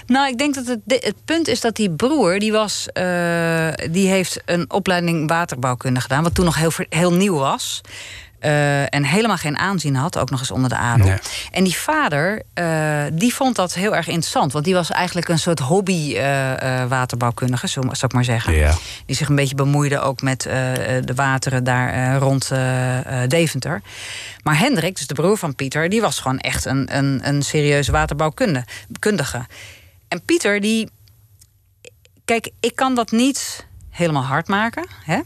Nou, 0.06 0.28
ik 0.28 0.38
denk 0.38 0.54
dat 0.54 0.66
het, 0.66 0.80
het 0.86 1.24
punt 1.24 1.48
is 1.48 1.60
dat 1.60 1.76
die 1.76 1.90
broer... 1.90 2.38
die, 2.38 2.52
was, 2.52 2.88
eh, 2.92 3.68
die 3.90 4.08
heeft 4.08 4.40
een 4.44 4.70
opleiding 4.70 5.28
waterbouwkunde 5.28 6.00
gedaan... 6.00 6.22
wat 6.22 6.34
toen 6.34 6.44
nog 6.44 6.56
heel, 6.56 6.72
heel 6.88 7.12
nieuw 7.12 7.36
was... 7.36 7.80
eh, 8.44 8.94
en 8.94 9.04
helemaal 9.04 9.36
geen 9.36 9.58
aanzien 9.58 9.94
had, 9.96 10.18
ook 10.18 10.30
nog 10.30 10.40
eens 10.40 10.50
onder 10.50 10.68
de 10.68 10.76
adel. 10.76 11.06
Nee. 11.06 11.18
En 11.50 11.64
die 11.64 11.76
vader, 11.76 12.42
eh, 12.54 13.02
die 13.12 13.34
vond 13.34 13.56
dat 13.56 13.74
heel 13.74 13.96
erg 13.96 14.06
interessant. 14.06 14.52
Want 14.52 14.64
die 14.64 14.74
was 14.74 14.90
eigenlijk 14.90 15.28
een 15.28 15.38
soort 15.38 15.58
hobby 15.58 16.14
eh, 16.16 16.84
waterbouwkundige, 16.84 17.68
zo- 17.68 17.80
zou 17.80 18.04
ik 18.04 18.12
maar 18.12 18.24
zeggen. 18.24 18.54
Ja. 18.54 18.74
Die 19.06 19.16
zich 19.16 19.28
een 19.28 19.34
beetje 19.34 19.54
bemoeide 19.54 20.00
ook 20.00 20.22
met 20.22 20.42
de 20.42 21.12
wateren 21.14 21.64
daar 21.64 22.16
rond 22.16 22.50
Deventer. 23.28 23.82
Maar 24.42 24.58
Hendrik, 24.58 24.96
dus 24.96 25.06
de 25.06 25.14
broer 25.14 25.36
van 25.38 25.54
Pieter, 25.54 25.88
die 25.88 26.00
was 26.00 26.18
gewoon 26.18 26.38
echt 26.38 26.64
een, 26.64 26.96
een, 26.96 27.20
een 27.28 27.42
serieuze 27.42 27.92
waterbouwkundige. 27.92 29.46
En 30.08 30.22
Pieter, 30.24 30.60
die. 30.60 30.90
Kijk, 32.24 32.50
ik 32.60 32.76
kan 32.76 32.94
dat 32.94 33.10
niet 33.10 33.66
helemaal 33.90 34.22
hard 34.24 34.48
maken. 34.48 34.86
Hè? 35.04 35.18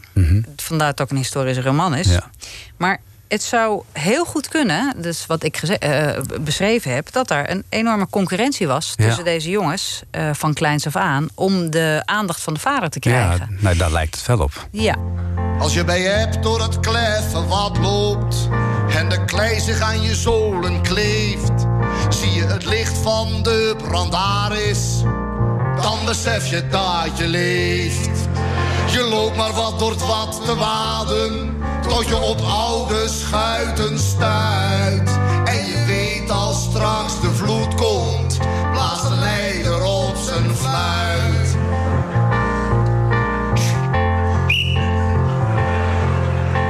Vandaar 0.55 0.87
dat 0.87 0.97
het 0.97 1.01
ook 1.01 1.09
een 1.09 1.17
historische 1.23 1.61
roman 1.61 1.95
is. 1.95 2.05
Mhm. 2.05 2.15
Ja. 2.15 2.29
Maar 2.77 2.99
het 3.29 3.43
zou 3.43 3.81
heel 3.91 4.25
goed 4.25 4.47
kunnen, 4.47 4.93
dus 4.97 5.25
wat 5.25 5.43
ik 5.43 5.57
geze- 5.57 5.77
eh, 5.77 6.21
beschreven 6.41 6.93
heb, 6.93 7.11
dat 7.11 7.27
daar 7.27 7.49
een 7.49 7.63
enorme 7.69 8.07
concurrentie 8.09 8.67
was 8.67 8.93
Ja. 8.95 9.05
tussen 9.05 9.23
deze 9.23 9.49
jongens 9.49 10.01
eh, 10.11 10.29
van 10.33 10.53
kleins 10.53 10.85
af 10.87 10.95
aan 10.95 11.27
om 11.35 11.69
de 11.69 12.01
aandacht 12.05 12.41
van 12.41 12.53
de 12.53 12.59
vader 12.59 12.89
te 12.89 12.99
Ja, 13.01 13.11
krijgen. 13.11 13.57
nou, 13.59 13.77
daar 13.77 13.91
lijkt 13.91 14.15
het 14.17 14.25
wel 14.25 14.39
op. 14.39 14.67
Ja. 14.71 14.95
Als 15.59 15.73
je 15.73 15.83
bij 15.83 16.01
je 16.01 16.07
hebt 16.07 16.43
door 16.43 16.61
het 16.61 16.79
kleffen 16.79 17.47
wat 17.47 17.77
loopt 17.77 18.35
en 18.95 19.09
de 19.09 19.25
klei 19.25 19.59
zich 19.59 19.81
aan 19.81 20.01
je 20.01 20.15
zolen 20.15 20.81
kleeft, 20.81 21.51
zie 22.09 22.31
je 22.33 22.43
het 22.45 22.65
licht 22.65 22.97
van 22.97 23.43
de 23.43 23.75
brandaris, 23.87 25.01
dan 25.81 25.97
besef 26.05 26.45
je 26.49 26.67
dat 26.67 27.17
je 27.17 27.27
leeft. 27.27 28.09
Je 28.91 29.01
loopt 29.09 29.35
maar 29.37 29.53
wat 29.53 29.79
door 29.79 29.91
het 29.91 30.05
wat 30.05 30.41
te 30.45 30.55
waden, 30.55 31.57
tot 31.89 32.07
je 32.07 32.17
op 32.17 32.41
oude 32.41 33.07
schuiten 33.07 33.99
stuit. 33.99 35.19
En 35.45 35.65
je 35.65 35.83
weet 35.87 36.31
als 36.31 36.63
straks 36.63 37.21
de 37.21 37.31
vloed 37.33 37.75
komt, 37.75 38.39
blaast 38.71 39.07
de 39.07 39.15
leider 39.15 39.83
op 39.83 40.15
zijn 40.15 40.55
fluit. 40.55 41.57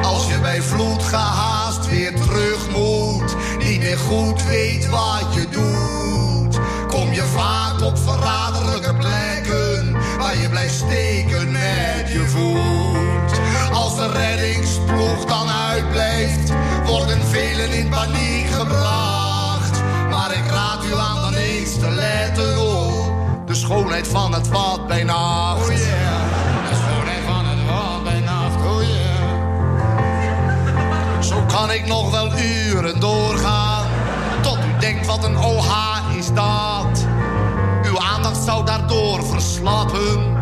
Als 0.03 0.27
je 0.27 0.39
bij 0.41 0.61
vloed 0.61 1.03
gehaast 1.03 1.89
weer 1.89 2.15
terug 2.15 2.69
moet, 2.71 3.35
niet 3.59 3.79
meer 3.79 3.97
goed 3.97 4.43
weet 4.43 4.89
wat 4.89 5.33
je 5.33 5.47
doet, 5.49 6.59
kom 6.87 7.13
je 7.13 7.23
vaak 7.23 7.81
op 7.81 7.97
verraderlijke 7.97 8.93
plekken 8.95 9.97
waar 10.17 10.37
je 10.37 10.49
blijft 10.49 10.75
steken 10.75 11.51
met 11.51 12.11
je 12.11 12.25
voet. 12.27 13.08
Als 13.99 14.11
de 14.11 14.17
reddingsploeg 14.17 15.25
dan 15.25 15.49
uitblijft, 15.49 16.53
worden 16.85 17.25
velen 17.25 17.71
in 17.71 17.89
paniek 17.89 18.47
gebracht. 18.49 19.81
Maar 20.09 20.31
ik 20.31 20.51
raad 20.51 20.85
u 20.85 20.93
aan 20.93 21.21
dan 21.21 21.33
eens 21.33 21.73
te 21.73 21.89
letten 21.89 22.59
op 22.59 23.47
de 23.47 23.55
schoonheid 23.55 24.07
van 24.07 24.33
het 24.33 24.47
wat 24.47 24.87
bij 24.87 25.03
nacht. 25.03 25.61
Oh 25.61 25.67
yeah. 25.67 25.79
De 26.69 26.75
schoonheid 26.75 27.23
van 27.25 27.45
het 27.45 27.65
wat 27.67 28.03
bij 28.03 28.19
nacht, 28.19 28.55
oh 28.65 28.81
yeah. 28.81 28.93
Zo 31.23 31.43
kan 31.47 31.71
ik 31.71 31.87
nog 31.87 32.11
wel 32.11 32.39
uren 32.39 32.99
doorgaan. 32.99 33.87
Tot 34.41 34.57
u 34.57 34.79
denkt 34.79 35.05
wat 35.05 35.23
een 35.23 35.37
OH 35.37 35.71
is 36.17 36.33
dat. 36.33 37.05
Uw 37.83 37.99
aandacht 37.99 38.43
zou 38.43 38.65
daardoor 38.65 39.25
verslappen. 39.25 40.38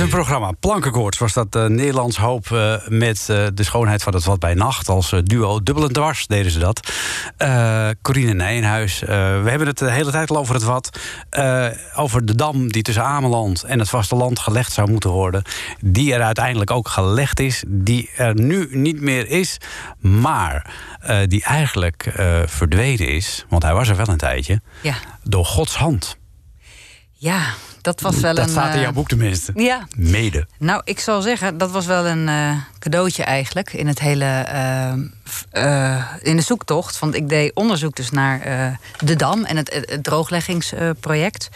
Hun 0.00 0.08
programma 0.08 0.52
Plankenkoorts 0.52 1.18
was 1.18 1.32
dat 1.32 1.54
eh, 1.56 1.66
Nederlands 1.66 2.16
Hoop 2.16 2.50
eh, 2.50 2.74
met 2.88 3.26
eh, 3.28 3.46
de 3.54 3.62
schoonheid 3.62 4.02
van 4.02 4.14
het 4.14 4.24
Wat 4.24 4.38
bij 4.38 4.54
Nacht. 4.54 4.88
Als 4.88 5.14
duo 5.24 5.62
dubbel 5.62 5.84
en 5.84 5.92
dwars 5.92 6.26
deden 6.26 6.52
ze 6.52 6.58
dat. 6.58 6.92
Corine 8.02 8.32
Nijenhuis. 8.32 9.00
we 9.00 9.44
hebben 9.44 9.66
het 9.66 9.78
de 9.78 9.90
hele 9.90 10.10
tijd 10.10 10.30
al 10.30 10.36
over 10.36 10.54
het 10.54 10.62
Wat. 10.62 10.98
over 11.94 12.26
de 12.26 12.34
dam 12.34 12.72
die 12.72 12.82
tussen 12.82 13.04
Ameland 13.04 13.62
en 13.62 13.78
het 13.78 13.88
vasteland 13.88 14.38
gelegd 14.38 14.72
zou 14.72 14.90
moeten 14.90 15.10
worden. 15.10 15.42
Die 15.80 16.14
er 16.14 16.22
uiteindelijk 16.22 16.70
ook 16.70 16.88
gelegd 16.88 17.40
is. 17.40 17.64
Die 17.66 18.10
er 18.16 18.40
nu 18.40 18.68
niet 18.70 19.00
meer 19.00 19.28
is. 19.28 19.58
Maar 19.98 20.70
die 21.26 21.44
eigenlijk 21.44 22.12
verdwenen 22.44 23.08
is. 23.08 23.44
Want 23.48 23.62
hij 23.62 23.74
was 23.74 23.88
er 23.88 23.96
wel 23.96 24.08
een 24.08 24.16
tijdje. 24.16 24.60
Ja. 24.82 24.94
Door 25.22 25.44
Gods 25.44 25.76
hand. 25.76 26.16
Ja, 27.12 27.54
dat 27.80 28.00
was 28.00 28.20
wel 28.20 28.34
dat 28.34 28.44
een... 28.44 28.50
staat 28.50 28.68
in 28.68 28.74
eh, 28.74 28.82
jouw 28.82 28.92
boek 28.92 29.08
tenminste. 29.08 29.52
Ja, 29.54 29.86
Mede. 29.96 30.46
Nou, 30.58 30.80
ik 30.84 31.00
zal 31.00 31.22
zeggen, 31.22 31.58
dat 31.58 31.70
was 31.70 31.86
wel 31.86 32.06
een 32.06 32.28
eh, 32.28 32.56
cadeautje 32.78 33.22
eigenlijk 33.22 33.72
in 33.72 33.86
het 33.86 34.00
hele 34.00 34.24
eh, 35.50 36.02
in 36.22 36.36
de 36.36 36.42
zoektocht. 36.42 36.98
Want 36.98 37.14
ik 37.14 37.28
deed 37.28 37.54
onderzoek 37.54 37.96
dus 37.96 38.10
naar 38.10 38.78
de 39.04 39.16
dam 39.16 39.44
en 39.44 39.56
het, 39.56 39.98
droogleggingsproject. 40.02 41.48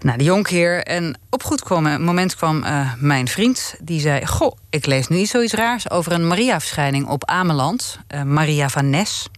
nou, 0.00 0.18
de 0.18 0.24
jonkheer. 0.24 0.82
En 0.82 1.18
op 1.30 1.42
goed 1.42 1.62
kwam, 1.62 2.02
moment 2.02 2.36
kwam 2.36 2.64
mijn 2.98 3.28
vriend. 3.28 3.74
Die 3.80 4.00
zei: 4.00 4.26
Goh, 4.26 4.56
ik 4.70 4.86
lees 4.86 5.08
nu 5.08 5.16
iets 5.16 5.30
zoiets 5.30 5.52
raars 5.52 5.90
over 5.90 6.12
een 6.12 6.26
Maria-verschijning 6.26 7.06
op 7.06 7.24
Ameland. 7.24 7.98
Maria 8.24 8.68
van 8.68 8.90
Nes. 8.90 9.28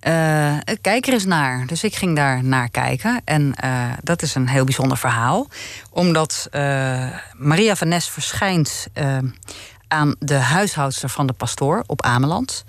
Eh, 0.00 0.56
kijk 0.80 1.06
er 1.06 1.12
eens 1.12 1.24
naar. 1.24 1.66
Dus 1.66 1.84
ik 1.84 1.96
ging 1.96 2.16
daar 2.16 2.44
naar 2.44 2.68
kijken. 2.68 3.20
En 3.24 3.54
eh, 3.54 3.92
dat 4.02 4.22
is 4.22 4.34
een 4.34 4.48
heel 4.48 4.64
bijzonder 4.64 4.98
verhaal. 4.98 5.46
Omdat 5.90 6.48
eh, 6.50 7.08
Maria 7.36 7.76
van 7.76 7.88
Nes 7.88 8.08
verschijnt 8.08 8.86
aan 9.88 10.14
de 10.18 10.34
huishoudster 10.34 11.08
van 11.08 11.26
de 11.26 11.32
pastoor 11.32 11.84
op 11.86 12.02
Ameland. 12.02 12.64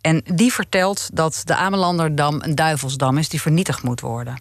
En 0.00 0.22
die 0.34 0.52
vertelt 0.52 1.08
dat 1.12 1.42
de 1.44 1.54
Amelanderdam 1.54 2.42
een 2.42 2.54
duivelsdam 2.54 3.18
is 3.18 3.28
die 3.28 3.40
vernietigd 3.40 3.82
moet 3.82 4.00
worden. 4.00 4.40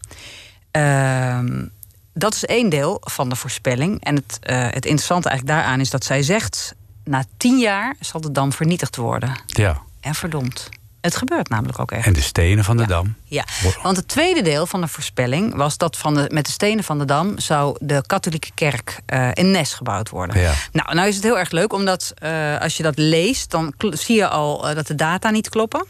Ehm, 0.72 1.66
dat 2.14 2.34
is 2.34 2.46
één 2.46 2.70
deel 2.70 3.02
van 3.02 3.30
de 3.30 3.36
voorspelling. 3.36 4.04
En 4.04 4.16
het, 4.16 4.40
het 4.74 4.86
interessante 4.86 5.30
eigenlijk 5.30 5.60
daaraan 5.60 5.80
is 5.80 5.90
dat 5.90 6.04
zij 6.04 6.24
zegt... 6.24 6.76
na 7.04 7.24
tien 7.38 7.60
jaar 7.60 7.96
zal 8.00 8.22
de 8.22 8.32
dam 8.32 8.54
vernietigd 8.54 8.96
worden. 8.96 9.42
Ja. 9.46 9.82
En 10.00 10.16
verdomd. 10.16 10.70
Het 11.04 11.16
gebeurt 11.16 11.50
namelijk 11.50 11.80
ook 11.80 11.92
echt. 11.92 12.06
En 12.06 12.14
de 12.14 12.22
stenen 12.22 12.64
van 12.64 12.78
de 12.78 12.88
dam. 12.88 13.16
Ja, 13.26 13.46
want 13.82 13.98
het 13.98 14.08
tweede 14.08 14.42
deel 14.42 14.66
van 14.66 14.82
de 14.82 14.88
voorspelling 14.88 15.56
was 15.56 15.78
dat 15.78 15.98
van 15.98 16.14
de, 16.14 16.30
met 16.32 16.46
de 16.46 16.52
stenen 16.52 16.84
van 16.84 17.00
de 17.00 17.06
dam 17.06 17.40
zou 17.40 17.76
de 17.80 18.04
katholieke 18.06 18.52
kerk 18.54 19.00
eh, 19.06 19.30
in 19.34 19.52
Nes 19.52 19.74
gebouwd 19.74 20.10
worden. 20.10 20.40
Ja. 20.42 20.54
Nou, 20.72 20.96
nou 20.96 21.08
is 21.08 21.16
het 21.16 21.24
heel 21.24 21.38
erg 21.40 21.52
leuk, 21.52 21.74
omdat 21.74 22.14
eh, 22.16 22.60
als 22.62 22.78
je 22.78 22.84
dat 22.84 22.98
leest, 22.98 23.52
dan 23.52 23.74
zie 23.78 24.16
je 24.16 24.28
al 24.28 24.70
eh, 24.70 24.76
dat 24.76 24.88
de 24.88 24.96
data 24.96 25.30
niet 25.30 25.50
kloppen. 25.50 25.86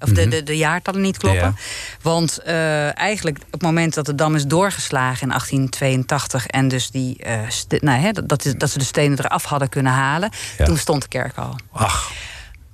Of 0.00 0.08
de, 0.08 0.28
de, 0.28 0.42
de 0.42 0.56
jaartallen 0.56 1.00
niet 1.00 1.18
kloppen. 1.18 1.42
Ja. 1.42 1.54
Want 2.02 2.38
eigenlijk 2.94 3.36
op 3.46 3.52
het 3.52 3.62
moment 3.62 3.94
dat 3.94 4.06
de 4.06 4.14
dam 4.14 4.34
is 4.34 4.46
doorgeslagen 4.46 5.22
in 5.22 5.28
1882... 5.28 6.46
en 6.46 6.68
dus 6.68 6.90
die, 6.90 7.24
nou, 7.80 8.00
hè, 8.00 8.12
dat, 8.12 8.28
dat, 8.28 8.44
is- 8.44 8.54
dat 8.54 8.70
ze 8.70 8.78
de 8.78 8.84
stenen 8.84 9.18
eraf 9.18 9.44
hadden 9.44 9.68
kunnen 9.68 9.92
halen... 9.92 10.30
Ja. 10.58 10.64
toen 10.64 10.76
stond 10.78 11.02
de 11.02 11.08
kerk 11.08 11.36
al. 11.36 11.56
Ach, 11.72 12.10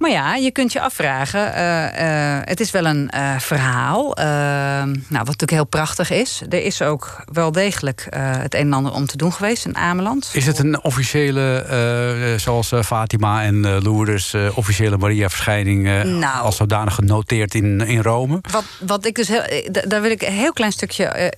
Maar 0.02 0.10
ja, 0.10 0.34
je 0.34 0.50
kunt 0.50 0.72
je 0.72 0.80
afvragen. 0.80 1.54
eh, 1.54 2.36
eh, 2.36 2.42
het 2.44 2.60
is 2.60 2.70
wel 2.70 2.84
een 2.86 3.10
eh, 3.10 3.38
verhaal. 3.38 4.14
nou, 4.14 4.94
wat 5.08 5.26
natuurlijk 5.26 5.50
heel 5.50 5.64
prachtig 5.64 6.10
is. 6.10 6.42
Er 6.48 6.64
is 6.64 6.82
ook 6.82 7.24
wel 7.32 7.52
degelijk 7.52 8.06
het 8.16 8.54
een 8.54 8.60
en 8.60 8.72
ander 8.72 8.92
om 8.92 9.06
te 9.06 9.16
doen 9.16 9.32
geweest 9.32 9.64
in 9.66 9.76
Ameland. 9.76 10.30
is 10.32 10.46
het 10.46 10.58
een 10.58 10.82
officiële, 10.82 12.34
zoals 12.38 12.72
Fatima 12.84 13.42
en 13.42 13.82
Lourdes, 13.82 14.34
officiële 14.54 14.96
Maria-verschijning 14.96 15.82
Nou. 16.04 16.42
als 16.44 16.56
zodanig 16.56 16.94
genoteerd 16.94 17.54
in, 17.54 17.80
in 17.80 18.02
Rome? 18.02 18.40
Wat, 18.50 18.64
wat 18.80 19.06
ik 19.06 19.14
dus 19.14 19.28
heel, 19.28 19.42
da- 19.70 19.80
daar 19.88 20.02
wil 20.02 20.10
ik 20.10 20.22
een 20.22 20.32
heel 20.32 20.52
klein 20.52 20.72
stukje 20.72 21.32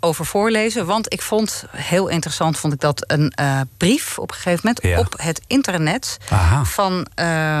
over 0.00 0.26
voorlezen. 0.26 0.86
Want 0.86 1.12
ik 1.12 1.22
vond 1.22 1.64
heel 1.76 2.08
interessant 2.08 2.58
vond 2.58 2.72
ik 2.72 2.80
dat 2.80 3.04
een 3.06 3.32
brief 3.76 4.18
op 4.18 4.30
een 4.30 4.36
gegeven 4.36 4.60
moment 4.62 4.82
Ja. 4.86 4.98
op 4.98 5.14
het 5.16 5.40
internet 5.46 6.18
Aha. 6.30 6.64
van 6.64 7.06
eh, 7.14 7.60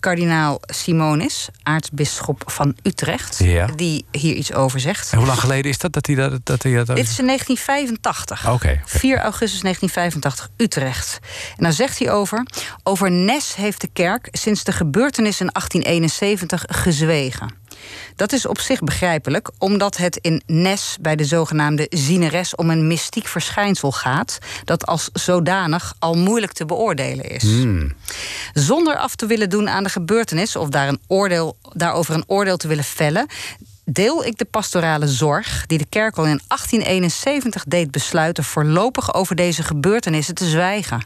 kardinaal 0.00 0.60
Simonis, 0.66 1.48
aartsbisschop 1.62 2.42
van 2.46 2.76
Utrecht, 2.82 3.38
Ja. 3.38 3.66
die 3.76 4.04
hier 4.10 4.34
iets 4.34 4.52
over 4.52 4.80
zegt. 4.80 5.12
En 5.12 5.18
hoe 5.18 5.26
lang 5.26 5.38
geleden 5.40 5.70
is 5.70 5.78
dat 5.78 5.92
dat 5.92 6.06
hij 6.06 6.14
dat, 6.14 6.40
dat, 6.44 6.62
hij 6.62 6.72
dat 6.72 6.86
Dit 6.86 7.08
is 7.08 7.18
in 7.18 7.26
1985. 7.26 8.46
Oké, 8.46 8.54
oké. 8.54 8.80
4 8.84 9.18
augustus 9.18 9.60
1985, 9.60 10.48
Utrecht. 10.56 11.18
En 11.56 11.62
daar 11.62 11.72
zegt 11.72 11.98
hij 11.98 12.10
over... 12.10 12.46
Over 12.82 13.10
Nes 13.10 13.54
heeft 13.56 13.80
de 13.80 13.88
kerk 13.92 14.28
sinds 14.32 14.64
de 14.64 14.72
gebeurtenis 14.72 15.40
in 15.40 15.50
1871 15.52 16.64
gezwegen. 16.68 17.50
Dat 18.16 18.32
is 18.32 18.46
op 18.46 18.60
zich 18.60 18.80
begrijpelijk, 18.80 19.50
omdat 19.58 19.96
het 19.96 20.16
in 20.16 20.42
Nes 20.46 20.96
bij 21.00 21.16
de 21.16 21.24
zogenaamde 21.24 21.86
zieneres 21.90 22.54
om 22.54 22.70
een 22.70 22.86
mystiek 22.86 23.26
verschijnsel 23.26 23.92
gaat, 23.92 24.38
dat 24.64 24.86
als 24.86 25.08
zodanig 25.12 25.94
al 25.98 26.14
moeilijk 26.14 26.52
te 26.52 26.64
beoordelen 26.64 27.24
is. 27.24 27.44
Zonder 28.52 28.96
af 28.96 29.14
te 29.14 29.26
willen 29.26 29.50
doen 29.50 29.68
aan 29.68 29.82
de 29.82 29.88
gebeurtenis 29.88 30.56
of 30.56 30.68
daar 30.68 30.88
een 30.88 31.00
oordeel, 31.06 31.56
daarover 31.72 32.14
een 32.14 32.24
oordeel 32.26 32.56
te 32.56 32.68
willen 32.68 32.84
vellen, 32.84 33.26
deel 33.84 34.24
ik 34.24 34.38
de 34.38 34.44
pastorale 34.44 35.08
zorg 35.08 35.66
die 35.66 35.78
de 35.78 35.86
kerk 35.88 36.16
al 36.16 36.24
in 36.24 36.40
1871 36.46 37.64
deed 37.68 37.90
besluiten 37.90 38.44
voorlopig 38.44 39.14
over 39.14 39.36
deze 39.36 39.62
gebeurtenissen 39.62 40.34
te 40.34 40.48
zwijgen. 40.48 41.04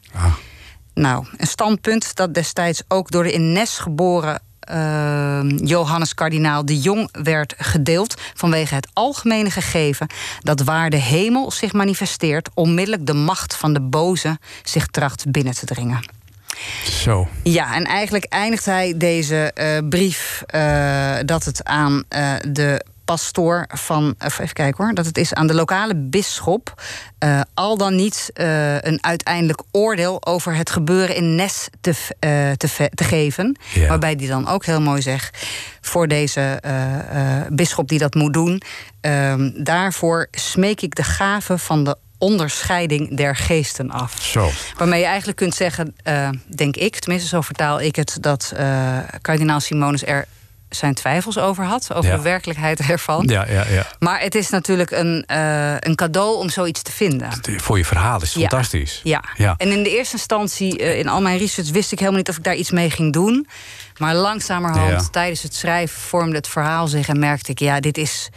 Nou, 0.94 1.26
een 1.36 1.46
standpunt 1.46 2.14
dat 2.14 2.34
destijds 2.34 2.82
ook 2.88 3.10
door 3.10 3.22
de 3.22 3.32
in 3.32 3.52
Nes 3.52 3.78
geboren 3.78 4.40
eh, 4.64 5.40
Johannes 5.56 6.14
Kardinaal 6.14 6.64
de 6.64 6.78
Jong 6.78 7.08
werd 7.12 7.54
gedeeld 7.58 8.20
vanwege 8.34 8.74
het 8.74 8.88
algemene 8.92 9.50
gegeven 9.50 10.06
dat 10.40 10.62
waar 10.62 10.90
de 10.90 10.96
hemel 10.96 11.50
zich 11.50 11.72
manifesteert, 11.72 12.48
onmiddellijk 12.54 13.06
de 13.06 13.14
macht 13.14 13.56
van 13.56 13.72
de 13.72 13.80
boze 13.80 14.38
zich 14.62 14.86
tracht 14.86 15.30
binnen 15.30 15.54
te 15.54 15.66
dringen. 15.66 16.20
Zo. 16.84 17.28
Ja, 17.42 17.74
en 17.74 17.84
eigenlijk 17.84 18.24
eindigt 18.24 18.64
hij 18.64 18.94
deze 18.96 19.52
eh, 19.52 19.78
brief 19.88 20.42
eh, 20.46 21.14
dat 21.24 21.44
het 21.44 21.64
aan 21.64 22.04
eh, 22.08 22.34
de 22.48 22.84
pastoor 23.04 23.66
van, 23.68 24.14
of 24.24 24.38
even 24.38 24.54
kijken 24.54 24.84
hoor, 24.84 24.94
dat 24.94 25.06
het 25.06 25.18
is 25.18 25.34
aan 25.34 25.46
de 25.46 25.54
lokale 25.54 25.96
bisschop 25.96 26.82
eh, 27.18 27.40
al 27.54 27.76
dan 27.76 27.94
niet 27.94 28.30
eh, 28.34 28.74
een 28.74 28.98
uiteindelijk 29.04 29.62
oordeel 29.70 30.26
over 30.26 30.54
het 30.54 30.70
gebeuren 30.70 31.16
in 31.16 31.34
Nes 31.34 31.68
te, 31.80 31.94
eh, 32.18 32.50
te, 32.50 32.90
te 32.94 33.04
geven. 33.04 33.56
Ja. 33.72 33.88
Waarbij 33.88 34.16
die 34.16 34.28
dan 34.28 34.48
ook 34.48 34.64
heel 34.64 34.80
mooi 34.80 35.02
zegt 35.02 35.46
voor 35.80 36.08
deze 36.08 36.40
eh, 36.40 37.40
eh, 37.40 37.46
bisschop 37.48 37.88
die 37.88 37.98
dat 37.98 38.14
moet 38.14 38.32
doen, 38.32 38.62
ehm, 39.00 39.50
daarvoor 39.54 40.28
smeek 40.30 40.80
ik 40.80 40.94
de 40.94 41.02
gave 41.04 41.58
van 41.58 41.84
de 41.84 41.96
onderscheiding 42.18 43.16
der 43.16 43.36
geesten 43.36 43.90
af. 43.90 44.16
Zo. 44.20 44.50
Waarmee 44.76 45.00
je 45.00 45.06
eigenlijk 45.06 45.38
kunt 45.38 45.54
zeggen, 45.54 45.94
eh, 46.02 46.28
denk 46.56 46.76
ik, 46.76 46.98
tenminste 46.98 47.28
zo 47.28 47.40
vertaal 47.40 47.80
ik 47.80 47.96
het, 47.96 48.16
dat 48.20 48.52
eh, 48.56 48.98
kardinaal 49.20 49.60
Simonis 49.60 50.06
er 50.06 50.26
zijn 50.74 50.94
twijfels 50.94 51.38
over 51.38 51.64
had. 51.64 51.94
Over 51.94 52.10
Ja. 52.10 52.16
de 52.16 52.22
werkelijkheid 52.22 52.80
ervan. 52.80 53.26
Ja, 53.26 53.46
ja, 53.48 53.64
ja. 53.68 53.86
Maar 53.98 54.20
het 54.20 54.34
is 54.34 54.48
natuurlijk 54.50 54.90
een, 54.90 55.24
eh, 55.26 55.74
een 55.78 55.94
cadeau 55.94 56.36
om 56.36 56.48
zoiets 56.50 56.82
te 56.82 56.92
vinden. 56.92 57.28
Voor 57.56 57.78
je 57.78 57.84
verhaal 57.84 58.22
is 58.22 58.32
het 58.32 58.42
Ja. 58.42 58.48
fantastisch. 58.48 59.00
Ja. 59.02 59.24
Ja. 59.36 59.54
en 59.56 59.68
in 59.70 59.82
de 59.82 59.90
eerste 59.96 60.14
instantie, 60.16 60.78
eh, 60.78 60.98
in 60.98 61.08
al 61.08 61.20
mijn 61.20 61.38
research, 61.38 61.70
wist 61.70 61.92
ik 61.92 61.98
helemaal 61.98 62.18
niet 62.18 62.28
of 62.28 62.36
ik 62.36 62.44
daar 62.44 62.54
iets 62.54 62.70
mee 62.70 62.90
ging 62.90 63.12
doen. 63.12 63.46
Maar 63.98 64.14
langzamerhand, 64.14 64.90
Ja. 64.90 65.08
tijdens 65.10 65.42
het 65.42 65.54
schrijven, 65.54 66.00
vormde 66.00 66.36
het 66.36 66.48
verhaal 66.48 66.88
zich 66.88 67.08
en 67.08 67.18
merkte 67.18 67.50
ik, 67.50 67.58
ja, 67.58 67.80
dit 67.80 67.98
is. 67.98 68.28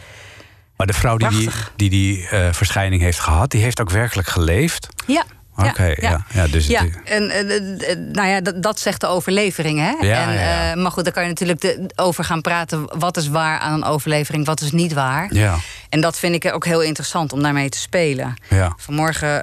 Maar 0.76 0.86
de 0.86 0.92
vrouw 0.92 1.16
die 1.16 1.28
Prachtig. 1.28 1.72
die, 1.76 1.90
die 1.90 2.28
eh, 2.28 2.52
verschijning 2.52 3.02
heeft 3.02 3.18
gehad, 3.20 3.50
die 3.50 3.62
heeft 3.62 3.80
ook 3.80 3.90
werkelijk 3.90 4.28
geleefd. 4.28 4.88
Ja. 5.06 5.24
Oké, 5.56 5.94
ja. 5.96 6.24
ja. 6.32 6.46
dus 6.46 6.66
ja, 6.66 6.82
het- 6.82 6.98
en 7.04 7.30
eh, 7.30 7.90
eh, 7.90 7.98
nou 8.12 8.28
ja, 8.28 8.40
dat, 8.40 8.62
dat 8.62 8.80
zegt 8.80 9.00
de 9.00 9.06
overlevering. 9.06 9.78
Hè? 9.78 10.06
Ja, 10.06 10.26
en, 10.28 10.32
ja, 10.34 10.40
ja. 10.40 10.70
eh, 10.72 10.76
maar 10.82 10.90
goed, 10.90 11.04
daar 11.04 11.12
kan 11.12 11.22
je 11.22 11.28
natuurlijk 11.28 11.60
de- 11.60 11.86
over 11.96 12.24
gaan 12.24 12.40
praten. 12.40 12.98
Wat 12.98 13.16
is 13.16 13.28
waar 13.28 13.58
aan 13.58 13.72
een 13.72 13.84
overlevering, 13.84 14.46
wat 14.46 14.60
is 14.60 14.70
niet 14.72 14.92
waar? 14.92 15.26
ja, 15.34 15.54
En 15.88 16.00
dat 16.00 16.18
vind 16.18 16.44
ik 16.44 16.54
ook 16.54 16.64
heel 16.64 16.82
interessant 16.82 17.32
om 17.32 17.42
daarmee 17.42 17.68
te 17.68 17.78
spelen. 17.78 18.34
ja. 18.48 18.72
Vanmorgen 18.76 19.42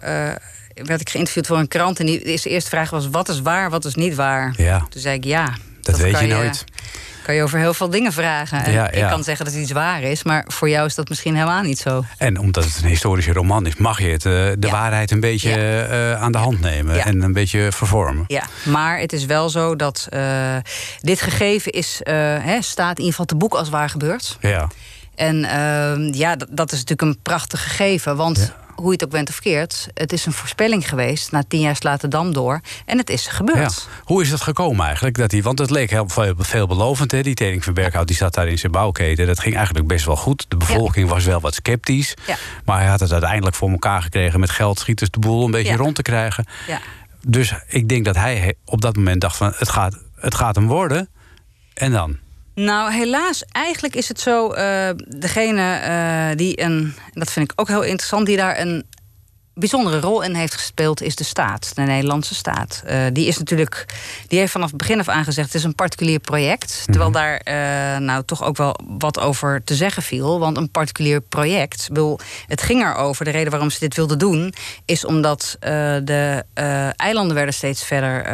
werd 0.73 1.01
ik 1.01 1.09
geïnterviewd 1.09 1.47
voor 1.47 1.57
een 1.57 1.67
krant. 1.67 1.99
En 1.99 2.05
die 2.05 2.19
de 2.23 2.49
eerste 2.49 2.69
vraag 2.69 2.89
was: 2.89 3.09
wat 3.09 3.29
is 3.29 3.41
waar, 3.41 3.69
wat 3.69 3.85
is 3.85 3.95
niet 3.95 4.15
waar? 4.15 4.53
Ja. 4.57 4.85
Toen 4.89 5.01
zei 5.01 5.15
ik 5.15 5.23
ja. 5.23 5.53
Dat, 5.81 5.97
weet 5.97 6.19
je 6.19 6.27
nooit. 6.27 6.63
Kan 7.23 7.35
je 7.35 7.43
over 7.43 7.59
heel 7.59 7.73
veel 7.73 7.89
dingen 7.89 8.11
vragen. 8.13 8.63
En 8.63 8.71
Ja, 8.71 8.91
Ik 8.91 9.07
kan 9.07 9.23
zeggen 9.23 9.45
dat 9.45 9.53
iets 9.53 9.71
waar 9.71 10.01
is, 10.01 10.23
maar 10.23 10.43
voor 10.47 10.69
jou 10.69 10.85
is 10.85 10.95
dat 10.95 11.09
misschien 11.09 11.33
helemaal 11.35 11.61
niet 11.61 11.79
zo. 11.79 12.03
En 12.17 12.37
omdat 12.39 12.63
het 12.63 12.79
een 12.83 12.89
historische 12.89 13.33
roman 13.33 13.65
is, 13.65 13.75
mag 13.75 13.99
je 14.01 14.07
het, 14.07 14.25
eh, 14.25 14.31
de 14.31 14.55
Ja. 14.59 14.69
waarheid 14.71 15.11
een 15.11 15.19
beetje 15.19 15.51
eh, 15.55 16.21
aan 16.21 16.31
de 16.31 16.37
hand 16.37 16.59
nemen 16.59 17.03
en 17.03 17.21
een 17.21 17.33
beetje 17.33 17.71
vervormen. 17.71 18.23
Ja, 18.27 18.43
maar 18.63 18.99
het 18.99 19.13
is 19.13 19.25
wel 19.25 19.49
zo 19.49 19.75
dat 19.75 20.07
eh, 20.09 20.55
dit 20.99 21.21
gegeven 21.21 21.71
is, 21.71 21.99
hè, 22.03 22.61
staat 22.61 22.91
in 22.91 22.97
ieder 22.97 23.09
geval 23.11 23.25
te 23.25 23.35
boek 23.35 23.53
als 23.53 23.69
waar 23.69 23.89
gebeurd. 23.89 24.37
Ja, 24.41 24.67
En 25.15 25.43
ehm, 25.45 26.13
ja, 26.13 26.35
dat, 26.35 26.47
dat 26.51 26.71
is 26.71 26.79
natuurlijk 26.79 27.01
een 27.01 27.19
prachtig 27.21 27.63
gegeven. 27.63 28.15
Want 28.15 28.37
Ja. 28.37 28.61
Hoe 28.75 28.85
je 28.85 28.91
het 28.91 29.03
ook 29.03 29.09
bent 29.09 29.29
of 29.29 29.39
keert, 29.39 29.87
het 29.93 30.13
is 30.13 30.25
een 30.25 30.31
voorspelling 30.31 30.89
geweest. 30.89 31.31
Na 31.31 31.43
tien 31.47 31.59
jaar 31.59 31.75
slaat 31.75 32.01
de 32.01 32.07
dam 32.07 32.33
door. 32.33 32.61
En 32.85 32.97
het 32.97 33.09
is 33.09 33.25
ja. 33.25 33.31
gebeurd. 33.31 33.87
Hoe 34.03 34.21
is 34.21 34.29
dat 34.29 34.41
gekomen 34.41 34.85
eigenlijk? 34.85 35.17
Dat 35.17 35.29
die, 35.29 35.43
want 35.43 35.59
het 35.59 35.69
leek 35.69 35.89
heel 35.89 36.09
veel- 36.09 36.33
veelbelovend. 36.37 37.11
Hè? 37.11 37.21
Die 37.21 37.33
Teding 37.33 37.63
van 37.63 37.73
Berkhout 37.73 38.07
die 38.07 38.15
zat 38.15 38.33
daar 38.33 38.47
in 38.47 38.57
zijn 38.59 38.71
bouwketen. 38.71 39.27
Dat 39.27 39.39
ging 39.39 39.55
eigenlijk 39.55 39.87
best 39.87 40.05
wel 40.05 40.15
goed. 40.15 40.45
De 40.47 40.57
bevolking 40.57 41.09
was 41.09 41.25
wel 41.25 41.39
wat 41.39 41.53
sceptisch. 41.55 42.13
Ja. 42.27 42.35
Maar 42.65 42.79
hij 42.79 42.87
had 42.89 42.99
het 42.99 43.11
uiteindelijk 43.11 43.55
voor 43.55 43.69
elkaar 43.69 44.01
gekregen 44.01 44.39
met 44.39 44.49
geldschieters 44.49 45.09
de 45.09 45.19
boel 45.19 45.45
een 45.45 45.51
beetje 45.51 45.71
Ja. 45.71 45.77
rond 45.77 45.95
te 45.95 46.01
krijgen. 46.01 46.45
Ja. 46.67 46.79
Dus 47.27 47.53
ik 47.67 47.89
denk 47.89 48.05
dat 48.05 48.15
hij 48.15 48.53
op 48.65 48.81
dat 48.81 48.95
moment 48.95 49.21
dacht 49.21 49.37
van 49.37 49.53
het 49.55 49.69
gaat, 49.69 49.97
het 50.15 50.35
gaat 50.35 50.55
hem 50.55 50.67
worden. 50.67 51.09
En 51.73 51.91
dan? 51.91 52.17
Nou, 52.55 52.93
helaas, 52.93 53.43
eigenlijk 53.51 53.95
is 53.95 54.07
het 54.07 54.19
zo. 54.19 54.51
eh, 54.51 54.89
degene 55.07 55.75
eh, 55.75 56.37
die 56.37 56.61
een, 56.61 56.93
en 57.13 57.19
dat 57.19 57.31
vind 57.31 57.51
ik 57.51 57.59
ook 57.59 57.67
heel 57.67 57.81
interessant, 57.83 58.25
die 58.25 58.37
daar 58.37 58.59
een 58.59 58.85
bijzondere 59.55 59.99
rol 59.99 60.21
in 60.21 60.35
heeft 60.35 60.53
gespeeld, 60.53 61.01
is 61.01 61.15
de 61.15 61.23
staat, 61.23 61.71
de 61.75 61.81
Nederlandse 61.81 62.35
staat. 62.35 62.83
Eh, 62.85 62.99
die 63.13 63.27
is 63.27 63.37
natuurlijk, 63.37 63.85
die 64.27 64.39
heeft 64.39 64.51
vanaf 64.51 64.67
het 64.67 64.77
begin 64.77 64.99
af 64.99 65.07
aan 65.07 65.23
gezegd: 65.23 65.47
het 65.47 65.55
is 65.55 65.63
een 65.63 65.75
particulier 65.75 66.19
project. 66.19 66.83
Terwijl 66.85 67.11
daar 67.11 67.41
nou 68.01 68.23
toch 68.25 68.43
ook 68.43 68.57
wel 68.57 68.79
wat 68.97 69.19
over 69.19 69.63
te 69.63 69.75
zeggen 69.75 70.03
viel. 70.03 70.39
Want 70.39 70.57
een 70.57 70.71
particulier 70.71 71.21
project, 71.21 71.87
bedoel, 71.87 72.19
het 72.47 72.61
ging 72.61 72.83
erover. 72.83 73.25
De 73.25 73.31
reden 73.31 73.51
waarom 73.51 73.69
ze 73.69 73.79
dit 73.79 73.95
wilden 73.95 74.19
doen, 74.19 74.53
is 74.85 75.05
omdat 75.05 75.57
de 75.59 76.43
eilanden 76.95 77.35
werden 77.35 77.53
steeds 77.53 77.83
verder, 77.83 78.25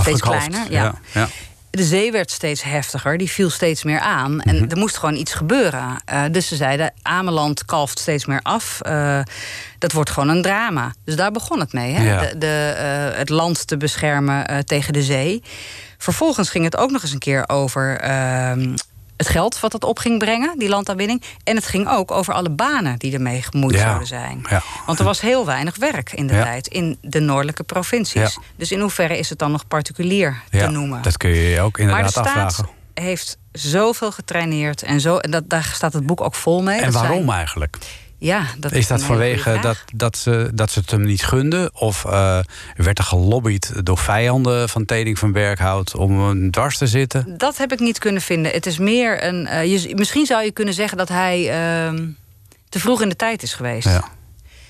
steeds 0.00 0.20
kleiner. 0.20 0.66
Ja. 0.70 0.94
Ja. 1.12 1.28
De 1.70 1.84
zee 1.84 2.12
werd 2.12 2.30
steeds 2.30 2.62
heftiger, 2.62 3.18
die 3.18 3.30
viel 3.30 3.50
steeds 3.50 3.84
meer 3.84 4.00
aan. 4.00 4.40
En 4.40 4.54
Mhm. 4.56 4.70
er 4.70 4.76
moest 4.76 4.96
gewoon 4.96 5.14
iets 5.14 5.34
gebeuren. 5.34 6.00
Eh, 6.04 6.22
dus 6.30 6.48
ze 6.48 6.56
zeiden, 6.56 6.92
Ameland 7.02 7.64
kalft 7.64 7.98
steeds 7.98 8.26
meer 8.26 8.40
af. 8.42 8.80
Eh, 8.80 9.20
dat 9.78 9.92
wordt 9.92 10.10
gewoon 10.10 10.28
een 10.28 10.42
drama. 10.42 10.92
Dus 11.04 11.16
daar 11.16 11.30
begon 11.30 11.60
het 11.60 11.72
mee. 11.72 11.92
Hè? 11.94 12.04
Ja. 12.04 12.20
De, 12.20 12.38
de, 12.38 12.74
eh, 12.78 13.18
het 13.18 13.28
land 13.28 13.66
te 13.66 13.76
beschermen 13.76 14.66
tegen 14.66 14.92
de 14.92 15.02
zee. 15.02 15.42
Vervolgens 15.98 16.48
ging 16.50 16.64
het 16.64 16.76
ook 16.76 16.90
nog 16.90 17.02
eens 17.02 17.12
een 17.12 17.18
keer 17.18 17.48
over... 17.48 18.00
het 19.16 19.28
geld 19.28 19.60
wat 19.60 19.72
dat 19.72 19.84
op 19.84 19.98
ging 19.98 20.18
brengen, 20.18 20.58
die 20.58 20.68
landaanwinning. 20.68 21.22
En 21.44 21.56
het 21.56 21.66
ging 21.66 21.88
ook 21.88 22.10
over 22.10 22.34
alle 22.34 22.50
banen 22.50 22.98
die 22.98 23.12
ermee 23.14 23.42
gemoeid 23.42 23.74
Ja. 23.74 23.80
zouden 23.80 24.06
zijn. 24.06 24.44
Ja. 24.50 24.62
Want 24.86 24.98
er 24.98 25.04
was 25.04 25.20
heel 25.20 25.46
weinig 25.46 25.76
werk 25.76 26.12
in 26.12 26.26
de 26.26 26.34
Ja. 26.34 26.42
tijd 26.42 26.66
in 26.66 26.98
de 27.00 27.20
noordelijke 27.20 27.62
provincies. 27.62 28.38
Dus 28.56 28.72
in 28.72 28.80
hoeverre 28.80 29.18
is 29.18 29.28
het 29.30 29.38
dan 29.38 29.50
nog 29.50 29.66
particulier 29.68 30.42
te 30.50 30.56
Ja, 30.56 30.70
noemen? 30.70 31.02
Dat 31.02 31.16
kun 31.16 31.30
je 31.30 31.48
je 31.50 31.60
ook 31.60 31.78
Maar 31.78 31.86
de 31.86 31.92
inderdaad 31.92 32.10
staat 32.10 32.26
afvragen. 32.26 32.68
heeft 32.94 33.38
zoveel 33.52 34.12
getraineerd 34.12 34.82
en 34.82 35.00
zo. 35.00 35.16
En 35.16 35.30
dat, 35.30 35.48
daar 35.50 35.70
staat 35.74 35.92
het 35.92 36.06
boek 36.06 36.20
ook 36.20 36.34
vol 36.34 36.62
mee. 36.62 36.78
En 36.78 36.84
Dat 36.84 36.92
waarom 37.00 37.24
zijn- 37.24 37.30
eigenlijk? 37.38 37.76
Ja, 38.18 38.46
dat 38.58 38.72
Is 38.72 38.86
dat 38.86 39.02
vanwege 39.02 39.58
dat, 39.60 39.84
dat, 39.94 40.16
ze, 40.16 40.50
dat 40.54 40.70
ze 40.70 40.78
het 40.78 40.90
hem 40.90 41.04
niet 41.04 41.24
gunden? 41.24 41.70
Of 41.74 42.04
eh, 42.04 42.38
werd 42.76 42.98
er 42.98 43.04
gelobbyd 43.04 43.72
door 43.86 43.98
vijanden 43.98 44.68
van 44.68 44.84
Teding 44.84 45.18
van 45.18 45.32
Berkhout 45.32 45.94
om 45.94 46.20
hem 46.26 46.50
dwars 46.50 46.78
te 46.78 46.86
zitten? 46.86 47.38
Dat 47.38 47.56
heb 47.56 47.72
ik 47.72 47.80
niet 47.80 47.98
kunnen 47.98 48.22
vinden. 48.22 48.52
Het 48.52 48.66
is 48.66 48.78
meer 48.78 49.24
een. 49.24 49.46
eh, 49.46 49.82
je, 49.82 49.94
misschien 49.94 50.26
zou 50.26 50.42
je 50.44 50.50
kunnen 50.50 50.74
zeggen 50.74 50.98
dat 50.98 51.08
hij 51.08 51.50
ehm, 51.50 52.06
te 52.68 52.80
vroeg 52.80 53.02
in 53.02 53.08
de 53.08 53.16
tijd 53.16 53.42
is 53.42 53.54
geweest. 53.54 53.88
Ja. 53.88 54.04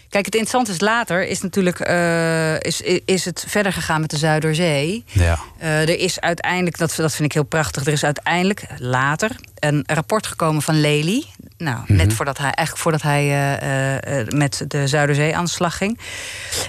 Kijk, 0.08 0.24
het 0.24 0.34
interessante 0.34 0.70
is 0.70 0.80
later 0.80 1.26
is 1.26 1.40
natuurlijk 1.40 1.80
eh, 1.80 2.60
is, 2.60 2.80
is 3.04 3.24
het 3.24 3.44
verder 3.48 3.72
gegaan 3.72 4.00
met 4.00 4.10
de 4.10 4.16
Zuiderzee. 4.16 5.04
Ja. 5.06 5.38
Eh, 5.58 5.80
er 5.80 5.98
is 5.98 6.20
uiteindelijk, 6.20 6.78
dat, 6.78 6.94
dat 6.96 7.14
vind 7.14 7.28
ik 7.28 7.32
heel 7.32 7.42
prachtig, 7.42 7.86
er 7.86 7.92
is 7.92 8.04
uiteindelijk 8.04 8.66
later 8.78 9.30
een 9.58 9.82
rapport 9.86 10.26
gekomen 10.26 10.62
van 10.62 10.80
Lely. 10.80 11.24
Nou, 11.58 11.78
net 11.86 12.12
voordat 12.12 12.38
hij, 12.38 12.50
eigenlijk 12.50 12.78
voordat 12.78 13.02
hij 13.02 13.58
eh, 13.58 14.26
met 14.28 14.64
de 14.68 14.86
Zuiderzee 14.86 15.36
aan 15.36 15.44
de 15.44 15.50
slag 15.50 15.76
ging. 15.76 15.98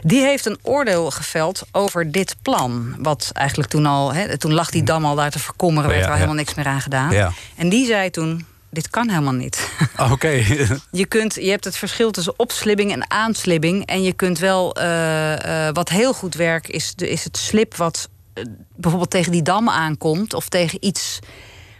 Die 0.04 0.22
heeft 0.22 0.46
een 0.46 0.58
oordeel 0.62 1.12
geveld 1.12 1.64
over 1.72 2.12
dit 2.12 2.36
plan. 2.42 2.96
Wat 2.98 3.30
eigenlijk 3.34 3.70
toen 3.70 3.86
al, 3.86 4.14
hè, 4.14 4.38
toen 4.38 4.54
lag 4.54 4.70
die 4.70 4.84
dam 4.84 5.06
al 5.06 5.16
daar 5.16 5.32
te 5.32 5.40
verkommeren, 5.40 5.90
werd 5.90 6.04
er 6.04 6.10
al 6.10 6.14
helemaal 6.14 6.36
niks 6.36 6.54
meer 6.54 6.66
aan 6.66 6.82
gedaan. 6.82 7.12
Ja. 7.12 7.32
En 7.56 7.70
die 7.70 7.86
zei 7.86 8.10
toen. 8.10 8.46
Dit 8.70 8.90
kan 8.90 9.10
helemaal 9.10 9.34
niet. 9.34 9.70
Oké. 10.12 10.28
Je, 10.92 11.06
kunt, 11.08 11.34
je 11.34 11.50
hebt 11.50 11.64
het 11.64 11.78
verschil 11.78 12.12
tussen 12.12 12.34
opslibbing 12.40 12.92
en 12.92 13.12
aanslibbing. 13.12 13.86
En 13.86 14.04
je 14.04 14.14
kunt 14.14 14.40
wel, 14.40 14.76
eh, 14.76 15.68
eh, 15.68 15.74
wat 15.74 15.90
heel 15.90 16.14
goed 16.14 16.36
werkt, 16.36 16.70
is, 16.70 16.96
de, 16.96 17.10
is 17.10 17.24
het 17.24 17.38
slip 17.38 17.76
wat 17.76 18.10
eh, 18.34 18.44
bijvoorbeeld 18.76 19.12
tegen 19.12 19.32
die 19.32 19.42
dam 19.42 19.70
aankomt. 19.70 20.34
Of 20.34 20.50
tegen 20.50 20.86
iets 20.86 21.20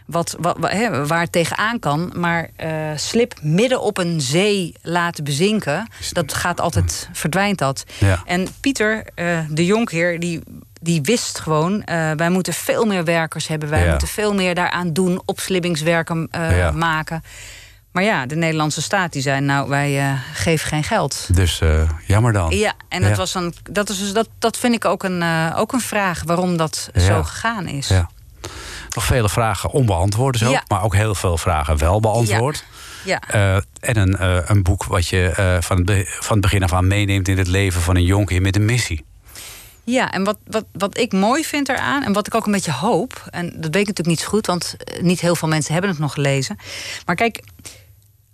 wat, 0.08 0.36
wat, 0.40 0.56
waar 1.06 1.20
het 1.20 1.32
tegenaan 1.32 1.78
kan. 1.78 2.12
Maar 2.16 2.48
eh, 2.56 2.70
slip 2.96 3.34
midden 3.42 3.80
op 3.80 3.98
een 3.98 4.20
zee 4.20 4.74
laten 4.82 5.24
bezinken, 5.24 5.88
dat 6.12 6.34
gaat 6.34 6.60
altijd, 6.60 7.08
verdwijnt 7.12 7.58
dat. 7.58 7.84
Ja. 7.98 8.22
En 8.24 8.46
Pieter, 8.60 9.04
eh, 9.14 9.38
de 9.50 9.64
jonkheer, 9.66 10.20
die, 10.20 10.40
die 10.80 11.02
wist 11.02 11.38
gewoon... 11.38 11.82
eh, 11.84 12.10
wij 12.16 12.30
moeten 12.30 12.52
veel 12.52 12.84
meer 12.84 13.04
werkers 13.04 13.46
hebben. 13.48 13.68
Wij 13.68 13.84
Ja. 13.84 13.90
moeten 13.90 14.08
veel 14.08 14.34
meer 14.34 14.54
daaraan 14.54 14.92
doen, 14.92 15.22
opslibbingswerken 15.24 16.28
Ja. 16.32 16.70
maken. 16.70 17.22
Maar 17.92 18.02
ja, 18.04 18.26
de 18.26 18.36
Nederlandse 18.36 18.82
staat 18.82 19.12
die 19.12 19.22
zei... 19.22 19.40
nou, 19.40 19.68
wij 19.68 20.18
geven 20.32 20.68
geen 20.68 20.84
geld. 20.84 21.28
Dus 21.34 21.60
jammer 22.06 22.32
dan. 22.32 22.50
Ja, 22.56 22.72
en 22.88 23.00
dat, 23.00 23.10
Ja. 23.10 23.16
Was 23.16 23.34
een, 23.34 23.54
dat, 23.70 23.88
is 23.88 23.98
dus, 23.98 24.12
dat, 24.12 24.28
dat 24.38 24.56
vind 24.56 24.74
ik 24.74 24.84
ook 24.84 25.02
een, 25.02 25.22
ook 25.54 25.72
een 25.72 25.80
vraag... 25.80 26.22
waarom 26.26 26.56
dat 26.56 26.90
zo 26.96 27.22
gegaan 27.22 27.66
is. 27.66 27.88
Ja. 27.88 28.08
Nog 28.98 29.06
vele 29.06 29.28
vragen 29.28 29.70
onbeantwoord 29.70 30.34
is 30.34 30.44
ook, 30.44 30.52
Ja. 30.52 30.62
maar 30.68 30.82
ook 30.82 30.94
heel 30.94 31.14
veel 31.14 31.38
vragen 31.38 31.78
wel 31.78 32.00
beantwoord. 32.00 32.64
Ja. 33.04 33.20
Eh, 33.28 33.56
en 33.80 33.96
een, 33.96 34.16
eh, 34.16 34.38
een 34.46 34.62
boek 34.62 34.84
wat 34.84 35.08
je 35.08 35.28
eh, 35.36 35.56
van, 35.60 35.76
het 35.76 36.08
van 36.20 36.32
het 36.32 36.40
begin 36.40 36.62
af 36.62 36.72
aan 36.72 36.86
meeneemt 36.86 37.28
in 37.28 37.38
het 37.38 37.46
leven 37.46 37.80
van 37.80 37.96
een 37.96 38.04
jonkheer 38.04 38.42
met 38.42 38.56
een 38.56 38.64
missie. 38.64 39.04
Ja, 39.84 40.12
en 40.12 40.24
wat, 40.24 40.36
wat, 40.46 40.64
wat 40.72 40.98
ik 40.98 41.12
mooi 41.12 41.44
vind 41.44 41.68
eraan, 41.68 42.02
en 42.04 42.12
wat 42.12 42.26
ik 42.26 42.34
ook 42.34 42.46
een 42.46 42.52
beetje 42.52 42.72
hoop, 42.72 43.22
en 43.30 43.46
dat 43.46 43.74
weet 43.74 43.82
ik 43.82 43.86
natuurlijk 43.86 44.06
niet 44.06 44.20
zo 44.20 44.28
goed, 44.28 44.46
want 44.46 44.76
niet 45.00 45.20
heel 45.20 45.36
veel 45.36 45.48
mensen 45.48 45.72
hebben 45.72 45.90
het 45.90 46.00
nog 46.00 46.12
gelezen. 46.12 46.56
Maar 47.06 47.14
kijk, 47.14 47.40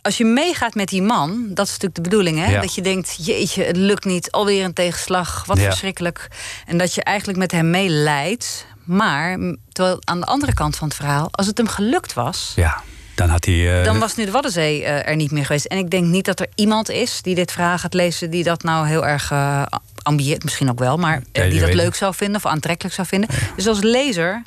als 0.03 0.17
je 0.17 0.25
meegaat 0.25 0.75
met 0.75 0.89
die 0.89 1.03
man, 1.03 1.47
dat 1.49 1.67
is 1.67 1.73
natuurlijk 1.73 1.95
de 1.95 2.01
bedoeling, 2.11 2.39
hè? 2.39 2.51
Ja. 2.51 2.61
Dat 2.61 2.75
je 2.75 2.81
denkt, 2.83 3.27
jeetje, 3.27 3.65
het 3.65 3.77
lukt 3.77 4.05
niet, 4.05 4.31
alweer 4.31 4.65
een 4.65 4.73
tegenslag, 4.73 5.45
wat 5.47 5.59
Ja. 5.59 5.65
verschrikkelijk. 5.65 6.29
En 6.67 6.79
dat 6.79 6.95
je 6.95 7.03
eigenlijk 7.03 7.39
met 7.39 7.51
hem 7.51 7.71
meeleidt. 7.71 8.67
Maar 8.85 9.39
terwijl 9.73 9.99
aan 10.05 10.21
de 10.21 10.27
andere 10.27 10.55
kant 10.55 10.77
van 10.77 10.89
het 10.89 10.97
verhaal, 10.97 11.29
als 11.31 11.47
het 11.47 11.59
hem 11.59 11.69
gelukt 11.69 12.13
was, 12.13 12.53
Ja, 12.57 12.83
dan 13.15 13.29
had 13.29 13.45
hij. 13.45 13.79
eh, 13.79 13.85
dan 13.85 13.99
was 13.99 14.15
nu 14.17 14.25
de 14.25 14.31
Waddenzee 14.31 14.85
eh, 14.85 15.09
er 15.09 15.17
niet 15.17 15.31
meer 15.31 15.47
geweest. 15.47 15.65
En 15.65 15.79
ik 15.79 15.91
denk 15.91 16.07
niet 16.07 16.25
dat 16.25 16.41
er 16.41 16.47
iemand 16.55 16.91
is 16.91 17.23
die 17.23 17.35
dit 17.35 17.53
verhaal 17.53 17.79
gaat 17.79 17.95
lezen... 17.95 18.31
die 18.31 18.45
dat 18.45 18.63
nou 18.63 18.87
heel 18.87 19.07
erg 19.07 19.31
eh 19.31 19.63
ambieert, 20.03 20.45
misschien 20.45 20.71
ook 20.71 20.79
wel... 20.79 20.97
maar 20.97 21.23
Ja, 21.33 21.49
die 21.49 21.61
dat 21.61 21.75
leuk 21.75 21.95
zou 21.95 22.15
vinden 22.15 22.37
of 22.37 22.47
aantrekkelijk 22.47 22.95
zou 22.95 23.07
vinden. 23.07 23.29
Dus 23.57 23.67
als 23.67 23.81
lezer 23.81 24.43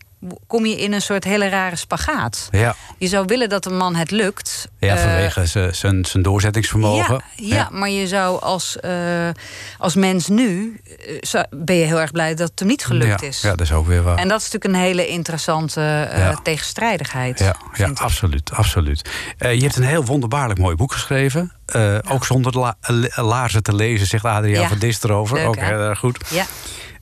kom 0.47 0.65
je 0.65 0.75
in 0.81 0.93
een 0.93 1.01
soort 1.01 1.23
hele 1.23 1.49
rare 1.49 1.75
spagaat. 1.75 2.47
Ja, 2.51 2.75
Je 2.97 3.07
zou 3.07 3.25
willen 3.25 3.49
dat 3.49 3.65
een 3.65 3.77
man 3.77 3.95
het 3.95 4.11
lukt. 4.11 4.67
ja 4.79 4.95
Eh, 4.95 5.01
vanwege 5.01 5.45
z'n- 5.45 5.69
zijn, 5.71 6.05
zijn 6.05 6.23
doorzettingsvermogen. 6.23 7.21
ja, 7.35 7.55
ja, 7.55 7.69
maar 7.71 7.89
je 7.89 8.07
zou 8.07 8.41
als, 8.41 8.79
eh, 8.79 9.29
als 9.77 9.95
mens 9.95 10.27
nu... 10.27 10.81
eh, 10.85 11.17
zou- 11.21 11.45
ben 11.49 11.75
je 11.75 11.85
heel 11.85 11.99
erg 11.99 12.11
blij 12.11 12.35
dat 12.35 12.49
het 12.49 12.59
hem 12.59 12.67
niet 12.67 12.85
gelukt 12.85 13.21
ja, 13.21 13.27
is. 13.27 13.41
Ja, 13.41 13.49
dat 13.49 13.61
is 13.61 13.71
ook 13.71 13.87
weer 13.87 14.03
waar. 14.03 14.17
En 14.17 14.27
dat 14.27 14.41
is 14.41 14.51
natuurlijk 14.51 14.73
een 14.73 14.87
hele 14.87 15.07
interessante 15.07 16.39
tegenstrijdigheid. 16.43 17.39
Ja, 17.39 17.55
ja 17.73 17.91
absoluut. 17.93 18.51
absoluut. 18.53 19.09
Je 19.37 19.45
hebt 19.61 19.75
een 19.75 19.83
heel 19.83 20.05
wonderbaarlijk 20.05 20.59
mooi 20.59 20.75
boek 20.75 20.91
geschreven. 20.91 21.51
Ook 22.09 22.25
zonder 22.25 22.57
la- 22.57 22.75
la- 22.81 23.23
laarzen 23.23 23.63
te 23.63 23.75
lezen, 23.75 24.07
zegt 24.07 24.25
Adriaan 24.25 24.67
van 24.67 24.77
Dist 24.79 25.03
erover. 25.03 25.37
Leuk, 25.37 25.47
ook 25.47 25.55
heel 25.59 25.79
erg 25.79 25.99
goed. 25.99 26.17
Ja. 26.29 26.45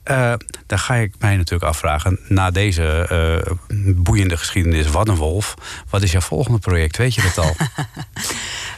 Eh, 0.05 0.33
dan 0.65 0.79
ga 0.79 0.95
ik 0.95 1.13
mij 1.19 1.35
natuurlijk 1.35 1.63
afvragen, 1.63 2.19
na 2.27 2.51
deze 2.51 2.83
eh, 3.09 3.53
boeiende 3.95 4.37
geschiedenis 4.37 4.87
Waddenwolf... 4.87 5.55
wat 5.89 6.01
is 6.01 6.11
jouw 6.11 6.21
volgende 6.21 6.59
project? 6.59 6.97
Weet 6.97 7.15
je 7.15 7.21
dat 7.21 7.37
al? 7.37 7.55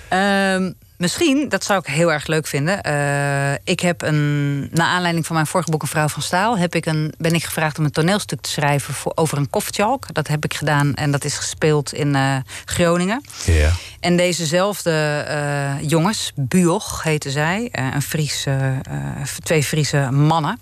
Ehm, 0.10 0.72
misschien, 0.98 1.50
dat 1.50 1.64
zou 1.64 1.80
ik 1.80 1.86
heel 1.86 2.12
erg 2.12 2.28
leuk 2.28 2.48
vinden. 2.48 2.84
Eh, 2.84 3.54
ik 3.64 3.80
heb 3.80 4.02
een, 4.02 4.60
naar 4.72 4.88
aanleiding 4.88 5.26
van 5.26 5.36
mijn 5.36 5.48
vorige 5.48 5.72
boek 5.72 5.82
Een 5.82 5.88
Vrouw 5.88 6.08
van 6.08 6.22
Staal... 6.22 6.58
Heb 6.58 6.76
ik 6.76 6.86
een, 6.86 7.14
ben 7.18 7.34
ik 7.34 7.44
gevraagd 7.44 7.80
om 7.80 7.86
een 7.86 7.92
toneelstuk 7.92 8.42
te 8.42 8.50
schrijven 8.50 8.94
voor, 8.94 9.12
over 9.16 9.38
een 9.38 9.50
koffietjalk. 9.50 10.14
Dat 10.14 10.28
heb 10.28 10.44
ik 10.44 10.54
gedaan 10.54 10.94
en 10.94 11.12
dat 11.12 11.24
is 11.24 11.38
gespeeld 11.38 11.94
in 11.94 12.16
eh, 12.16 12.36
Groningen. 12.66 13.22
En 14.00 14.18
dezezelfde 14.18 15.24
eh, 15.28 15.90
jongens, 15.90 16.32
Buog 16.36 17.04
heten 17.04 17.32
zij, 17.32 17.70
een 17.72 18.02
Friese, 18.02 18.82
twee 19.44 19.64
Friese 19.64 20.12
mannen... 20.12 20.60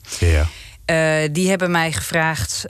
die 1.31 1.49
hebben 1.49 1.71
mij 1.71 1.91
gevraagd. 1.91 2.65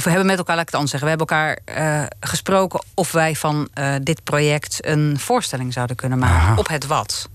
Of 0.00 0.06
we 0.06 0.10
hebben 0.12 0.28
met 0.30 0.38
elkaar, 0.38 0.56
laat 0.56 0.68
ik 0.68 0.70
het 0.72 0.80
anders 0.80 1.00
zeggen. 1.00 1.10
We 1.10 1.16
hebben 1.16 1.36
elkaar 1.36 1.58
eh, 2.02 2.06
gesproken 2.20 2.80
of 2.94 3.12
wij 3.12 3.36
van 3.36 3.68
eh, 3.74 3.94
dit 4.02 4.24
project 4.24 4.86
een 4.86 5.18
voorstelling 5.18 5.72
zouden 5.72 5.96
kunnen 5.96 6.18
maken. 6.18 6.36
Aha. 6.36 6.54
Op 6.56 6.68
het 6.68 6.86
wat. 6.86 7.28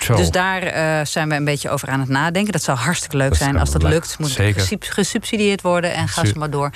Zo. 0.00 0.16
Dus 0.16 0.30
daar 0.30 0.62
eh, 0.62 1.06
zijn 1.06 1.28
we 1.28 1.34
een 1.34 1.44
beetje 1.44 1.70
over 1.70 1.88
aan 1.88 2.00
het 2.00 2.08
nadenken. 2.08 2.52
Dat 2.52 2.62
zou 2.62 2.78
hartstikke 2.78 3.16
leuk 3.16 3.28
Dat 3.28 3.38
zijn 3.38 3.58
als 3.58 3.70
dat 3.70 3.82
leuk- 3.82 3.92
lukt. 3.92 4.18
Moet 4.18 4.30
zeker. 4.30 4.60
gesub- 4.60 4.84
gesubsidieerd 4.84 5.62
worden 5.62 5.94
en 5.94 6.08
ga 6.08 6.24
ze 6.24 6.38
maar 6.38 6.50
door. 6.50 6.70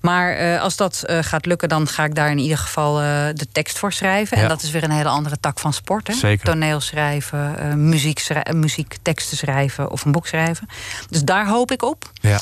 Maar 0.00 0.58
als 0.58 0.76
dat 0.76 1.02
gaat 1.06 1.46
lukken, 1.46 1.68
dan 1.68 1.88
ga 1.88 2.04
ik 2.04 2.14
daar 2.14 2.30
in 2.30 2.38
ieder 2.38 2.58
geval 2.58 2.94
de 3.34 3.46
tekst 3.52 3.78
voor 3.78 3.92
schrijven. 3.92 4.36
Ja. 4.36 4.42
En 4.42 4.48
dat 4.48 4.62
is 4.62 4.70
weer 4.70 4.84
een 4.84 4.90
hele 4.90 5.08
andere 5.08 5.36
tak 5.40 5.58
van 5.58 5.72
sport. 5.72 6.06
Hè? 6.06 6.14
Zeker. 6.14 6.44
Toneel 6.44 6.80
schrijven, 6.80 7.88
muziek, 7.88 8.22
muziekteksten 8.52 9.36
schrijven 9.36 9.90
of 9.90 10.04
een 10.04 10.12
boek 10.12 10.26
schrijven. 10.26 10.68
Dus 11.10 11.22
daar 11.22 11.46
hoop 11.46 11.70
ik 11.70 11.82
op. 11.82 12.10
ja. 12.20 12.40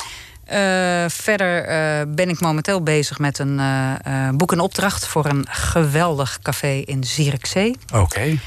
Eh, 0.51 1.05
verder 1.09 1.63
eh, 1.63 2.01
ben 2.07 2.29
ik 2.29 2.39
momenteel 2.39 2.81
bezig 2.83 3.19
met 3.19 3.39
een 3.39 3.59
eh, 3.59 4.29
boek 4.33 4.51
en 4.51 4.59
opdracht 4.59 5.07
voor 5.07 5.25
een 5.25 5.45
geweldig 5.49 6.39
café 6.41 6.81
in 6.85 7.03
Zierikzee. 7.03 7.75
Oké. 7.93 8.37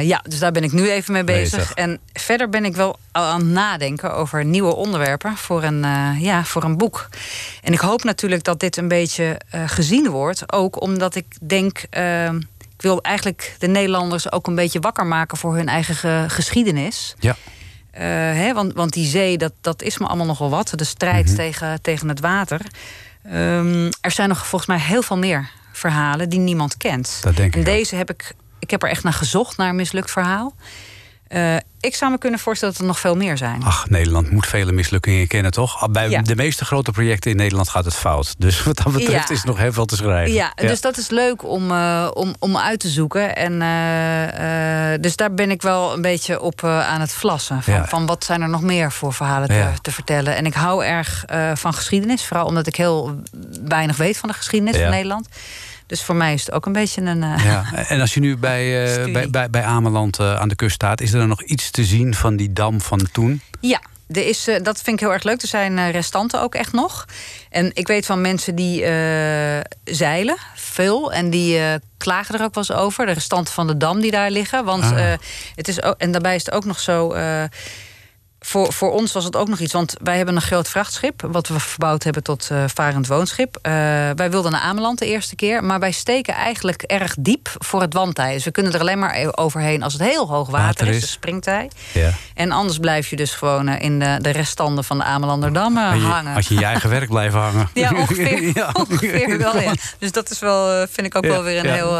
Ja, 0.00 0.22
dus 0.28 0.38
daar 0.38 0.52
ben 0.52 0.62
ik 0.64 0.72
nu 0.72 0.90
even 0.90 1.12
mee 1.12 1.24
bezig. 1.24 1.58
Bezig. 1.58 1.74
En 1.74 1.98
verder 2.12 2.48
ben 2.48 2.64
ik 2.64 2.76
wel 2.76 2.98
aan 3.12 3.40
het 3.40 3.48
nadenken 3.48 4.14
over 4.14 4.44
nieuwe 4.44 4.74
onderwerpen 4.74 5.36
voor 5.36 5.62
een, 5.62 5.84
ja, 6.20 6.44
voor 6.44 6.64
een 6.64 6.76
boek. 6.76 7.08
En 7.62 7.72
ik 7.72 7.78
hoop 7.80 8.04
natuurlijk 8.04 8.44
dat 8.44 8.60
dit 8.60 8.76
een 8.76 8.88
beetje 8.88 9.40
gezien 9.66 10.08
wordt. 10.10 10.52
Ook 10.52 10.80
omdat 10.80 11.14
ik 11.14 11.26
denk. 11.40 11.78
ik 12.76 12.82
wil 12.82 13.02
eigenlijk 13.02 13.54
de 13.58 13.66
Nederlanders 13.66 14.32
ook 14.32 14.46
een 14.46 14.54
beetje 14.54 14.80
wakker 14.80 15.06
maken 15.06 15.36
voor 15.38 15.56
hun 15.56 15.68
eigen 15.68 15.94
ge- 15.94 16.24
geschiedenis. 16.28 17.14
Ja. 17.18 17.36
Eh, 17.96 18.04
hè, 18.12 18.54
want, 18.54 18.72
want 18.72 18.92
die 18.92 19.06
zee, 19.06 19.38
dat, 19.38 19.52
dat 19.60 19.82
is 19.82 19.98
me 19.98 20.06
allemaal 20.06 20.26
nogal 20.26 20.50
wat. 20.50 20.72
De 20.74 20.84
strijd 20.84 21.34
tegen, 21.36 21.82
tegen 21.82 22.08
het 22.08 22.20
water. 22.20 22.60
Ehm, 23.22 23.90
er 24.00 24.10
zijn 24.10 24.28
nog 24.28 24.46
volgens 24.46 24.66
mij 24.66 24.78
heel 24.78 25.02
veel 25.02 25.18
meer 25.18 25.50
verhalen 25.72 26.28
die 26.28 26.38
niemand 26.38 26.76
kent. 26.76 27.18
Dat 27.22 27.36
denk 27.36 27.54
en 27.54 27.60
ik 27.60 27.66
ook. 27.66 27.74
deze 27.74 27.96
heb 27.96 28.10
ik, 28.10 28.34
ik 28.58 28.70
heb 28.70 28.82
er 28.82 28.88
echt 28.88 29.02
naar 29.02 29.12
gezocht, 29.12 29.56
naar 29.56 29.68
een 29.68 29.76
mislukt 29.76 30.10
verhaal. 30.10 30.54
Eh, 31.28 31.56
ik 31.86 31.94
zou 31.94 32.10
me 32.10 32.18
kunnen 32.18 32.38
voorstellen 32.40 32.74
dat 32.74 32.82
er 32.82 32.88
nog 32.88 33.00
veel 33.00 33.16
meer 33.16 33.36
zijn. 33.36 33.62
Ach, 33.64 33.88
Nederland 33.88 34.30
moet 34.30 34.46
vele 34.46 34.72
mislukkingen 34.72 35.26
kennen, 35.26 35.50
toch? 35.52 35.82
Ah, 35.82 35.90
Bij 35.90 36.08
Ja. 36.08 36.22
de 36.22 36.36
meeste 36.36 36.64
grote 36.64 36.90
projecten 36.90 37.30
in 37.30 37.36
Nederland 37.36 37.68
gaat 37.68 37.84
het 37.84 37.94
fout. 37.94 38.34
Dus 38.38 38.62
wat 38.62 38.76
dat 38.76 38.92
betreft 38.92 39.28
Ja. 39.28 39.34
is 39.34 39.42
nog 39.44 39.58
heel 39.58 39.72
veel 39.72 39.84
te 39.84 39.96
schrijven. 39.96 40.34
Ja, 40.34 40.52
dus 40.54 40.80
dat 40.80 40.96
is 40.96 41.08
leuk 41.08 41.44
om, 41.44 41.70
eh, 41.70 42.08
om, 42.14 42.34
om 42.38 42.56
uit 42.56 42.80
te 42.80 42.88
zoeken. 42.88 43.36
En, 43.36 43.62
eh, 43.62 44.92
eh, 44.92 45.00
dus 45.00 45.16
daar 45.16 45.34
ben 45.34 45.50
ik 45.50 45.62
wel 45.62 45.92
een 45.92 46.02
beetje 46.02 46.40
op 46.40 46.64
aan 46.64 47.00
het 47.00 47.12
vlassen. 47.12 47.62
Van, 47.62 47.88
van 47.88 48.06
wat 48.06 48.24
zijn 48.24 48.42
er 48.42 48.48
nog 48.48 48.62
meer 48.62 48.92
voor 48.92 49.12
verhalen 49.12 49.48
te, 49.48 49.68
te 49.82 49.92
vertellen. 49.92 50.36
En 50.36 50.46
ik 50.46 50.54
hou 50.54 50.84
erg 50.84 51.24
van 51.54 51.74
geschiedenis. 51.74 52.24
Vooral 52.24 52.46
omdat 52.46 52.66
ik 52.66 52.76
heel 52.76 53.20
weinig 53.64 53.96
weet 53.96 54.16
van 54.16 54.28
de 54.28 54.34
geschiedenis 54.34 54.76
van 54.80 54.90
Nederland. 54.90 55.28
Dus 55.86 56.02
voor 56.02 56.14
mij 56.14 56.32
is 56.34 56.40
het 56.46 56.54
ook 56.54 56.66
een 56.66 56.72
beetje 56.72 57.00
een... 57.02 57.22
eh, 57.22 57.44
Ja, 57.44 57.64
en 57.88 58.00
als 58.00 58.14
je 58.14 58.20
nu 58.20 58.36
bij, 58.36 58.84
eh, 59.04 59.04
bij, 59.12 59.30
bij, 59.30 59.50
bij 59.50 59.62
Ameland 59.62 60.18
eh, 60.18 60.34
aan 60.40 60.48
de 60.48 60.54
kust 60.54 60.74
staat, 60.74 61.00
is 61.00 61.12
er 61.12 61.18
dan 61.18 61.28
nog 61.28 61.42
iets 61.42 61.70
te 61.70 61.84
zien 61.84 62.14
van 62.14 62.36
die 62.36 62.52
dam 62.52 62.80
van 62.80 63.08
toen? 63.12 63.40
Ja, 63.60 63.80
er 64.08 64.26
is, 64.26 64.44
dat 64.62 64.82
vind 64.82 64.88
ik 64.88 65.00
heel 65.00 65.12
erg 65.12 65.22
leuk. 65.22 65.42
Er 65.42 65.48
zijn 65.48 65.90
restanten 65.90 66.40
ook 66.40 66.54
echt 66.54 66.72
nog. 66.72 67.04
En 67.50 67.70
ik 67.74 67.86
weet 67.86 68.06
van 68.06 68.20
mensen 68.20 68.54
die 68.54 68.80
zeilen, 69.84 70.36
veel. 70.54 71.12
En 71.12 71.30
die 71.30 71.60
klagen 71.96 72.34
er 72.38 72.44
ook 72.44 72.54
wel 72.54 72.64
eens 72.68 72.78
over. 72.80 73.06
De 73.06 73.12
restanten 73.12 73.54
van 73.54 73.66
de 73.66 73.76
dam 73.76 74.00
die 74.00 74.10
daar 74.10 74.30
liggen. 74.30 74.64
Want 74.64 74.84
Ah. 74.84 75.12
het 75.54 75.68
is 75.68 75.82
ook, 75.82 75.94
en 75.98 76.10
daarbij 76.10 76.34
is 76.34 76.44
het 76.44 76.54
ook 76.54 76.64
nog 76.64 76.80
zo. 76.80 77.14
Voor, 78.46 78.72
voor 78.72 78.92
ons 78.92 79.12
was 79.12 79.24
het 79.24 79.36
ook 79.36 79.48
nog 79.48 79.58
iets, 79.58 79.72
want 79.72 79.94
wij 80.02 80.16
hebben 80.16 80.36
een 80.36 80.42
groot 80.42 80.68
vrachtschip... 80.68 81.22
wat 81.30 81.48
we 81.48 81.60
verbouwd 81.60 82.02
hebben 82.02 82.22
tot 82.22 82.48
eh, 82.50 82.64
varend 82.66 83.06
woonschip. 83.06 83.58
Eh, 83.62 83.72
wij 84.14 84.30
wilden 84.30 84.52
naar 84.52 84.60
Ameland 84.60 84.98
de 84.98 85.06
eerste 85.06 85.36
keer... 85.36 85.64
maar 85.64 85.80
wij 85.80 85.90
steken 85.90 86.34
eigenlijk 86.34 86.82
erg 86.82 87.14
diep 87.18 87.48
voor 87.58 87.80
het 87.80 87.92
wandtij. 87.92 88.32
Dus 88.32 88.44
we 88.44 88.50
kunnen 88.50 88.72
er 88.72 88.80
alleen 88.80 88.98
maar 88.98 89.28
overheen 89.36 89.82
als 89.82 89.92
het 89.92 90.02
heel 90.02 90.28
hoog 90.28 90.50
water, 90.50 90.66
Water 90.66 90.88
is, 90.88 90.94
is. 90.94 91.00
de 91.00 91.06
springtij. 91.06 91.70
Ja. 91.92 92.10
En 92.34 92.50
anders 92.50 92.78
blijf 92.78 93.08
je 93.08 93.16
dus 93.16 93.30
gewoon 93.32 93.68
eh, 93.68 93.82
in 93.82 93.98
de, 93.98 94.18
de 94.20 94.30
restanden 94.30 94.84
van 94.84 94.98
de 94.98 95.04
Amelanderdam 95.04 95.76
hangen. 95.76 96.34
Als 96.34 96.48
je 96.48 96.54
je 96.54 96.64
eigen 96.64 96.90
werk 96.90 97.08
blijft 97.08 97.34
hangen. 97.34 97.68
Ja, 97.74 97.92
ongeveer, 97.94 98.42
Ja. 98.54 98.70
ongeveer 98.72 99.38
wel. 99.38 99.60
Ja. 99.60 99.72
Dus 99.98 100.12
dat 100.12 100.30
is 100.30 100.38
wel, 100.38 100.86
vind 100.90 101.06
ik 101.06 101.16
ook 101.16 101.26
wel 101.26 101.42
weer 101.42 101.64
een 101.64 101.72
heel 101.72 101.98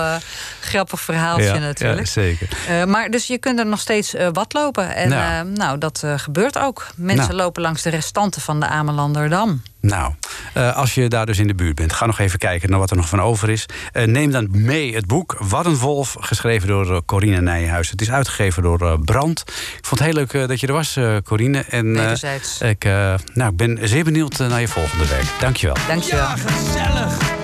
grappig 0.60 1.00
verhaaltje 1.00 1.58
natuurlijk. 1.58 2.06
Ja, 2.06 2.12
zeker. 2.12 2.48
Maar 2.86 3.10
dus 3.10 3.26
je 3.26 3.38
kunt 3.38 3.58
er 3.58 3.66
nog 3.66 3.80
steeds 3.80 4.14
wat 4.32 4.52
lopen. 4.52 4.94
En 4.94 5.12
eh, 5.12 5.40
nou, 5.40 5.78
dat 5.78 6.02
eh, 6.04 6.18
gebeurt 6.36 6.58
ook. 6.58 6.86
Mensen 6.96 7.26
Nou. 7.26 7.36
lopen 7.40 7.62
langs 7.62 7.82
de 7.82 7.90
restanten 7.90 8.40
van 8.42 8.60
de 8.60 8.66
Amelanderdam. 8.66 9.62
Nou, 9.80 10.12
eh, 10.54 10.76
als 10.76 10.94
je 10.94 11.08
daar 11.08 11.26
dus 11.26 11.38
in 11.38 11.46
de 11.46 11.54
buurt 11.54 11.74
bent, 11.74 11.92
ga 11.92 12.06
nog 12.06 12.18
even 12.18 12.38
kijken 12.38 12.70
naar 12.70 12.78
wat 12.78 12.90
er 12.90 12.96
nog 12.96 13.08
van 13.08 13.20
over 13.20 13.50
is. 13.50 13.66
Eh, 13.92 14.04
neem 14.06 14.30
dan 14.30 14.48
mee 14.50 14.94
het 14.94 15.06
boek 15.06 15.36
Waddenwolf, 15.38 16.16
geschreven 16.20 16.68
door 16.68 16.94
eh, 16.94 17.00
Corine 17.06 17.40
Nijenhuis. 17.40 17.90
Het 17.90 18.00
is 18.00 18.10
uitgegeven 18.10 18.62
door 18.62 18.80
eh, 18.80 18.92
Brand. 19.04 19.40
Ik 19.78 19.84
vond 19.86 20.00
het 20.00 20.08
heel 20.08 20.12
leuk 20.18 20.32
eh, 20.32 20.48
dat 20.48 20.60
je 20.60 20.66
er 20.66 20.72
was, 20.72 20.96
eh, 20.96 21.16
Corine. 21.24 21.64
En, 21.68 21.96
eh, 21.96 22.02
Wederzijds. 22.02 22.60
ik, 22.60 22.84
eh, 22.84 23.14
nou, 23.34 23.50
ik 23.50 23.56
ben 23.56 23.78
zeer 23.88 24.04
benieuwd 24.04 24.38
naar 24.38 24.60
je 24.60 24.68
volgende 24.68 25.06
werk. 25.06 25.26
Dankjewel. 25.40 25.76
Dankjewel. 25.88 27.35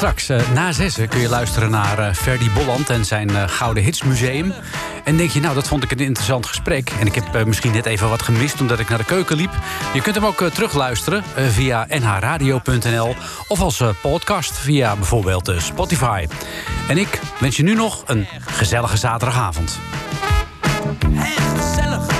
Straks 0.00 0.28
eh, 0.28 0.50
na 0.54 0.72
zessen 0.72 1.08
kun 1.08 1.20
je 1.20 1.28
luisteren 1.28 1.70
naar 1.70 1.98
eh 1.98 2.14
Ferdy 2.14 2.50
Bolland 2.50 2.90
en 2.90 3.04
zijn 3.04 3.30
eh, 3.30 3.48
Gouden 3.48 3.82
Hits 3.82 4.02
Museum. 4.02 4.52
En 5.04 5.16
denk 5.16 5.30
je, 5.30 5.40
nou, 5.40 5.54
dat 5.54 5.68
vond 5.68 5.82
ik 5.82 5.90
een 5.90 5.98
interessant 5.98 6.46
gesprek. 6.46 6.90
En 7.00 7.06
ik 7.06 7.14
heb 7.14 7.46
misschien 7.46 7.72
net 7.72 7.86
even 7.86 8.08
wat 8.08 8.22
gemist 8.22 8.60
omdat 8.60 8.78
ik 8.78 8.88
naar 8.88 8.98
de 8.98 9.04
keuken 9.04 9.36
liep. 9.36 9.50
Je 9.94 10.02
kunt 10.02 10.14
hem 10.14 10.24
ook 10.24 10.42
terugluisteren 10.42 11.24
via 11.34 11.86
nhradio.nl 11.88 13.14
of 13.48 13.60
als 13.60 13.82
podcast 14.02 14.58
via 14.58 14.96
bijvoorbeeld 14.96 15.52
Spotify. 15.58 16.26
En 16.88 16.98
ik 16.98 17.20
wens 17.38 17.56
je 17.56 17.62
nu 17.62 17.74
nog 17.74 18.02
een 18.06 18.26
gezellige 18.40 18.96
zaterdagavond. 18.96 19.78
gezellig. 21.56 22.19